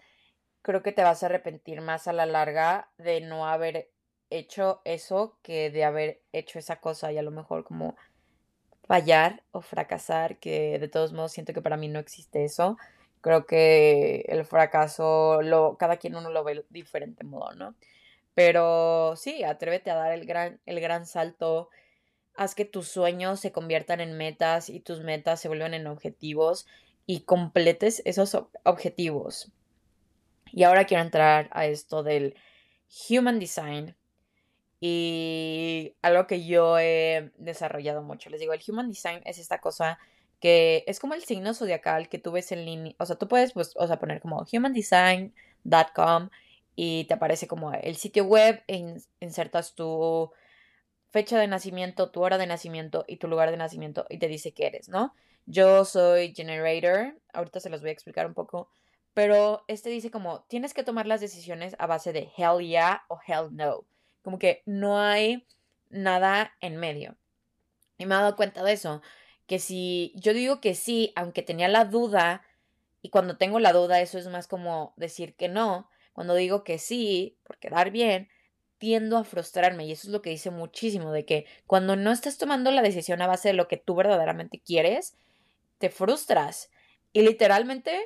creo 0.62 0.82
que 0.82 0.92
te 0.92 1.02
vas 1.02 1.22
a 1.22 1.26
arrepentir 1.26 1.80
más 1.80 2.08
a 2.08 2.12
la 2.12 2.26
larga 2.26 2.90
de 2.98 3.20
no 3.20 3.46
haber 3.48 3.90
hecho 4.30 4.82
eso 4.84 5.38
que 5.42 5.70
de 5.70 5.84
haber 5.84 6.20
hecho 6.32 6.58
esa 6.58 6.80
cosa 6.80 7.12
y 7.12 7.18
a 7.18 7.22
lo 7.22 7.30
mejor 7.30 7.64
como 7.64 7.96
fallar 8.86 9.42
o 9.52 9.60
fracasar, 9.60 10.38
que 10.38 10.78
de 10.78 10.88
todos 10.88 11.12
modos 11.12 11.32
siento 11.32 11.52
que 11.52 11.62
para 11.62 11.76
mí 11.76 11.88
no 11.88 11.98
existe 11.98 12.44
eso. 12.44 12.78
Creo 13.20 13.46
que 13.46 14.24
el 14.28 14.44
fracaso, 14.44 15.42
lo, 15.42 15.76
cada 15.76 15.98
quien 15.98 16.16
uno 16.16 16.30
lo 16.30 16.44
ve 16.44 16.54
de 16.54 16.64
diferente 16.70 17.24
modo, 17.24 17.52
¿no? 17.54 17.74
Pero 18.34 19.16
sí, 19.16 19.42
atrévete 19.44 19.90
a 19.90 19.96
dar 19.96 20.12
el 20.12 20.24
gran, 20.24 20.60
el 20.64 20.80
gran 20.80 21.06
salto. 21.06 21.68
Haz 22.34 22.54
que 22.54 22.64
tus 22.64 22.88
sueños 22.88 23.40
se 23.40 23.52
conviertan 23.52 24.00
en 24.00 24.16
metas 24.16 24.70
y 24.70 24.80
tus 24.80 25.00
metas 25.00 25.40
se 25.40 25.48
vuelvan 25.48 25.74
en 25.74 25.86
objetivos 25.86 26.66
y 27.04 27.20
completes 27.22 28.00
esos 28.04 28.38
objetivos. 28.64 29.52
Y 30.52 30.62
ahora 30.64 30.84
quiero 30.84 31.02
entrar 31.02 31.48
a 31.52 31.66
esto 31.66 32.02
del 32.02 32.34
Human 33.08 33.38
Design, 33.38 33.94
y 34.80 35.94
algo 36.02 36.26
que 36.26 36.44
yo 36.46 36.78
he 36.78 37.32
desarrollado 37.36 38.02
mucho. 38.02 38.30
Les 38.30 38.40
digo, 38.40 38.52
el 38.52 38.60
Human 38.66 38.88
Design 38.88 39.22
es 39.24 39.38
esta 39.38 39.60
cosa 39.60 39.98
que 40.40 40.84
es 40.86 41.00
como 41.00 41.14
el 41.14 41.24
signo 41.24 41.52
zodiacal 41.52 42.08
que 42.08 42.18
tú 42.18 42.30
ves 42.32 42.52
en 42.52 42.64
línea. 42.64 42.94
O 42.98 43.06
sea, 43.06 43.16
tú 43.16 43.26
puedes 43.26 43.52
pues, 43.52 43.72
o 43.76 43.86
sea, 43.86 43.98
poner 43.98 44.20
como 44.20 44.44
humandesign.com 44.50 46.28
y 46.76 47.04
te 47.04 47.14
aparece 47.14 47.48
como 47.48 47.72
el 47.72 47.96
sitio 47.96 48.24
web 48.24 48.62
insertas 49.20 49.74
tu 49.74 50.30
fecha 51.10 51.38
de 51.40 51.48
nacimiento, 51.48 52.10
tu 52.10 52.22
hora 52.22 52.38
de 52.38 52.46
nacimiento 52.46 53.04
y 53.08 53.16
tu 53.16 53.26
lugar 53.26 53.50
de 53.50 53.56
nacimiento 53.56 54.06
y 54.08 54.18
te 54.18 54.28
dice 54.28 54.52
qué 54.52 54.66
eres, 54.66 54.88
¿no? 54.88 55.14
Yo 55.46 55.84
soy 55.84 56.34
generator, 56.34 57.16
ahorita 57.32 57.58
se 57.58 57.70
los 57.70 57.80
voy 57.80 57.90
a 57.90 57.94
explicar 57.94 58.26
un 58.26 58.34
poco, 58.34 58.70
pero 59.18 59.64
este 59.66 59.90
dice 59.90 60.12
como 60.12 60.44
tienes 60.44 60.74
que 60.74 60.84
tomar 60.84 61.08
las 61.08 61.20
decisiones 61.20 61.74
a 61.80 61.88
base 61.88 62.12
de 62.12 62.30
hell 62.36 62.64
yeah 62.64 63.02
o 63.08 63.18
hell 63.26 63.48
no. 63.50 63.84
Como 64.22 64.38
que 64.38 64.62
no 64.64 65.00
hay 65.00 65.44
nada 65.90 66.52
en 66.60 66.76
medio. 66.76 67.16
Y 67.96 68.06
me 68.06 68.14
he 68.14 68.18
dado 68.18 68.36
cuenta 68.36 68.62
de 68.62 68.74
eso. 68.74 69.02
Que 69.48 69.58
si 69.58 70.12
yo 70.14 70.32
digo 70.34 70.60
que 70.60 70.76
sí, 70.76 71.12
aunque 71.16 71.42
tenía 71.42 71.66
la 71.66 71.84
duda, 71.84 72.44
y 73.02 73.10
cuando 73.10 73.36
tengo 73.36 73.58
la 73.58 73.72
duda, 73.72 74.00
eso 74.00 74.18
es 74.18 74.28
más 74.28 74.46
como 74.46 74.94
decir 74.96 75.34
que 75.34 75.48
no. 75.48 75.90
Cuando 76.12 76.36
digo 76.36 76.62
que 76.62 76.78
sí, 76.78 77.36
por 77.42 77.58
quedar 77.58 77.90
bien, 77.90 78.28
tiendo 78.78 79.18
a 79.18 79.24
frustrarme. 79.24 79.84
Y 79.84 79.90
eso 79.90 80.06
es 80.06 80.12
lo 80.12 80.22
que 80.22 80.30
dice 80.30 80.52
muchísimo, 80.52 81.10
de 81.10 81.24
que 81.24 81.44
cuando 81.66 81.96
no 81.96 82.12
estás 82.12 82.38
tomando 82.38 82.70
la 82.70 82.82
decisión 82.82 83.20
a 83.20 83.26
base 83.26 83.48
de 83.48 83.54
lo 83.54 83.66
que 83.66 83.78
tú 83.78 83.96
verdaderamente 83.96 84.60
quieres, 84.60 85.16
te 85.78 85.90
frustras. 85.90 86.70
Y 87.12 87.22
literalmente 87.22 88.00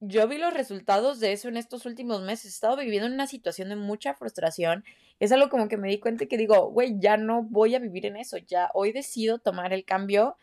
yo 0.00 0.28
vi 0.28 0.38
los 0.38 0.52
resultados 0.52 1.20
de 1.20 1.32
eso 1.32 1.48
en 1.48 1.56
estos 1.56 1.86
últimos 1.86 2.22
meses. 2.22 2.46
He 2.46 2.48
estado 2.48 2.76
viviendo 2.76 3.06
en 3.06 3.14
una 3.14 3.26
situación 3.26 3.68
de 3.68 3.76
mucha 3.76 4.14
frustración. 4.14 4.84
Es 5.20 5.32
algo 5.32 5.48
como 5.48 5.68
que 5.68 5.76
me 5.76 5.88
di 5.88 5.98
cuenta 5.98 6.26
que 6.26 6.36
digo, 6.36 6.70
güey, 6.70 6.96
ya 6.98 7.16
no 7.16 7.42
voy 7.42 7.74
a 7.74 7.78
vivir 7.78 8.06
en 8.06 8.16
eso. 8.16 8.36
Ya 8.38 8.70
hoy 8.74 8.92
decido 8.92 9.38
tomar 9.38 9.72
el 9.72 9.84
cambio 9.84 10.36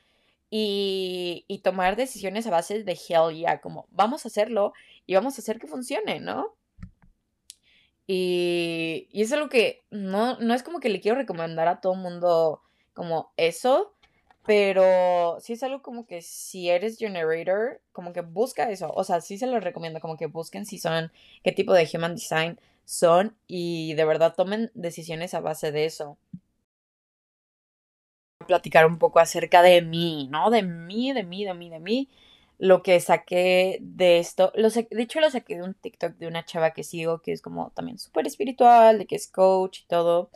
y, 0.50 1.46
y 1.48 1.60
tomar 1.60 1.96
decisiones 1.96 2.48
a 2.48 2.52
base 2.52 2.84
de 2.84 2.92
hell 2.94 3.36
yeah, 3.36 3.62
como 3.62 3.88
vamos 3.92 4.26
a 4.26 4.28
hacerlo 4.28 4.74
y 5.06 5.16
vamos 5.16 5.38
a 5.38 5.42
hacer 5.42 5.60
que 5.60 5.68
funcione, 5.68 6.20
¿no? 6.20 6.56
Y, 8.06 9.08
y 9.12 9.22
es 9.22 9.32
algo 9.32 9.50
que 9.50 9.86
no, 9.90 10.38
no 10.40 10.54
es 10.54 10.64
como 10.64 10.80
que 10.80 10.90
le 10.90 11.00
quiero 11.00 11.18
recomendar 11.18 11.68
a 11.68 11.80
todo 11.80 11.96
mundo 11.96 12.62
como 12.94 13.34
eso, 13.38 13.93
pero 14.46 15.38
sí 15.40 15.54
es 15.54 15.64
algo 15.64 15.82
como 15.82 16.06
que 16.06 16.22
si 16.22 16.70
eres 16.70 16.98
generator, 16.98 17.82
como 17.94 18.14
que 18.14 18.22
busca 18.22 18.70
eso. 18.72 18.92
O 18.96 19.04
sea, 19.04 19.22
sí 19.22 19.38
se 19.38 19.48
los 19.48 19.64
recomiendo, 19.64 20.00
como 20.02 20.18
que 20.18 20.28
busquen 20.28 20.66
si 20.66 20.80
son, 20.80 21.12
qué 21.44 21.52
tipo 21.54 21.74
de 21.74 21.90
human 21.94 22.16
design 22.16 22.60
son 22.86 23.38
y 23.48 23.94
de 23.96 24.06
verdad 24.06 24.36
tomen 24.36 24.72
decisiones 24.76 25.34
a 25.34 25.40
base 25.42 25.72
de 25.72 25.86
eso. 25.86 26.18
Platicar 28.48 28.86
un 28.86 29.00
poco 29.00 29.20
acerca 29.20 29.62
de 29.62 29.82
mí, 29.82 30.28
¿no? 30.30 30.50
De 30.50 30.64
mí, 30.64 31.14
de 31.14 31.24
mí, 31.24 31.46
de 31.46 31.54
mí, 31.54 31.70
de 31.70 31.80
mí. 31.80 32.10
lo 32.60 32.84
que 32.84 33.00
saqué 33.02 33.80
de 33.82 34.20
esto, 34.20 34.52
lo 34.56 34.70
de 34.70 34.88
hecho 35.04 35.20
lo 35.22 35.30
saqué 35.32 35.56
de 35.58 35.64
un 35.64 35.74
TikTok 35.76 36.16
de 36.18 36.28
una 36.28 36.46
chava 36.46 36.72
que 36.74 36.84
sigo, 36.84 37.22
que 37.22 37.34
es 37.34 37.42
como 37.42 37.72
también 37.72 38.00
súper 38.00 38.28
espiritual, 38.28 39.00
de 39.00 39.08
que 39.08 39.16
es 39.18 39.28
coach 39.30 39.82
y 39.82 39.86
todo. 39.88 40.32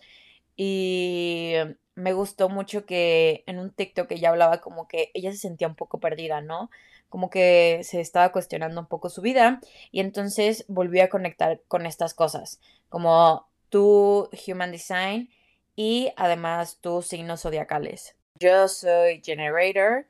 Y 0.57 1.53
me 1.97 2.13
gustó 2.13 2.47
mucho 2.47 2.85
que 2.85 3.43
en 3.47 3.57
un 3.57 3.71
TikTok 3.71 4.11
ella 4.11 4.29
hablaba 4.29 4.61
como 4.61 4.87
que 4.87 5.09
ella 5.15 5.31
se 5.31 5.39
sentía 5.39 5.67
un 5.67 5.73
poco 5.73 5.99
perdida, 5.99 6.41
¿no? 6.41 6.69
Como 7.09 7.31
que 7.31 7.81
se 7.83 7.99
estaba 8.01 8.31
cuestionando 8.31 8.79
un 8.79 8.85
poco 8.85 9.09
su 9.09 9.21
vida 9.21 9.59
y 9.91 9.99
entonces 9.99 10.63
volvió 10.67 11.03
a 11.03 11.09
conectar 11.09 11.59
con 11.67 11.87
estas 11.87 12.13
cosas, 12.13 12.59
como 12.89 13.47
tu 13.69 14.29
human 14.47 14.71
design 14.71 15.29
y 15.75 16.13
además 16.17 16.77
tus 16.81 17.07
signos 17.07 17.41
zodiacales. 17.41 18.15
Yo 18.35 18.67
soy 18.67 19.23
generator 19.25 20.05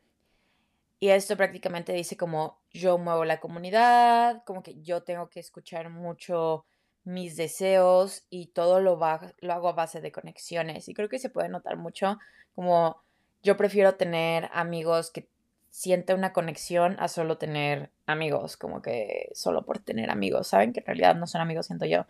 y 1.00 1.10
esto 1.10 1.38
prácticamente 1.38 1.93
dice 1.93 2.17
como 2.17 2.60
yo 2.71 2.97
muevo 2.97 3.23
la 3.23 3.39
comunidad, 3.39 4.43
como 4.43 4.62
que 4.62 4.82
yo 4.82 5.04
tengo 5.04 5.30
que 5.30 5.39
escuchar 5.39 5.89
mucho 5.89 6.65
mis 7.08 7.38
deseos 7.38 8.26
y 8.30 8.48
todo 8.48 8.82
lo, 8.82 9.00
lo 9.39 9.54
hago 9.54 9.70
a 9.70 9.74
base 9.74 10.02
de 10.02 10.12
conexiones. 10.12 10.89
Y 10.89 10.93
creo 10.93 11.08
que 11.08 11.20
se 11.20 11.30
puede 11.30 11.48
notar 11.48 11.78
mucho 11.78 12.20
como 12.54 13.02
yo 13.41 13.56
prefiero 13.56 13.96
tener 13.96 14.50
amigos 14.52 15.10
que 15.10 15.30
sienten 15.70 16.17
una 16.17 16.34
conexión 16.34 16.98
a 17.00 17.08
solo 17.08 17.38
tener 17.38 17.91
amigos, 18.08 18.58
como 18.58 18.82
que 18.82 19.30
solo 19.34 19.63
por 19.63 19.80
tener 19.80 20.10
amigos, 20.10 20.48
¿saben? 20.48 20.74
Que 20.74 20.82
en 20.82 20.86
realidad 20.88 21.15
no 21.15 21.28
son 21.28 21.39
amigos, 21.39 21.67
siento 21.67 21.86
yo. 21.86 22.06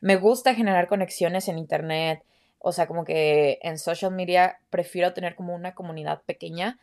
Me 0.00 0.16
gusta 0.16 0.54
generar 0.54 0.88
conexiones 0.88 1.48
en 1.48 1.56
internet, 1.56 2.22
o 2.58 2.72
sea, 2.72 2.86
como 2.86 3.06
que 3.06 3.58
en 3.62 3.78
social 3.78 4.12
media 4.12 4.58
prefiero 4.68 5.14
tener 5.14 5.36
como 5.36 5.54
una 5.54 5.74
comunidad 5.74 6.20
pequeña 6.26 6.78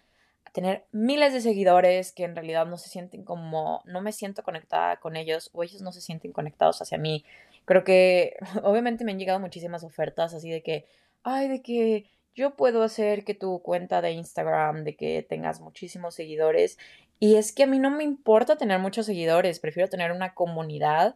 tener 0.51 0.85
miles 0.91 1.33
de 1.33 1.41
seguidores 1.41 2.11
que 2.11 2.23
en 2.23 2.35
realidad 2.35 2.65
no 2.65 2.77
se 2.77 2.89
sienten 2.89 3.23
como, 3.23 3.81
no 3.85 4.01
me 4.01 4.11
siento 4.11 4.43
conectada 4.43 4.97
con 4.97 5.15
ellos 5.15 5.49
o 5.53 5.63
ellos 5.63 5.81
no 5.81 5.91
se 5.91 6.01
sienten 6.01 6.33
conectados 6.33 6.81
hacia 6.81 6.97
mí. 6.97 7.23
Creo 7.65 7.83
que 7.83 8.35
obviamente 8.63 9.03
me 9.03 9.11
han 9.11 9.19
llegado 9.19 9.39
muchísimas 9.39 9.83
ofertas 9.83 10.33
así 10.33 10.49
de 10.49 10.63
que, 10.63 10.85
ay, 11.23 11.47
de 11.47 11.61
que 11.61 12.09
yo 12.33 12.55
puedo 12.55 12.83
hacer 12.83 13.25
que 13.25 13.33
tu 13.33 13.61
cuenta 13.61 14.01
de 14.01 14.11
Instagram, 14.11 14.83
de 14.83 14.95
que 14.95 15.25
tengas 15.27 15.59
muchísimos 15.59 16.15
seguidores. 16.15 16.77
Y 17.19 17.35
es 17.35 17.51
que 17.51 17.63
a 17.63 17.67
mí 17.67 17.79
no 17.79 17.91
me 17.91 18.03
importa 18.03 18.57
tener 18.57 18.79
muchos 18.79 19.05
seguidores, 19.05 19.59
prefiero 19.59 19.89
tener 19.89 20.11
una 20.11 20.33
comunidad 20.33 21.15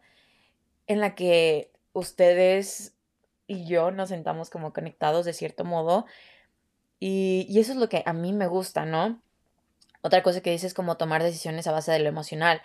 en 0.87 0.99
la 0.99 1.15
que 1.15 1.71
ustedes 1.93 2.93
y 3.47 3.65
yo 3.65 3.91
nos 3.91 4.09
sentamos 4.09 4.49
como 4.49 4.73
conectados 4.73 5.25
de 5.25 5.33
cierto 5.33 5.63
modo. 5.63 6.05
Y, 6.99 7.45
y 7.49 7.59
eso 7.59 7.71
es 7.71 7.77
lo 7.77 7.89
que 7.89 8.03
a 8.05 8.13
mí 8.13 8.33
me 8.33 8.47
gusta, 8.47 8.85
¿no? 8.85 9.21
Otra 10.01 10.21
cosa 10.21 10.41
que 10.41 10.51
dices 10.51 10.67
es 10.67 10.73
como 10.73 10.97
tomar 10.97 11.23
decisiones 11.23 11.65
a 11.67 11.71
base 11.71 11.91
de 11.91 11.99
lo 11.99 12.09
emocional. 12.09 12.61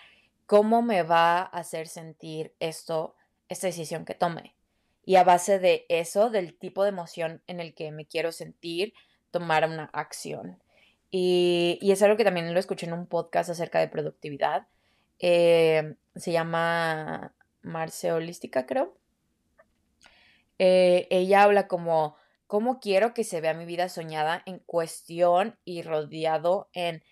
¿Cómo 0.47 0.83
me 0.83 1.03
va 1.03 1.39
a 1.39 1.45
hacer 1.45 1.89
sentir 1.89 2.55
esto, 2.61 3.15
esta 3.51 3.67
decisión 3.67 4.07
que 4.07 4.15
tome? 4.15 4.55
Y 5.05 5.17
a 5.17 5.25
base 5.25 5.59
de 5.59 5.85
eso, 5.89 6.31
del 6.31 6.55
tipo 6.57 6.83
de 6.83 6.89
emoción 6.89 7.43
en 7.47 7.61
el 7.61 7.75
que 7.75 7.93
me 7.93 8.07
quiero 8.07 8.33
sentir, 8.33 8.95
tomar 9.31 9.69
una 9.69 9.91
acción. 9.93 10.63
Y, 11.11 11.79
es 11.83 12.03
algo 12.03 12.17
que 12.17 12.25
también 12.25 12.53
lo 12.55 12.61
escuché 12.61 12.87
en 12.87 12.93
un 12.93 13.07
podcast 13.07 13.51
acerca 13.51 13.81
de 13.81 13.89
productividad. 13.89 14.69
Eh, 15.19 15.97
se 16.15 16.33
llama 16.33 17.35
Marce 17.63 18.13
Holística, 18.13 18.67
creo. 18.67 18.97
Eh, 20.59 21.09
ella 21.11 21.43
habla 21.43 21.69
como 21.69 22.17
cómo 22.47 22.81
quiero 22.81 23.15
que 23.15 23.25
se 23.25 23.41
vea 23.41 23.55
mi 23.55 23.65
vida 23.65 23.89
soñada 23.89 24.43
en 24.45 24.59
cuestión 24.59 25.59
y 25.65 25.83
rodeado 25.83 26.69
en 26.73 27.03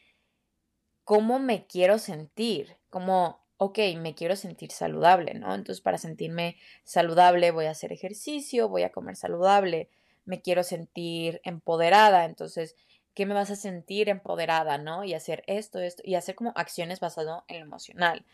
cómo 1.05 1.39
me 1.39 1.67
quiero 1.67 1.99
sentir, 1.99 2.77
como, 2.91 3.41
ok, 3.59 3.79
me 3.99 4.15
quiero 4.15 4.37
sentir 4.37 4.71
saludable, 4.71 5.35
¿no? 5.35 5.55
Entonces, 5.55 5.83
para 5.83 5.99
sentirme 5.99 6.57
saludable 6.85 7.51
voy 7.51 7.67
a 7.67 7.73
hacer 7.73 7.93
ejercicio, 7.93 8.69
voy 8.69 8.85
a 8.85 8.93
comer 8.93 9.17
saludable, 9.17 9.91
me 10.25 10.41
quiero 10.41 10.63
sentir 10.63 11.41
empoderada, 11.45 12.25
entonces, 12.25 12.77
¿qué 13.15 13.27
me 13.27 13.35
vas 13.35 13.51
a 13.51 13.57
sentir 13.57 14.09
empoderada, 14.09 14.79
¿no? 14.79 15.05
Y 15.05 15.15
hacer 15.15 15.43
esto, 15.47 15.81
esto, 15.81 16.03
y 16.05 16.15
hacer 16.15 16.37
como 16.37 16.53
acciones 16.55 17.01
basado 17.01 17.45
en 17.49 17.59
lo 17.61 17.67
emocional. 17.67 18.25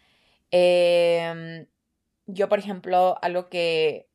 Em, 0.51 1.67
yo, 2.27 2.49
por 2.49 2.59
ejemplo, 2.59 3.17
algo 3.23 3.49
que 3.49 4.07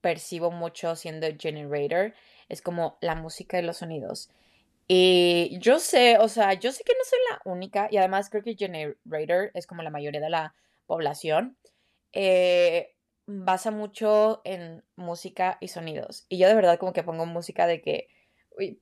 percibo 0.00 0.50
mucho 0.50 0.94
siendo 0.96 1.26
generator 1.38 2.14
es 2.48 2.62
como 2.62 2.98
la 3.00 3.14
música 3.14 3.58
y 3.58 3.62
los 3.62 3.78
sonidos. 3.78 4.30
Y 4.88 5.58
yo 5.60 5.78
sé, 5.78 6.18
o 6.18 6.28
sea, 6.28 6.54
yo 6.54 6.72
sé 6.72 6.82
que 6.82 6.94
no 6.94 7.04
soy 7.04 7.18
la 7.30 7.52
única 7.52 7.88
y 7.90 7.98
además 7.98 8.30
creo 8.30 8.42
que 8.42 8.56
Generator 8.56 9.50
es 9.52 9.66
como 9.66 9.82
la 9.82 9.90
mayoría 9.90 10.20
de 10.20 10.30
la 10.30 10.54
población. 10.86 11.58
Eh, 12.12 12.94
basa 13.26 13.70
mucho 13.70 14.40
en 14.44 14.82
música 14.96 15.58
y 15.60 15.68
sonidos. 15.68 16.24
Y 16.30 16.38
yo 16.38 16.48
de 16.48 16.54
verdad 16.54 16.78
como 16.78 16.94
que 16.94 17.02
pongo 17.02 17.26
música 17.26 17.66
de 17.66 17.82
que 17.82 18.08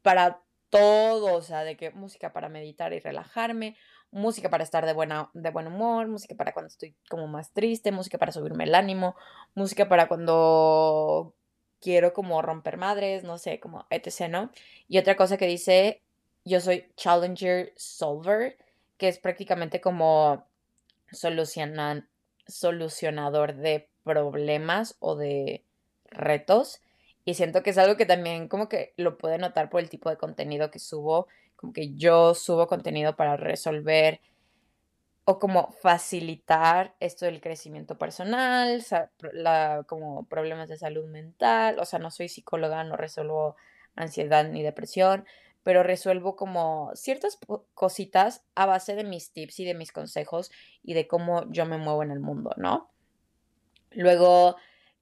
para 0.02 0.42
todo, 0.70 1.34
o 1.34 1.42
sea, 1.42 1.64
de 1.64 1.76
que 1.76 1.90
música 1.90 2.32
para 2.32 2.48
meditar 2.48 2.92
y 2.92 3.00
relajarme, 3.00 3.76
música 4.10 4.50
para 4.50 4.64
estar 4.64 4.86
de, 4.86 4.92
buena, 4.92 5.30
de 5.34 5.50
buen 5.50 5.66
humor, 5.66 6.08
música 6.08 6.34
para 6.36 6.52
cuando 6.52 6.68
estoy 6.68 6.96
como 7.10 7.26
más 7.28 7.52
triste, 7.52 7.92
música 7.92 8.18
para 8.18 8.32
subirme 8.32 8.64
el 8.64 8.74
ánimo, 8.74 9.16
música 9.54 9.88
para 9.88 10.08
cuando 10.08 11.36
quiero 11.80 12.12
como 12.12 12.42
romper 12.42 12.76
madres, 12.76 13.24
no 13.24 13.38
sé, 13.38 13.60
como 13.60 13.86
etc, 13.90 14.28
¿no? 14.28 14.50
Y 14.88 14.98
otra 14.98 15.16
cosa 15.16 15.36
que 15.36 15.46
dice, 15.46 16.02
yo 16.44 16.60
soy 16.60 16.86
Challenger 16.96 17.72
Solver, 17.76 18.56
que 18.98 19.08
es 19.08 19.18
prácticamente 19.18 19.80
como 19.80 20.46
solucionan, 21.12 22.08
solucionador 22.46 23.54
de 23.54 23.88
problemas 24.04 24.96
o 25.00 25.16
de 25.16 25.64
retos. 26.10 26.80
Y 27.24 27.34
siento 27.34 27.62
que 27.62 27.70
es 27.70 27.78
algo 27.78 27.96
que 27.96 28.06
también 28.06 28.48
como 28.48 28.68
que 28.68 28.94
lo 28.96 29.18
puede 29.18 29.38
notar 29.38 29.68
por 29.68 29.80
el 29.80 29.90
tipo 29.90 30.10
de 30.10 30.16
contenido 30.16 30.70
que 30.70 30.78
subo, 30.78 31.26
como 31.56 31.72
que 31.72 31.94
yo 31.94 32.34
subo 32.34 32.68
contenido 32.68 33.16
para 33.16 33.36
resolver 33.36 34.20
o 35.28 35.40
como 35.40 35.72
facilitar 35.72 36.94
esto 37.00 37.26
del 37.26 37.40
crecimiento 37.40 37.98
personal, 37.98 38.80
como 39.86 40.24
problemas 40.28 40.68
de 40.68 40.78
salud 40.78 41.04
mental, 41.08 41.80
o 41.80 41.84
sea, 41.84 41.98
no 41.98 42.12
soy 42.12 42.28
psicóloga, 42.28 42.84
no 42.84 42.96
resuelvo 42.96 43.56
ansiedad 43.96 44.48
ni 44.48 44.62
depresión, 44.62 45.24
pero 45.64 45.82
resuelvo 45.82 46.36
como 46.36 46.92
ciertas 46.94 47.40
cositas 47.74 48.44
a 48.54 48.66
base 48.66 48.94
de 48.94 49.02
mis 49.02 49.32
tips 49.32 49.58
y 49.58 49.64
de 49.64 49.74
mis 49.74 49.90
consejos 49.90 50.52
y 50.84 50.94
de 50.94 51.08
cómo 51.08 51.50
yo 51.50 51.66
me 51.66 51.76
muevo 51.76 52.04
en 52.04 52.12
el 52.12 52.20
mundo, 52.20 52.52
¿no? 52.56 52.88
Luego 53.90 54.54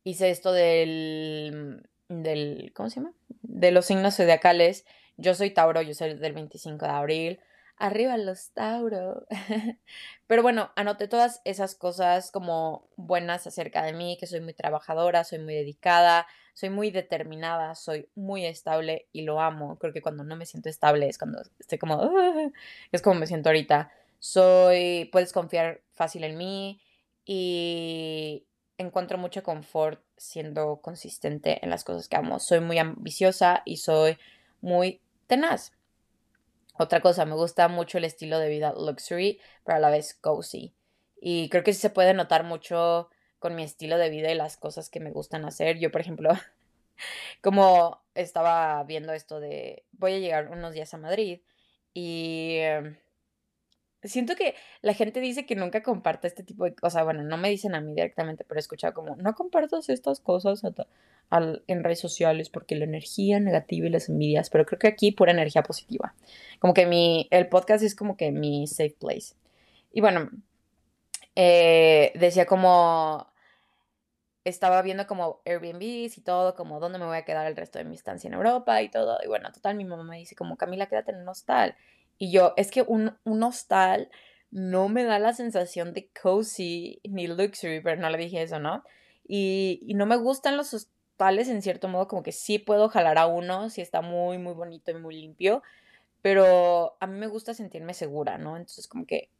hice 0.04 0.30
esto 0.30 0.52
del, 0.52 1.86
del 2.08 2.72
¿cómo 2.74 2.88
se 2.88 3.00
llama? 3.00 3.12
De 3.42 3.72
los 3.72 3.84
signos 3.84 4.16
zodiacales. 4.16 4.86
Yo 5.18 5.34
soy 5.34 5.50
Tauro, 5.50 5.82
yo 5.82 5.92
soy 5.92 6.14
del 6.14 6.32
25 6.32 6.86
de 6.86 6.90
abril. 6.90 7.40
Arriba 7.76 8.16
los 8.16 8.50
Tauro. 8.52 9.26
Pero 10.26 10.42
bueno, 10.42 10.70
anoté 10.76 11.08
todas 11.08 11.40
esas 11.44 11.74
cosas 11.74 12.30
como 12.30 12.88
buenas 12.96 13.46
acerca 13.46 13.82
de 13.82 13.92
mí, 13.92 14.16
que 14.18 14.26
soy 14.26 14.40
muy 14.40 14.54
trabajadora, 14.54 15.24
soy 15.24 15.40
muy 15.40 15.54
dedicada, 15.54 16.26
soy 16.54 16.70
muy 16.70 16.90
determinada, 16.90 17.74
soy 17.74 18.08
muy 18.14 18.46
estable 18.46 19.08
y 19.12 19.22
lo 19.22 19.40
amo. 19.40 19.76
Creo 19.78 19.92
que 19.92 20.02
cuando 20.02 20.22
no 20.24 20.36
me 20.36 20.46
siento 20.46 20.68
estable 20.68 21.08
es 21.08 21.18
cuando 21.18 21.42
estoy 21.58 21.78
como, 21.78 22.10
es 22.92 23.02
como 23.02 23.18
me 23.18 23.26
siento 23.26 23.48
ahorita. 23.48 23.90
Soy, 24.20 25.08
puedes 25.12 25.32
confiar 25.32 25.82
fácil 25.92 26.24
en 26.24 26.38
mí 26.38 26.80
y 27.24 28.46
encuentro 28.78 29.18
mucho 29.18 29.42
confort 29.42 30.00
siendo 30.16 30.80
consistente 30.80 31.62
en 31.62 31.70
las 31.70 31.84
cosas 31.84 32.08
que 32.08 32.16
amo. 32.16 32.38
Soy 32.38 32.60
muy 32.60 32.78
ambiciosa 32.78 33.62
y 33.64 33.78
soy 33.78 34.16
muy 34.60 35.00
tenaz. 35.26 35.72
Otra 36.76 37.00
cosa, 37.00 37.24
me 37.24 37.34
gusta 37.34 37.68
mucho 37.68 37.98
el 37.98 38.04
estilo 38.04 38.38
de 38.38 38.48
vida 38.48 38.74
luxury, 38.76 39.40
pero 39.64 39.76
a 39.76 39.80
la 39.80 39.90
vez 39.90 40.14
cozy. 40.14 40.74
Y 41.20 41.48
creo 41.48 41.62
que 41.62 41.72
sí 41.72 41.80
se 41.80 41.90
puede 41.90 42.14
notar 42.14 42.44
mucho 42.44 43.08
con 43.38 43.54
mi 43.54 43.62
estilo 43.62 43.96
de 43.98 44.10
vida 44.10 44.30
y 44.32 44.34
las 44.34 44.56
cosas 44.56 44.90
que 44.90 45.00
me 45.00 45.10
gustan 45.12 45.44
hacer. 45.44 45.78
Yo, 45.78 45.90
por 45.92 46.00
ejemplo, 46.00 46.30
como 47.42 48.02
estaba 48.14 48.82
viendo 48.84 49.12
esto 49.12 49.40
de 49.40 49.84
voy 49.92 50.14
a 50.14 50.18
llegar 50.18 50.50
unos 50.50 50.74
días 50.74 50.94
a 50.94 50.98
Madrid 50.98 51.40
y 51.92 52.56
em, 52.58 52.96
siento 54.08 54.34
que 54.36 54.54
la 54.82 54.94
gente 54.94 55.20
dice 55.20 55.46
que 55.46 55.56
nunca 55.56 55.82
comparto 55.82 56.26
este 56.26 56.42
tipo 56.42 56.64
de 56.64 56.74
cosas. 56.74 57.04
Bueno, 57.04 57.22
no 57.22 57.36
me 57.36 57.50
dicen 57.50 57.74
a 57.74 57.80
mí 57.80 57.94
directamente, 57.94 58.44
pero 58.44 58.58
he 58.58 58.60
escuchado 58.60 58.94
como 58.94 59.16
no 59.16 59.34
compartas 59.34 59.88
estas 59.88 60.20
cosas 60.20 60.62
en 61.30 61.84
redes 61.84 62.00
sociales 62.00 62.48
porque 62.50 62.76
la 62.76 62.84
energía 62.84 63.40
negativa 63.40 63.86
y 63.86 63.90
las 63.90 64.08
envidias, 64.08 64.50
pero 64.50 64.66
creo 64.66 64.78
que 64.78 64.88
aquí 64.88 65.12
pura 65.12 65.32
energía 65.32 65.62
positiva. 65.62 66.14
Como 66.58 66.74
que 66.74 66.86
mi, 66.86 67.28
el 67.30 67.48
podcast 67.48 67.84
es 67.84 67.94
como 67.94 68.16
que 68.16 68.30
mi 68.30 68.66
safe 68.66 68.96
place. 68.98 69.34
Y 69.92 70.00
bueno, 70.00 70.30
eh, 71.36 72.12
decía 72.14 72.46
como, 72.46 73.26
estaba 74.44 74.82
viendo 74.82 75.06
como 75.06 75.40
Airbnbs 75.44 76.18
y 76.18 76.20
todo, 76.20 76.54
como 76.54 76.78
dónde 76.78 76.98
me 76.98 77.06
voy 77.06 77.16
a 77.16 77.24
quedar 77.24 77.46
el 77.46 77.56
resto 77.56 77.78
de 77.78 77.84
mi 77.84 77.94
estancia 77.94 78.28
en 78.28 78.34
Europa 78.34 78.82
y 78.82 78.90
todo. 78.90 79.18
Y 79.24 79.28
bueno, 79.28 79.50
total, 79.52 79.76
mi 79.76 79.84
mamá 79.84 80.04
me 80.04 80.18
dice 80.18 80.36
como, 80.36 80.56
Camila, 80.56 80.86
quédate 80.86 81.12
en 81.12 81.18
un 81.22 81.28
hostal. 81.28 81.76
Y 82.18 82.30
yo, 82.30 82.54
es 82.56 82.70
que 82.70 82.82
un, 82.82 83.16
un 83.24 83.42
hostal 83.42 84.10
no 84.50 84.88
me 84.88 85.04
da 85.04 85.18
la 85.18 85.32
sensación 85.32 85.92
de 85.94 86.08
cozy 86.10 87.00
ni 87.04 87.26
luxury, 87.26 87.80
pero 87.80 88.00
no 88.00 88.08
le 88.10 88.18
dije 88.18 88.42
eso, 88.42 88.60
¿no? 88.60 88.84
Y, 89.26 89.80
y 89.82 89.94
no 89.94 90.06
me 90.06 90.16
gustan 90.16 90.56
los 90.56 90.72
hostales 90.74 91.48
en 91.48 91.62
cierto 91.62 91.88
modo, 91.88 92.08
como 92.08 92.22
que 92.22 92.32
sí 92.32 92.58
puedo 92.58 92.88
jalar 92.88 93.18
a 93.18 93.26
uno 93.26 93.70
si 93.70 93.80
está 93.80 94.00
muy, 94.00 94.38
muy 94.38 94.54
bonito 94.54 94.90
y 94.90 94.94
muy 94.94 95.16
limpio, 95.20 95.62
pero 96.22 96.96
a 97.00 97.06
mí 97.06 97.18
me 97.18 97.26
gusta 97.26 97.54
sentirme 97.54 97.94
segura, 97.94 98.38
¿no? 98.38 98.56
Entonces 98.56 98.88
como 98.88 99.06
que 99.06 99.30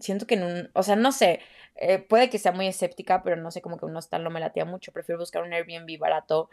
siento 0.00 0.26
que 0.26 0.34
en 0.34 0.42
un, 0.44 0.70
o 0.74 0.82
sea, 0.82 0.96
no 0.96 1.12
sé, 1.12 1.40
eh, 1.76 1.98
puede 1.98 2.30
que 2.30 2.38
sea 2.38 2.52
muy 2.52 2.66
escéptica, 2.66 3.22
pero 3.22 3.36
no 3.36 3.50
sé, 3.50 3.62
como 3.62 3.78
que 3.78 3.86
un 3.86 3.96
hostal 3.96 4.24
no 4.24 4.30
me 4.30 4.40
latía 4.40 4.64
mucho, 4.64 4.92
prefiero 4.92 5.18
buscar 5.18 5.42
un 5.42 5.52
Airbnb 5.52 5.98
barato, 5.98 6.50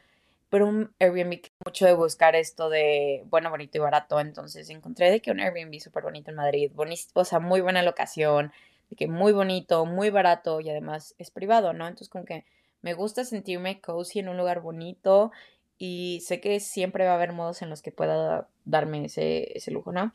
pero 0.52 0.68
un 0.68 0.94
Airbnb 1.00 1.42
que 1.42 1.52
mucho 1.66 1.86
de 1.86 1.94
buscar 1.94 2.36
esto 2.36 2.70
de 2.70 3.24
bueno, 3.30 3.50
bonito 3.50 3.78
y 3.78 3.82
barato, 3.82 4.20
entonces 4.20 4.70
encontré 4.70 5.10
de 5.10 5.22
que 5.22 5.32
un 5.32 5.40
Airbnb 5.40 5.80
súper 5.80 6.04
bonito 6.04 6.30
en 6.30 6.36
Madrid, 6.36 6.72
bonito, 6.76 7.10
o 7.14 7.26
sea, 7.26 7.40
muy 7.40 7.62
buena 7.62 7.82
locación, 7.84 8.52
de 8.90 8.98
que 8.98 9.08
muy 9.08 9.32
bonito, 9.32 9.86
muy 9.86 10.10
barato 10.10 10.60
y 10.60 10.70
además 10.70 11.16
es 11.20 11.32
privado, 11.32 11.72
¿no? 11.72 11.88
Entonces 11.88 12.10
como 12.10 12.26
que 12.26 12.44
me 12.82 12.94
gusta 12.94 13.24
sentirme 13.24 13.80
cozy 13.80 14.20
en 14.20 14.28
un 14.28 14.38
lugar 14.38 14.60
bonito 14.60 15.32
y 15.78 16.22
sé 16.26 16.42
que 16.42 16.60
siempre 16.60 17.06
va 17.06 17.14
a 17.14 17.16
haber 17.16 17.32
modos 17.32 17.62
en 17.62 17.70
los 17.70 17.82
que 17.82 17.94
pueda 17.94 18.50
darme 18.66 19.06
ese, 19.06 19.58
ese 19.58 19.72
lujo, 19.72 19.94
¿no? 19.94 20.12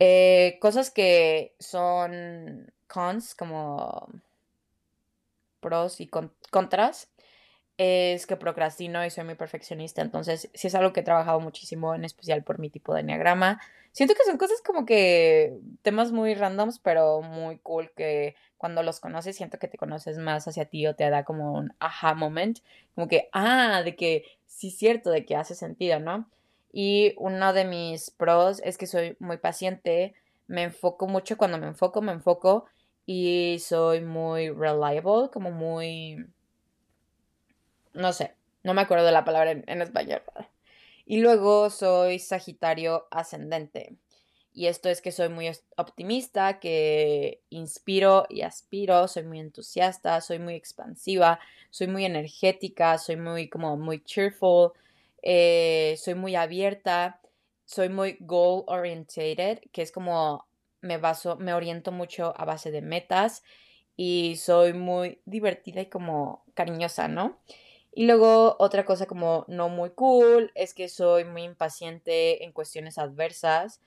Eh, 0.00 0.58
cosas 0.60 0.90
que 0.90 1.54
son 1.60 2.72
cons, 2.88 3.36
como 3.36 4.08
pros 5.60 6.00
y 6.00 6.10
contras, 6.50 7.10
es 7.78 8.26
que 8.26 8.36
procrastino 8.36 9.04
y 9.06 9.10
soy 9.10 9.24
muy 9.24 9.36
perfeccionista. 9.36 10.02
Entonces, 10.02 10.50
sí 10.52 10.66
es 10.66 10.74
algo 10.74 10.92
que 10.92 11.00
he 11.00 11.04
trabajado 11.04 11.40
muchísimo, 11.40 11.94
en 11.94 12.04
especial 12.04 12.42
por 12.44 12.58
mi 12.58 12.70
tipo 12.70 12.92
de 12.92 13.00
enneagrama. 13.00 13.60
Siento 13.92 14.14
que 14.14 14.24
son 14.24 14.36
cosas 14.36 14.60
como 14.62 14.84
que 14.84 15.58
temas 15.82 16.12
muy 16.12 16.34
randoms, 16.34 16.80
pero 16.80 17.22
muy 17.22 17.58
cool 17.58 17.90
que 17.96 18.34
cuando 18.58 18.82
los 18.82 19.00
conoces, 19.00 19.36
siento 19.36 19.58
que 19.58 19.68
te 19.68 19.78
conoces 19.78 20.18
más 20.18 20.46
hacia 20.48 20.66
ti 20.66 20.86
o 20.88 20.94
te 20.96 21.08
da 21.08 21.24
como 21.24 21.54
un 21.54 21.72
aha 21.78 22.14
moment. 22.14 22.58
Como 22.94 23.08
que, 23.08 23.28
ah, 23.32 23.82
de 23.84 23.94
que 23.96 24.24
sí 24.46 24.68
es 24.68 24.78
cierto, 24.78 25.10
de 25.10 25.24
que 25.24 25.36
hace 25.36 25.54
sentido, 25.54 26.00
¿no? 26.00 26.28
Y 26.72 27.14
uno 27.16 27.52
de 27.52 27.64
mis 27.64 28.10
pros 28.10 28.60
es 28.64 28.76
que 28.76 28.86
soy 28.86 29.16
muy 29.20 29.38
paciente, 29.38 30.14
me 30.48 30.64
enfoco 30.64 31.06
mucho, 31.06 31.36
cuando 31.36 31.58
me 31.58 31.68
enfoco, 31.68 32.02
me 32.02 32.12
enfoco 32.12 32.66
y 33.06 33.58
soy 33.60 34.00
muy 34.00 34.50
reliable, 34.50 35.30
como 35.32 35.50
muy... 35.52 36.26
No 37.94 38.12
sé, 38.12 38.34
no 38.62 38.74
me 38.74 38.82
acuerdo 38.82 39.06
de 39.06 39.12
la 39.12 39.24
palabra 39.24 39.52
en, 39.52 39.82
español. 39.82 40.22
Y 41.06 41.20
luego 41.20 41.70
soy 41.70 42.18
Sagitario 42.18 43.06
ascendente. 43.10 43.96
Y 44.52 44.66
esto 44.66 44.88
es 44.88 45.00
que 45.00 45.12
soy 45.12 45.28
muy 45.28 45.50
optimista, 45.76 46.58
que 46.58 47.42
inspiro 47.48 48.26
y 48.28 48.42
aspiro, 48.42 49.06
soy 49.06 49.22
muy 49.22 49.40
entusiasta, 49.40 50.20
soy 50.20 50.38
muy 50.38 50.54
expansiva, 50.54 51.38
soy 51.70 51.86
muy 51.86 52.04
energética, 52.04 52.98
soy 52.98 53.16
muy 53.16 53.48
como 53.48 53.76
muy 53.76 54.02
cheerful, 54.02 54.72
eh, 55.22 55.94
soy 55.98 56.14
muy 56.14 56.34
abierta, 56.34 57.20
soy 57.64 57.88
muy 57.88 58.16
goal 58.20 58.64
orientated, 58.66 59.60
que 59.72 59.82
es 59.82 59.92
como 59.92 60.48
me 60.80 60.98
baso, 60.98 61.36
me 61.36 61.54
oriento 61.54 61.92
mucho 61.92 62.34
a 62.36 62.44
base 62.44 62.70
de 62.70 62.82
metas 62.82 63.42
y 63.96 64.36
soy 64.36 64.72
muy 64.72 65.20
divertida 65.24 65.82
y 65.82 65.86
como 65.86 66.44
cariñosa, 66.54 67.08
¿no? 67.08 67.38
Y 67.98 68.06
luego 68.06 68.54
otra 68.60 68.84
cosa 68.84 69.06
como 69.06 69.44
no 69.48 69.68
muy 69.68 69.90
cool 69.90 70.52
es 70.54 70.72
que 70.72 70.88
soy 70.88 71.24
muy 71.24 71.42
impaciente 71.42 72.44
en 72.44 72.52
cuestiones 72.52 72.96
adversas 72.96 73.80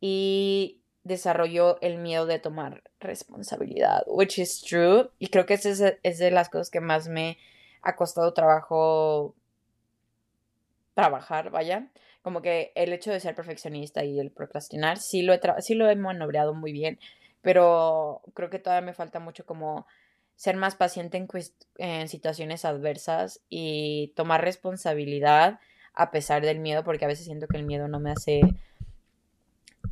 y 0.00 0.80
desarrollo 1.04 1.80
el 1.80 1.98
miedo 1.98 2.26
de 2.26 2.40
tomar 2.40 2.82
responsabilidad, 2.98 4.02
which 4.08 4.40
is 4.40 4.62
true. 4.62 5.10
Y 5.20 5.28
creo 5.28 5.46
que 5.46 5.54
esa 5.54 5.68
es, 5.68 5.80
es 6.02 6.18
de 6.18 6.32
las 6.32 6.48
cosas 6.48 6.70
que 6.70 6.80
más 6.80 7.06
me 7.06 7.38
ha 7.82 7.94
costado 7.94 8.34
trabajo 8.34 9.36
trabajar, 10.94 11.50
vaya. 11.50 11.86
Como 12.22 12.42
que 12.42 12.72
el 12.74 12.92
hecho 12.92 13.12
de 13.12 13.20
ser 13.20 13.36
perfeccionista 13.36 14.02
y 14.02 14.18
el 14.18 14.32
procrastinar 14.32 14.98
sí 14.98 15.22
lo 15.22 15.32
he, 15.32 15.40
sí 15.60 15.74
lo 15.76 15.88
he 15.88 15.94
manobreado 15.94 16.52
muy 16.52 16.72
bien, 16.72 16.98
pero 17.42 18.22
creo 18.34 18.50
que 18.50 18.58
todavía 18.58 18.84
me 18.84 18.92
falta 18.92 19.20
mucho 19.20 19.46
como 19.46 19.86
ser 20.36 20.56
más 20.56 20.74
paciente 20.74 21.16
en, 21.18 21.28
en 21.78 22.08
situaciones 22.08 22.64
adversas 22.64 23.40
y 23.48 24.12
tomar 24.16 24.42
responsabilidad 24.42 25.60
a 25.94 26.10
pesar 26.10 26.42
del 26.44 26.58
miedo, 26.58 26.84
porque 26.84 27.04
a 27.04 27.08
veces 27.08 27.26
siento 27.26 27.46
que 27.46 27.58
el 27.58 27.64
miedo 27.64 27.88
no 27.88 28.00
me 28.00 28.12
hace 28.12 28.40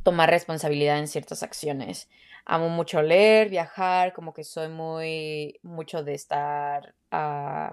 tomar 0.03 0.29
responsabilidad 0.29 0.97
en 0.97 1.07
ciertas 1.07 1.43
acciones. 1.43 2.09
Amo 2.45 2.69
mucho 2.69 3.01
leer, 3.01 3.49
viajar, 3.49 4.13
como 4.13 4.33
que 4.33 4.43
soy 4.43 4.67
muy 4.67 5.59
mucho 5.61 6.03
de 6.03 6.15
estar 6.15 6.95
uh, 7.11 7.71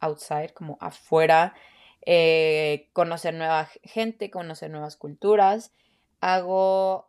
outside, 0.00 0.52
como 0.52 0.76
afuera 0.80 1.54
eh, 2.06 2.90
conocer 2.92 3.34
nueva 3.34 3.68
gente, 3.82 4.30
conocer 4.30 4.70
nuevas 4.70 4.96
culturas. 4.96 5.72
Hago, 6.20 7.08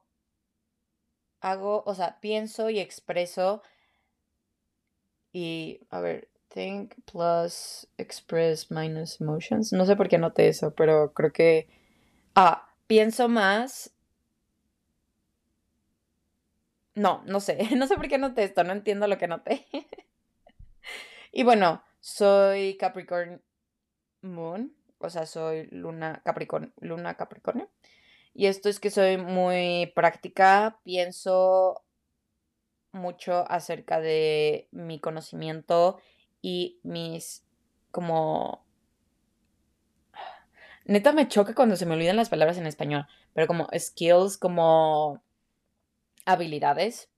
hago, 1.42 1.84
o 1.86 1.96
sea, 1.96 2.20
pienso 2.22 2.70
y 2.70 2.80
expreso 2.80 3.62
y, 5.36 5.82
a 5.90 6.00
ver, 6.00 6.30
think 6.48 6.94
plus 7.12 7.88
express 7.98 8.72
minus 8.72 9.20
emotions. 9.20 9.74
No 9.74 9.86
sé 9.86 9.98
por 9.98 10.08
qué 10.08 10.18
noté 10.18 10.48
eso, 10.48 10.74
pero 10.74 11.14
creo 11.14 11.34
que, 11.34 11.68
ah, 12.36 12.70
pienso 12.88 13.28
más. 13.28 13.92
No, 16.94 17.22
no 17.26 17.42
sé, 17.42 17.58
no 17.76 17.88
sé 17.88 17.96
por 17.96 18.08
qué 18.08 18.18
noté 18.18 18.44
esto, 18.44 18.64
no 18.64 18.72
entiendo 18.72 19.08
lo 19.08 19.18
que 19.18 19.28
noté. 19.28 19.68
y 21.34 21.44
bueno, 21.44 21.84
soy 22.00 22.78
Capricorn 22.78 23.42
Moon 24.22 24.74
o 25.00 25.10
sea, 25.10 25.26
soy 25.26 25.68
luna 25.72 26.22
Capricornio, 26.24 26.72
luna 26.80 27.16
Capricornio. 27.16 27.70
Y 28.34 28.48
esto 28.48 28.70
es 28.70 28.80
que 28.80 28.90
soy 28.90 29.18
muy 29.18 29.92
práctica, 29.96 30.80
pienso 30.84 31.85
mucho 32.96 33.46
acerca 33.52 34.00
de 34.00 34.68
mi 34.72 35.00
conocimiento 35.00 36.00
y 36.42 36.80
mis 36.84 37.44
como 37.92 38.66
neta 40.86 41.12
me 41.12 41.28
choca 41.28 41.54
cuando 41.54 41.76
se 41.76 41.86
me 41.86 41.94
olvidan 41.94 42.16
las 42.16 42.30
palabras 42.30 42.58
en 42.58 42.68
español, 42.68 43.08
pero 43.34 43.48
como 43.48 43.68
skills, 43.78 44.38
como 44.38 45.22
habilidades. 46.26 47.10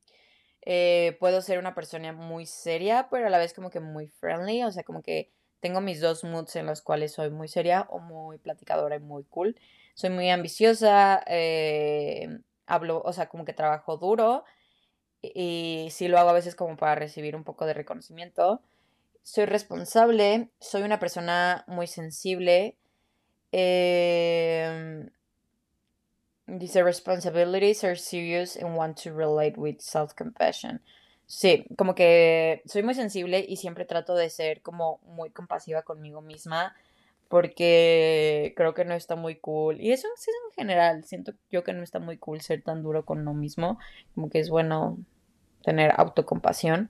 Eh, 0.62 1.16
puedo 1.20 1.42
ser 1.42 1.60
una 1.60 1.74
persona 1.76 2.12
muy 2.12 2.46
seria, 2.46 3.08
pero 3.10 3.28
a 3.28 3.30
la 3.30 3.38
vez 3.38 3.54
como 3.54 3.70
que 3.70 3.80
muy 3.80 4.08
friendly, 4.08 4.64
o 4.64 4.72
sea, 4.72 4.84
como 4.84 5.02
que 5.02 5.32
tengo 5.60 5.82
mis 5.82 6.02
dos 6.02 6.24
moods 6.24 6.56
en 6.58 6.66
los 6.66 6.82
cuales 6.82 7.14
soy 7.14 7.30
muy 7.30 7.48
seria 7.48 7.88
o 7.90 8.00
muy 8.00 8.38
platicadora 8.38 8.98
y 8.98 9.00
muy 9.00 9.24
cool. 9.26 9.58
Soy 9.96 10.10
muy 10.10 10.30
ambiciosa, 10.30 11.24
eh, 11.28 12.40
hablo, 12.66 13.02
o 13.04 13.14
sea, 13.14 13.28
como 13.30 13.46
que 13.46 13.54
trabajo 13.54 13.98
duro 13.98 14.44
y 15.22 15.88
sí 15.92 16.08
lo 16.08 16.18
hago 16.20 16.30
a 16.30 16.34
veces 16.34 16.56
como 16.56 16.78
para 16.78 16.96
recibir 16.96 17.36
un 17.36 17.44
poco 17.44 17.66
de 17.66 17.74
reconocimiento. 17.74 18.62
Soy 19.24 19.46
responsable, 19.46 20.50
soy 20.60 20.84
una 20.84 21.00
persona 21.00 21.64
muy 21.68 21.88
sensible. 21.88 22.76
Em, 23.52 25.10
dice, 26.48 26.84
responsibilities 26.84 27.84
are 27.84 27.96
serious 27.96 28.56
and 28.58 28.76
want 28.76 29.02
to 29.04 29.14
relate 29.14 29.58
with 29.58 29.80
self-compassion. 29.80 30.82
Sí, 31.26 31.66
como 31.78 31.94
que 31.94 32.62
soy 32.66 32.84
muy 32.84 32.94
sensible 32.94 33.46
y 33.48 33.58
siempre 33.58 33.84
trato 33.84 34.16
de 34.16 34.30
ser 34.30 34.62
como 34.62 35.00
muy 35.04 35.30
compasiva 35.30 35.82
conmigo 35.82 36.22
misma 36.22 36.74
porque 37.30 38.54
creo 38.56 38.74
que 38.74 38.86
no 38.86 38.94
está 38.94 39.16
muy 39.16 39.36
cool. 39.36 39.80
Y 39.82 39.92
eso 39.92 40.08
es 40.16 40.28
en 40.28 40.54
general, 40.56 41.04
siento 41.04 41.34
yo 41.50 41.64
que 41.64 41.74
no 41.74 41.84
está 41.84 42.00
muy 42.00 42.18
cool 42.18 42.42
ser 42.42 42.62
tan 42.64 42.84
duro 42.84 43.06
con 43.06 43.20
uno 43.20 43.34
mismo, 43.34 43.80
como 44.16 44.30
que 44.30 44.40
es 44.40 44.50
bueno 44.50 44.98
tener 45.64 45.94
autocompasión. 45.98 46.90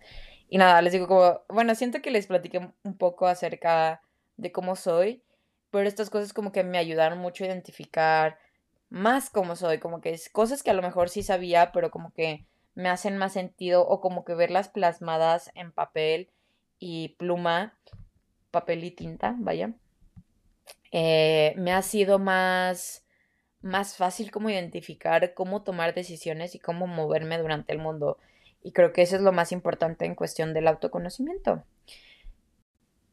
Y 0.50 0.58
nada, 0.58 0.82
les 0.82 0.93
digo 0.93 1.08
como, 1.08 1.41
bueno, 1.50 1.76
siento 1.76 2.02
que 2.02 2.12
les 2.12 2.28
platiqué 2.28 2.60
un 2.83 2.98
poco 2.98 3.27
acerca 3.27 4.02
de 4.38 4.52
cómo 4.52 4.75
soy, 4.75 5.23
pero 5.71 5.88
estas 5.88 6.10
cosas 6.10 6.33
como 6.33 6.52
que 6.52 6.63
me 6.63 6.77
ayudaron 6.77 7.19
mucho 7.19 7.44
a 7.44 7.48
identificar 7.48 8.38
más 8.90 9.29
cómo 9.29 9.56
soy, 9.56 9.79
como 9.79 10.00
que 10.00 10.12
es 10.12 10.29
cosas 10.29 10.63
que 10.63 10.71
a 10.71 10.73
lo 10.73 10.81
mejor 10.81 11.10
sí 11.10 11.23
sabía, 11.23 11.71
pero 11.71 11.92
como 11.92 12.13
que 12.13 12.46
me 12.75 12.90
hacen 12.90 13.17
más 13.17 13.33
sentido 13.33 13.85
o 13.85 14.00
como 14.00 14.23
que 14.23 14.35
verlas 14.35 14.69
plasmadas 14.69 15.52
en 15.56 15.71
papel 15.71 16.29
y 16.79 17.10
pluma, 17.17 17.75
papel 18.52 18.83
y 18.83 18.92
tinta, 18.92 19.35
vaya, 19.40 19.73
eh, 20.92 21.54
me 21.58 21.73
ha 21.73 21.81
sido 21.81 22.19
más, 22.19 23.06
más 23.62 23.96
fácil 23.96 24.31
como 24.31 24.50
identificar 24.50 25.33
cómo 25.33 25.63
tomar 25.63 25.94
decisiones 25.94 26.56
y 26.56 26.60
cómo 26.60 26.88
moverme 26.88 27.38
durante 27.38 27.73
el 27.73 27.79
mundo. 27.79 28.17
Y 28.63 28.71
creo 28.71 28.94
que 28.94 29.02
eso 29.02 29.15
es 29.15 29.21
lo 29.21 29.31
más 29.31 29.52
importante 29.52 30.06
en 30.06 30.15
cuestión 30.15 30.54
del 30.54 30.67
autoconocimiento. 30.67 31.63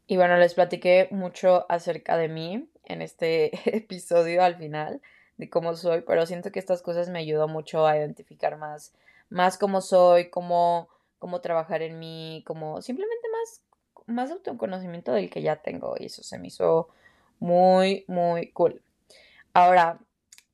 Y 0.07 0.16
bueno, 0.16 0.37
les 0.37 0.55
platiqué 0.55 1.09
mucho 1.11 1.66
acerca 1.68 2.16
de 2.16 2.29
mí 2.29 2.68
en 2.85 3.03
este 3.03 3.51
episodio 3.77 4.43
al 4.43 4.57
final 4.57 5.01
de 5.37 5.51
cómo 5.51 5.75
soy, 5.75 6.03
pero 6.03 6.27
siento 6.27 6.53
que 6.53 6.59
estas 6.59 6.83
cosas 6.83 7.09
me 7.09 7.18
ayudan 7.18 7.51
mucho 7.51 7.87
a 7.87 7.97
identificar 7.97 8.57
más, 8.57 8.95
más 9.31 9.59
cómo 9.59 9.81
soy, 9.81 10.31
cómo, 10.31 10.89
cómo 11.18 11.41
trabajar 11.41 11.83
en 11.83 11.99
mí, 11.99 12.45
como 12.47 12.83
simplemente 12.83 13.27
más, 13.33 13.62
más 14.07 14.31
autoconocimiento 14.31 15.12
del 15.12 15.31
que 15.31 15.43
ya 15.43 15.57
tengo 15.57 15.97
y 15.99 16.07
eso 16.07 16.22
se 16.22 16.39
me 16.39 16.49
hizo 16.49 16.89
muy, 17.39 18.05
muy 18.09 18.51
cool. 18.53 18.82
Ahora, 19.53 20.01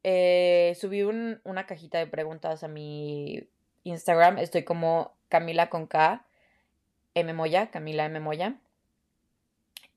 eh, 0.02 0.76
subí 0.78 1.02
una 1.02 1.66
cajita 1.66 1.98
de 1.98 2.06
preguntas 2.06 2.64
a 2.64 2.68
mi 2.68 3.48
Instagram, 3.84 4.38
estoy 4.38 4.64
como 4.64 5.14
Camila 5.28 5.70
con 5.70 5.86
K, 5.86 6.26
M 7.14 7.32
Moya, 7.32 7.70
Camila 7.70 8.06
M 8.06 8.20
Moya, 8.20 8.60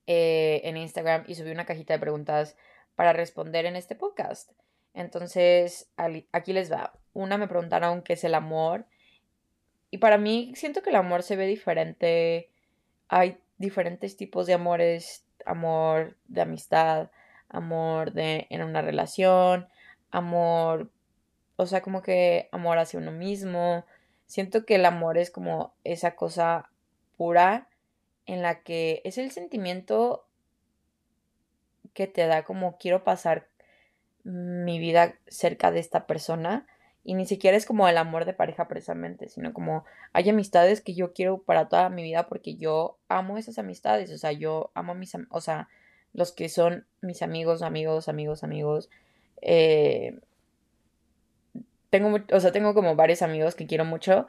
eh, 0.06 0.60
en 0.64 0.76
Instagram 0.76 1.24
y 1.26 1.34
subí 1.34 1.50
una 1.50 1.64
cajita 1.64 1.94
de 1.94 2.00
preguntas 2.00 2.56
para 2.94 3.12
responder 3.12 3.66
en 3.66 3.76
este 3.76 3.94
podcast. 3.94 4.52
Entonces, 4.94 5.90
aquí 6.32 6.52
les 6.52 6.70
va. 6.70 6.92
Una 7.12 7.36
me 7.36 7.48
preguntaron 7.48 8.02
qué 8.02 8.12
es 8.12 8.24
el 8.24 8.34
amor. 8.34 8.86
Y 9.90 9.98
para 9.98 10.18
mí 10.18 10.52
siento 10.54 10.82
que 10.82 10.90
el 10.90 10.96
amor 10.96 11.22
se 11.22 11.36
ve 11.36 11.46
diferente. 11.46 12.50
Hay 13.08 13.38
diferentes 13.58 14.16
tipos 14.16 14.46
de 14.46 14.54
amores. 14.54 15.24
Amor 15.46 16.16
de 16.28 16.42
amistad, 16.42 17.10
amor 17.48 18.12
de 18.12 18.46
en 18.50 18.62
una 18.62 18.82
relación, 18.82 19.68
amor, 20.10 20.90
o 21.56 21.66
sea, 21.66 21.82
como 21.82 22.02
que 22.02 22.48
amor 22.52 22.78
hacia 22.78 23.00
uno 23.00 23.12
mismo. 23.12 23.84
Siento 24.26 24.64
que 24.64 24.76
el 24.76 24.86
amor 24.86 25.18
es 25.18 25.30
como 25.30 25.74
esa 25.84 26.16
cosa 26.16 26.70
pura 27.16 27.68
en 28.26 28.42
la 28.42 28.62
que 28.62 29.02
es 29.04 29.18
el 29.18 29.30
sentimiento 29.30 30.26
que 31.92 32.06
te 32.06 32.26
da 32.26 32.44
como 32.44 32.76
quiero 32.78 33.04
pasar 33.04 33.48
mi 34.24 34.78
vida 34.78 35.14
cerca 35.28 35.70
de 35.70 35.80
esta 35.80 36.06
persona 36.06 36.66
y 37.04 37.14
ni 37.14 37.26
siquiera 37.26 37.56
es 37.56 37.66
como 37.66 37.86
el 37.86 37.98
amor 37.98 38.24
de 38.24 38.32
pareja 38.32 38.66
precisamente, 38.66 39.28
sino 39.28 39.52
como 39.52 39.84
hay 40.14 40.30
amistades 40.30 40.80
que 40.80 40.94
yo 40.94 41.12
quiero 41.12 41.38
para 41.42 41.68
toda 41.68 41.90
mi 41.90 42.02
vida 42.02 42.26
porque 42.26 42.56
yo 42.56 42.98
amo 43.08 43.36
esas 43.36 43.58
amistades, 43.58 44.10
o 44.10 44.16
sea, 44.16 44.32
yo 44.32 44.70
amo 44.74 44.92
a 44.92 44.94
mis, 44.94 45.12
o 45.28 45.40
sea, 45.42 45.68
los 46.14 46.32
que 46.32 46.48
son 46.48 46.86
mis 47.02 47.20
amigos, 47.22 47.60
amigos, 47.60 48.08
amigos, 48.08 48.42
amigos. 48.42 48.88
Eh, 49.42 50.18
tengo, 51.90 52.18
o 52.32 52.40
sea, 52.40 52.52
tengo 52.52 52.72
como 52.72 52.96
varios 52.96 53.20
amigos 53.20 53.54
que 53.54 53.66
quiero 53.66 53.84
mucho 53.84 54.26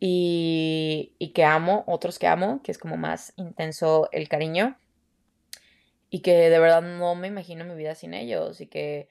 y, 0.00 1.12
y 1.18 1.28
que 1.32 1.44
amo, 1.44 1.84
otros 1.86 2.18
que 2.18 2.26
amo, 2.26 2.62
que 2.62 2.72
es 2.72 2.78
como 2.78 2.96
más 2.96 3.34
intenso 3.36 4.08
el 4.12 4.28
cariño 4.28 4.76
y 6.08 6.20
que 6.20 6.32
de 6.32 6.58
verdad 6.58 6.80
no 6.80 7.14
me 7.14 7.28
imagino 7.28 7.66
mi 7.66 7.74
vida 7.74 7.94
sin 7.94 8.14
ellos 8.14 8.62
y 8.62 8.66
que, 8.66 9.08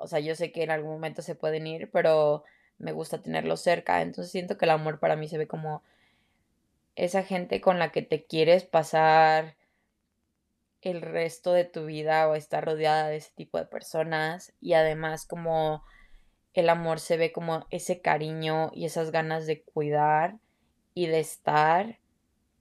o 0.00 0.08
sea, 0.08 0.20
yo 0.20 0.34
sé 0.34 0.52
que 0.52 0.62
en 0.62 0.70
algún 0.70 0.92
momento 0.92 1.22
se 1.22 1.34
pueden 1.34 1.66
ir, 1.66 1.90
pero 1.90 2.44
me 2.78 2.92
gusta 2.92 3.22
tenerlos 3.22 3.60
cerca, 3.60 4.02
entonces 4.02 4.32
siento 4.32 4.56
que 4.58 4.64
el 4.64 4.70
amor 4.70 4.98
para 4.98 5.16
mí 5.16 5.28
se 5.28 5.38
ve 5.38 5.46
como 5.46 5.82
esa 6.96 7.22
gente 7.22 7.60
con 7.60 7.78
la 7.78 7.92
que 7.92 8.02
te 8.02 8.24
quieres 8.24 8.64
pasar 8.64 9.56
el 10.82 11.02
resto 11.02 11.52
de 11.52 11.64
tu 11.64 11.86
vida 11.86 12.28
o 12.28 12.34
estar 12.34 12.64
rodeada 12.64 13.08
de 13.08 13.16
ese 13.16 13.32
tipo 13.34 13.58
de 13.58 13.66
personas. 13.66 14.52
Y 14.60 14.74
además 14.74 15.26
como 15.26 15.82
el 16.54 16.68
amor 16.68 17.00
se 17.00 17.16
ve 17.16 17.32
como 17.32 17.66
ese 17.70 18.00
cariño 18.00 18.70
y 18.74 18.84
esas 18.84 19.10
ganas 19.10 19.46
de 19.46 19.62
cuidar 19.62 20.38
y 20.94 21.06
de 21.06 21.20
estar 21.20 21.98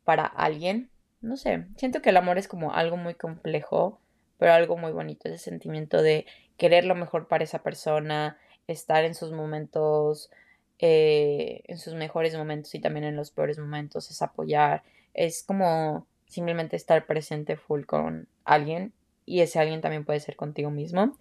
para 0.03 0.25
alguien. 0.25 0.89
No 1.21 1.37
sé, 1.37 1.67
siento 1.75 2.01
que 2.01 2.09
el 2.09 2.17
amor 2.17 2.37
es 2.37 2.47
como 2.47 2.73
algo 2.73 2.97
muy 2.97 3.15
complejo, 3.15 3.99
pero 4.37 4.53
algo 4.53 4.77
muy 4.77 4.91
bonito, 4.91 5.27
ese 5.27 5.37
sentimiento 5.37 6.01
de 6.01 6.25
querer 6.59 6.85
lo 6.85 6.93
mejor 6.93 7.27
para 7.27 7.43
esa 7.43 7.63
persona, 7.63 8.37
estar 8.67 9.03
en 9.03 9.15
sus 9.15 9.31
momentos, 9.31 10.29
eh, 10.77 11.63
en 11.65 11.79
sus 11.79 11.95
mejores 11.95 12.37
momentos 12.37 12.75
y 12.75 12.79
también 12.79 13.05
en 13.05 13.15
los 13.15 13.31
peores 13.31 13.57
momentos, 13.57 14.11
es 14.11 14.21
apoyar, 14.21 14.83
es 15.15 15.43
como 15.43 16.05
simplemente 16.27 16.75
estar 16.75 17.07
presente 17.07 17.57
full 17.57 17.85
con 17.85 18.27
alguien 18.45 18.93
y 19.25 19.41
ese 19.41 19.57
alguien 19.57 19.81
también 19.81 20.05
puede 20.05 20.19
ser 20.19 20.35
contigo 20.35 20.69
mismo. 20.69 21.17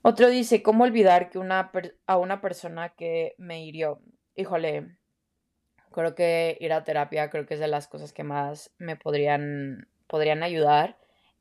Otro 0.00 0.30
dice, 0.30 0.62
¿cómo 0.62 0.84
olvidar 0.84 1.28
que 1.28 1.38
una 1.38 1.70
a 2.06 2.16
una 2.16 2.40
persona 2.40 2.90
que 2.90 3.34
me 3.36 3.62
hirió? 3.62 4.00
Híjole, 4.36 4.96
Creo 5.98 6.14
que 6.14 6.56
ir 6.60 6.72
a 6.72 6.84
terapia 6.84 7.30
creo 7.30 7.46
que 7.46 7.54
es 7.54 7.60
de 7.60 7.68
las 7.68 7.88
cosas 7.88 8.12
que 8.12 8.22
más 8.22 8.70
me 8.78 8.96
podrían, 8.96 9.88
podrían 10.06 10.42
ayudar. 10.42 10.98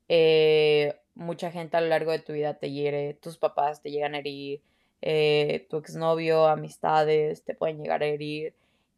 Eh, 0.10 0.96
mucha 1.18 1.52
gente 1.52 1.78
a 1.78 1.82
lo 1.82 1.88
largo 1.88 2.12
de 2.12 2.20
tu 2.20 2.34
vida 2.34 2.54
te 2.56 2.72
hiere, 2.72 3.16
tus 3.16 3.38
papás 3.38 3.82
te 3.82 3.92
llegan 3.92 4.16
a 4.16 4.20
herir, 4.20 4.62
eh, 5.02 5.68
tu 5.70 5.78
exnovio, 5.78 6.48
amistades 6.48 7.44
te 7.44 7.54
pueden 7.54 7.82
llegar 7.82 8.04
a 8.04 8.08
herir 8.08 8.54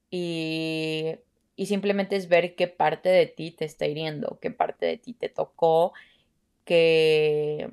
y, 0.09 1.15
y 1.55 1.65
simplemente 1.65 2.15
es 2.15 2.30
ver 2.30 2.55
qué 2.55 2.67
parte 2.67 3.09
de 3.09 3.26
ti 3.26 3.51
te 3.51 3.65
está 3.65 3.86
hiriendo, 3.86 4.39
qué 4.41 4.51
parte 4.51 4.86
de 4.86 4.97
ti 4.97 5.13
te 5.13 5.30
tocó, 5.30 5.93
que, 6.65 7.67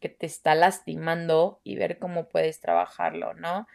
que 0.00 0.08
te 0.08 0.26
está 0.26 0.54
lastimando 0.54 1.60
y 1.64 1.76
ver 1.76 1.98
cómo 1.98 2.28
puedes 2.28 2.60
trabajarlo, 2.60 3.34
¿no? 3.34 3.66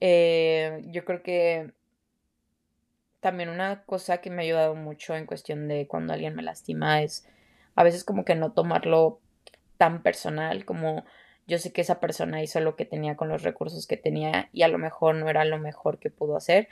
Eh, 0.00 0.82
yo 0.86 1.04
creo 1.04 1.22
que 1.22 1.72
también 3.20 3.48
una 3.48 3.84
cosa 3.84 4.18
que 4.18 4.30
me 4.30 4.42
ha 4.42 4.44
ayudado 4.44 4.74
mucho 4.74 5.16
en 5.16 5.26
cuestión 5.26 5.66
de 5.68 5.86
cuando 5.86 6.12
alguien 6.12 6.34
me 6.34 6.42
lastima 6.42 7.02
es 7.02 7.26
a 7.74 7.82
veces 7.82 8.04
como 8.04 8.24
que 8.24 8.34
no 8.34 8.52
tomarlo 8.52 9.20
tan 9.76 10.02
personal 10.02 10.64
como 10.64 11.04
yo 11.46 11.58
sé 11.58 11.72
que 11.72 11.82
esa 11.82 12.00
persona 12.00 12.42
hizo 12.42 12.60
lo 12.60 12.76
que 12.76 12.86
tenía 12.86 13.16
con 13.16 13.28
los 13.28 13.42
recursos 13.42 13.86
que 13.86 13.96
tenía 13.96 14.48
y 14.52 14.62
a 14.62 14.68
lo 14.68 14.78
mejor 14.78 15.14
no 15.14 15.28
era 15.28 15.44
lo 15.44 15.58
mejor 15.58 15.98
que 15.98 16.10
pudo 16.10 16.36
hacer, 16.36 16.68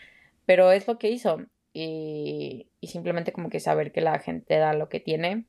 pero 0.47 0.73
es 0.73 0.87
lo 0.89 0.99
que 0.99 1.11
hizo 1.11 1.43
y, 1.75 2.69
y 2.81 2.87
simplemente 2.89 3.33
como 3.33 3.51
que 3.51 3.61
saber 3.61 3.93
que 3.93 4.01
la 4.01 4.19
gente 4.19 4.57
da 4.57 4.73
lo 4.73 4.89
que 4.89 5.01
tiene 5.01 5.45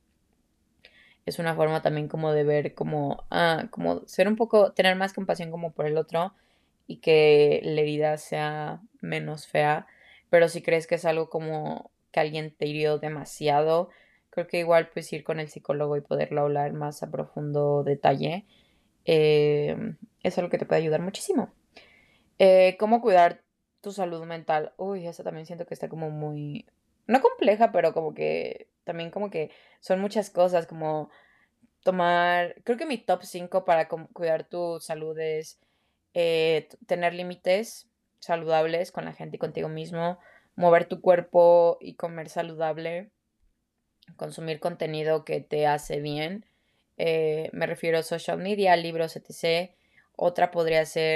es 1.25 1.39
una 1.39 1.55
forma 1.55 1.81
también 1.81 2.09
como 2.09 2.33
de 2.33 2.43
ver 2.43 2.73
como, 2.73 3.25
ah, 3.31 3.67
como 3.71 4.05
ser 4.07 4.27
un 4.27 4.35
poco, 4.35 4.73
tener 4.73 4.95
más 4.97 5.13
compasión 5.13 5.51
como 5.51 5.71
por 5.71 5.85
el 5.85 5.97
otro 5.97 6.33
y 6.85 6.97
que 6.97 7.61
la 7.63 7.81
herida 7.81 8.17
sea 8.17 8.81
menos 9.01 9.47
fea 9.47 9.87
pero 10.33 10.49
si 10.49 10.63
crees 10.63 10.87
que 10.87 10.95
es 10.95 11.05
algo 11.05 11.29
como 11.29 11.91
que 12.11 12.19
alguien 12.19 12.49
te 12.49 12.65
hirió 12.65 12.97
demasiado, 12.97 13.91
creo 14.33 14.47
que 14.47 14.57
igual 14.57 14.89
pues 14.91 15.13
ir 15.13 15.23
con 15.23 15.39
el 15.39 15.47
psicólogo 15.47 15.95
y 15.95 16.01
poderlo 16.01 16.41
hablar 16.41 16.73
más 16.73 17.03
a 17.03 17.11
profundo 17.11 17.83
detalle 17.83 18.47
eh, 19.05 19.95
es 20.23 20.37
algo 20.39 20.49
que 20.49 20.57
te 20.57 20.65
puede 20.65 20.81
ayudar 20.81 21.01
muchísimo. 21.01 21.53
Eh, 22.39 22.75
¿Cómo 22.79 22.99
cuidar 22.99 23.43
tu 23.81 23.91
salud 23.91 24.25
mental? 24.25 24.73
Uy, 24.77 25.05
esa 25.05 25.23
también 25.23 25.45
siento 25.45 25.67
que 25.67 25.75
está 25.75 25.87
como 25.87 26.09
muy, 26.09 26.65
no 27.05 27.21
compleja, 27.21 27.71
pero 27.71 27.93
como 27.93 28.15
que 28.15 28.69
también 28.85 29.11
como 29.11 29.29
que 29.29 29.51
son 29.81 30.01
muchas 30.01 30.31
cosas, 30.31 30.65
como 30.65 31.11
tomar, 31.83 32.55
creo 32.63 32.75
que 32.77 32.87
mi 32.87 32.97
top 32.97 33.21
5 33.21 33.65
para 33.65 33.87
cuidar 33.87 34.45
tu 34.45 34.79
salud 34.79 35.17
es 35.19 35.59
eh, 36.15 36.69
tener 36.87 37.13
límites, 37.13 37.87
saludables 38.17 38.91
con 38.91 39.05
la 39.05 39.13
gente 39.13 39.35
y 39.35 39.39
contigo 39.39 39.69
mismo, 39.69 40.17
mover 40.55 40.85
tu 40.85 41.01
cuerpo 41.01 41.77
y 41.79 41.93
comer 41.93 42.29
saludable, 42.29 43.11
consumir 44.17 44.59
contenido 44.59 45.25
que 45.25 45.41
te 45.41 45.67
hace 45.67 45.99
bien. 45.99 46.45
Eh, 46.97 47.49
me 47.53 47.65
refiero 47.65 47.99
a 47.99 48.03
social 48.03 48.37
media, 48.37 48.75
libros, 48.75 49.15
etc. 49.15 49.71
Otra 50.15 50.51
podría 50.51 50.85
ser 50.85 51.15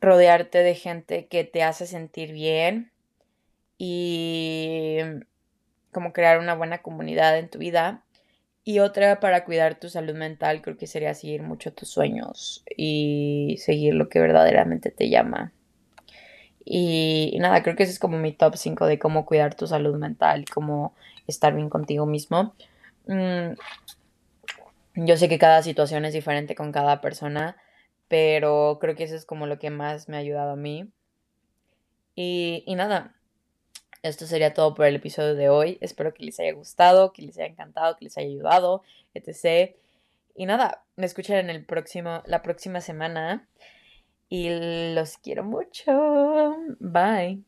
rodearte 0.00 0.58
de 0.58 0.74
gente 0.74 1.26
que 1.26 1.44
te 1.44 1.62
hace 1.62 1.86
sentir 1.86 2.32
bien 2.32 2.92
y 3.78 4.98
como 5.92 6.12
crear 6.12 6.38
una 6.38 6.54
buena 6.54 6.82
comunidad 6.82 7.38
en 7.38 7.48
tu 7.48 7.58
vida. 7.58 8.04
Y 8.64 8.80
otra 8.80 9.20
para 9.20 9.44
cuidar 9.44 9.78
tu 9.78 9.88
salud 9.88 10.14
mental 10.14 10.60
creo 10.60 10.76
que 10.76 10.88
sería 10.88 11.14
seguir 11.14 11.42
mucho 11.42 11.72
tus 11.72 11.88
sueños 11.88 12.64
y 12.76 13.56
seguir 13.58 13.94
lo 13.94 14.08
que 14.08 14.18
verdaderamente 14.18 14.90
te 14.90 15.08
llama. 15.08 15.52
Y, 16.68 17.36
nada, 17.38 17.62
creo 17.62 17.76
que 17.76 17.84
ese 17.84 17.92
es 17.92 18.00
como 18.00 18.18
mi 18.18 18.32
top 18.32 18.56
5 18.56 18.86
de 18.86 18.98
cómo 18.98 19.24
cuidar 19.24 19.54
tu 19.54 19.68
salud 19.68 19.96
mental 19.96 20.42
y 20.42 20.44
cómo 20.46 20.94
estar 21.28 21.54
bien 21.54 21.70
contigo 21.70 22.06
mismo. 22.06 22.54
Mm, 23.06 23.52
yo 24.96 25.16
sé 25.16 25.28
que 25.28 25.38
cada 25.38 25.62
situación 25.62 26.04
es 26.04 26.12
diferente 26.12 26.56
con 26.56 26.72
cada 26.72 27.00
persona, 27.00 27.56
pero 28.08 28.78
creo 28.80 28.96
que 28.96 29.04
eso 29.04 29.14
es 29.14 29.24
como 29.24 29.46
lo 29.46 29.60
que 29.60 29.70
más 29.70 30.08
me 30.08 30.16
ha 30.16 30.20
ayudado 30.20 30.52
a 30.52 30.56
mí. 30.56 30.90
Y, 32.16 32.64
y 32.66 32.74
nada, 32.74 33.14
esto 34.02 34.26
sería 34.26 34.52
todo 34.52 34.74
por 34.74 34.86
el 34.86 34.96
episodio 34.96 35.36
de 35.36 35.48
hoy. 35.48 35.78
Espero 35.80 36.14
que 36.14 36.24
les 36.24 36.40
haya 36.40 36.52
gustado, 36.52 37.12
que 37.12 37.22
les 37.22 37.36
haya 37.38 37.46
encantado, 37.46 37.96
que 37.96 38.06
les 38.06 38.18
haya 38.18 38.26
ayudado, 38.26 38.82
etc. 39.14 39.76
Y 40.34 40.46
nada, 40.46 40.82
me 40.96 41.06
escuchan 41.06 41.36
en 41.36 41.50
el 41.50 41.64
próximo, 41.64 42.22
la 42.26 42.42
próxima 42.42 42.80
semana. 42.80 43.46
Y 44.30 44.50
los 44.94 45.18
quiero 45.18 45.44
mucho. 45.44 45.92
Bye. 46.80 47.44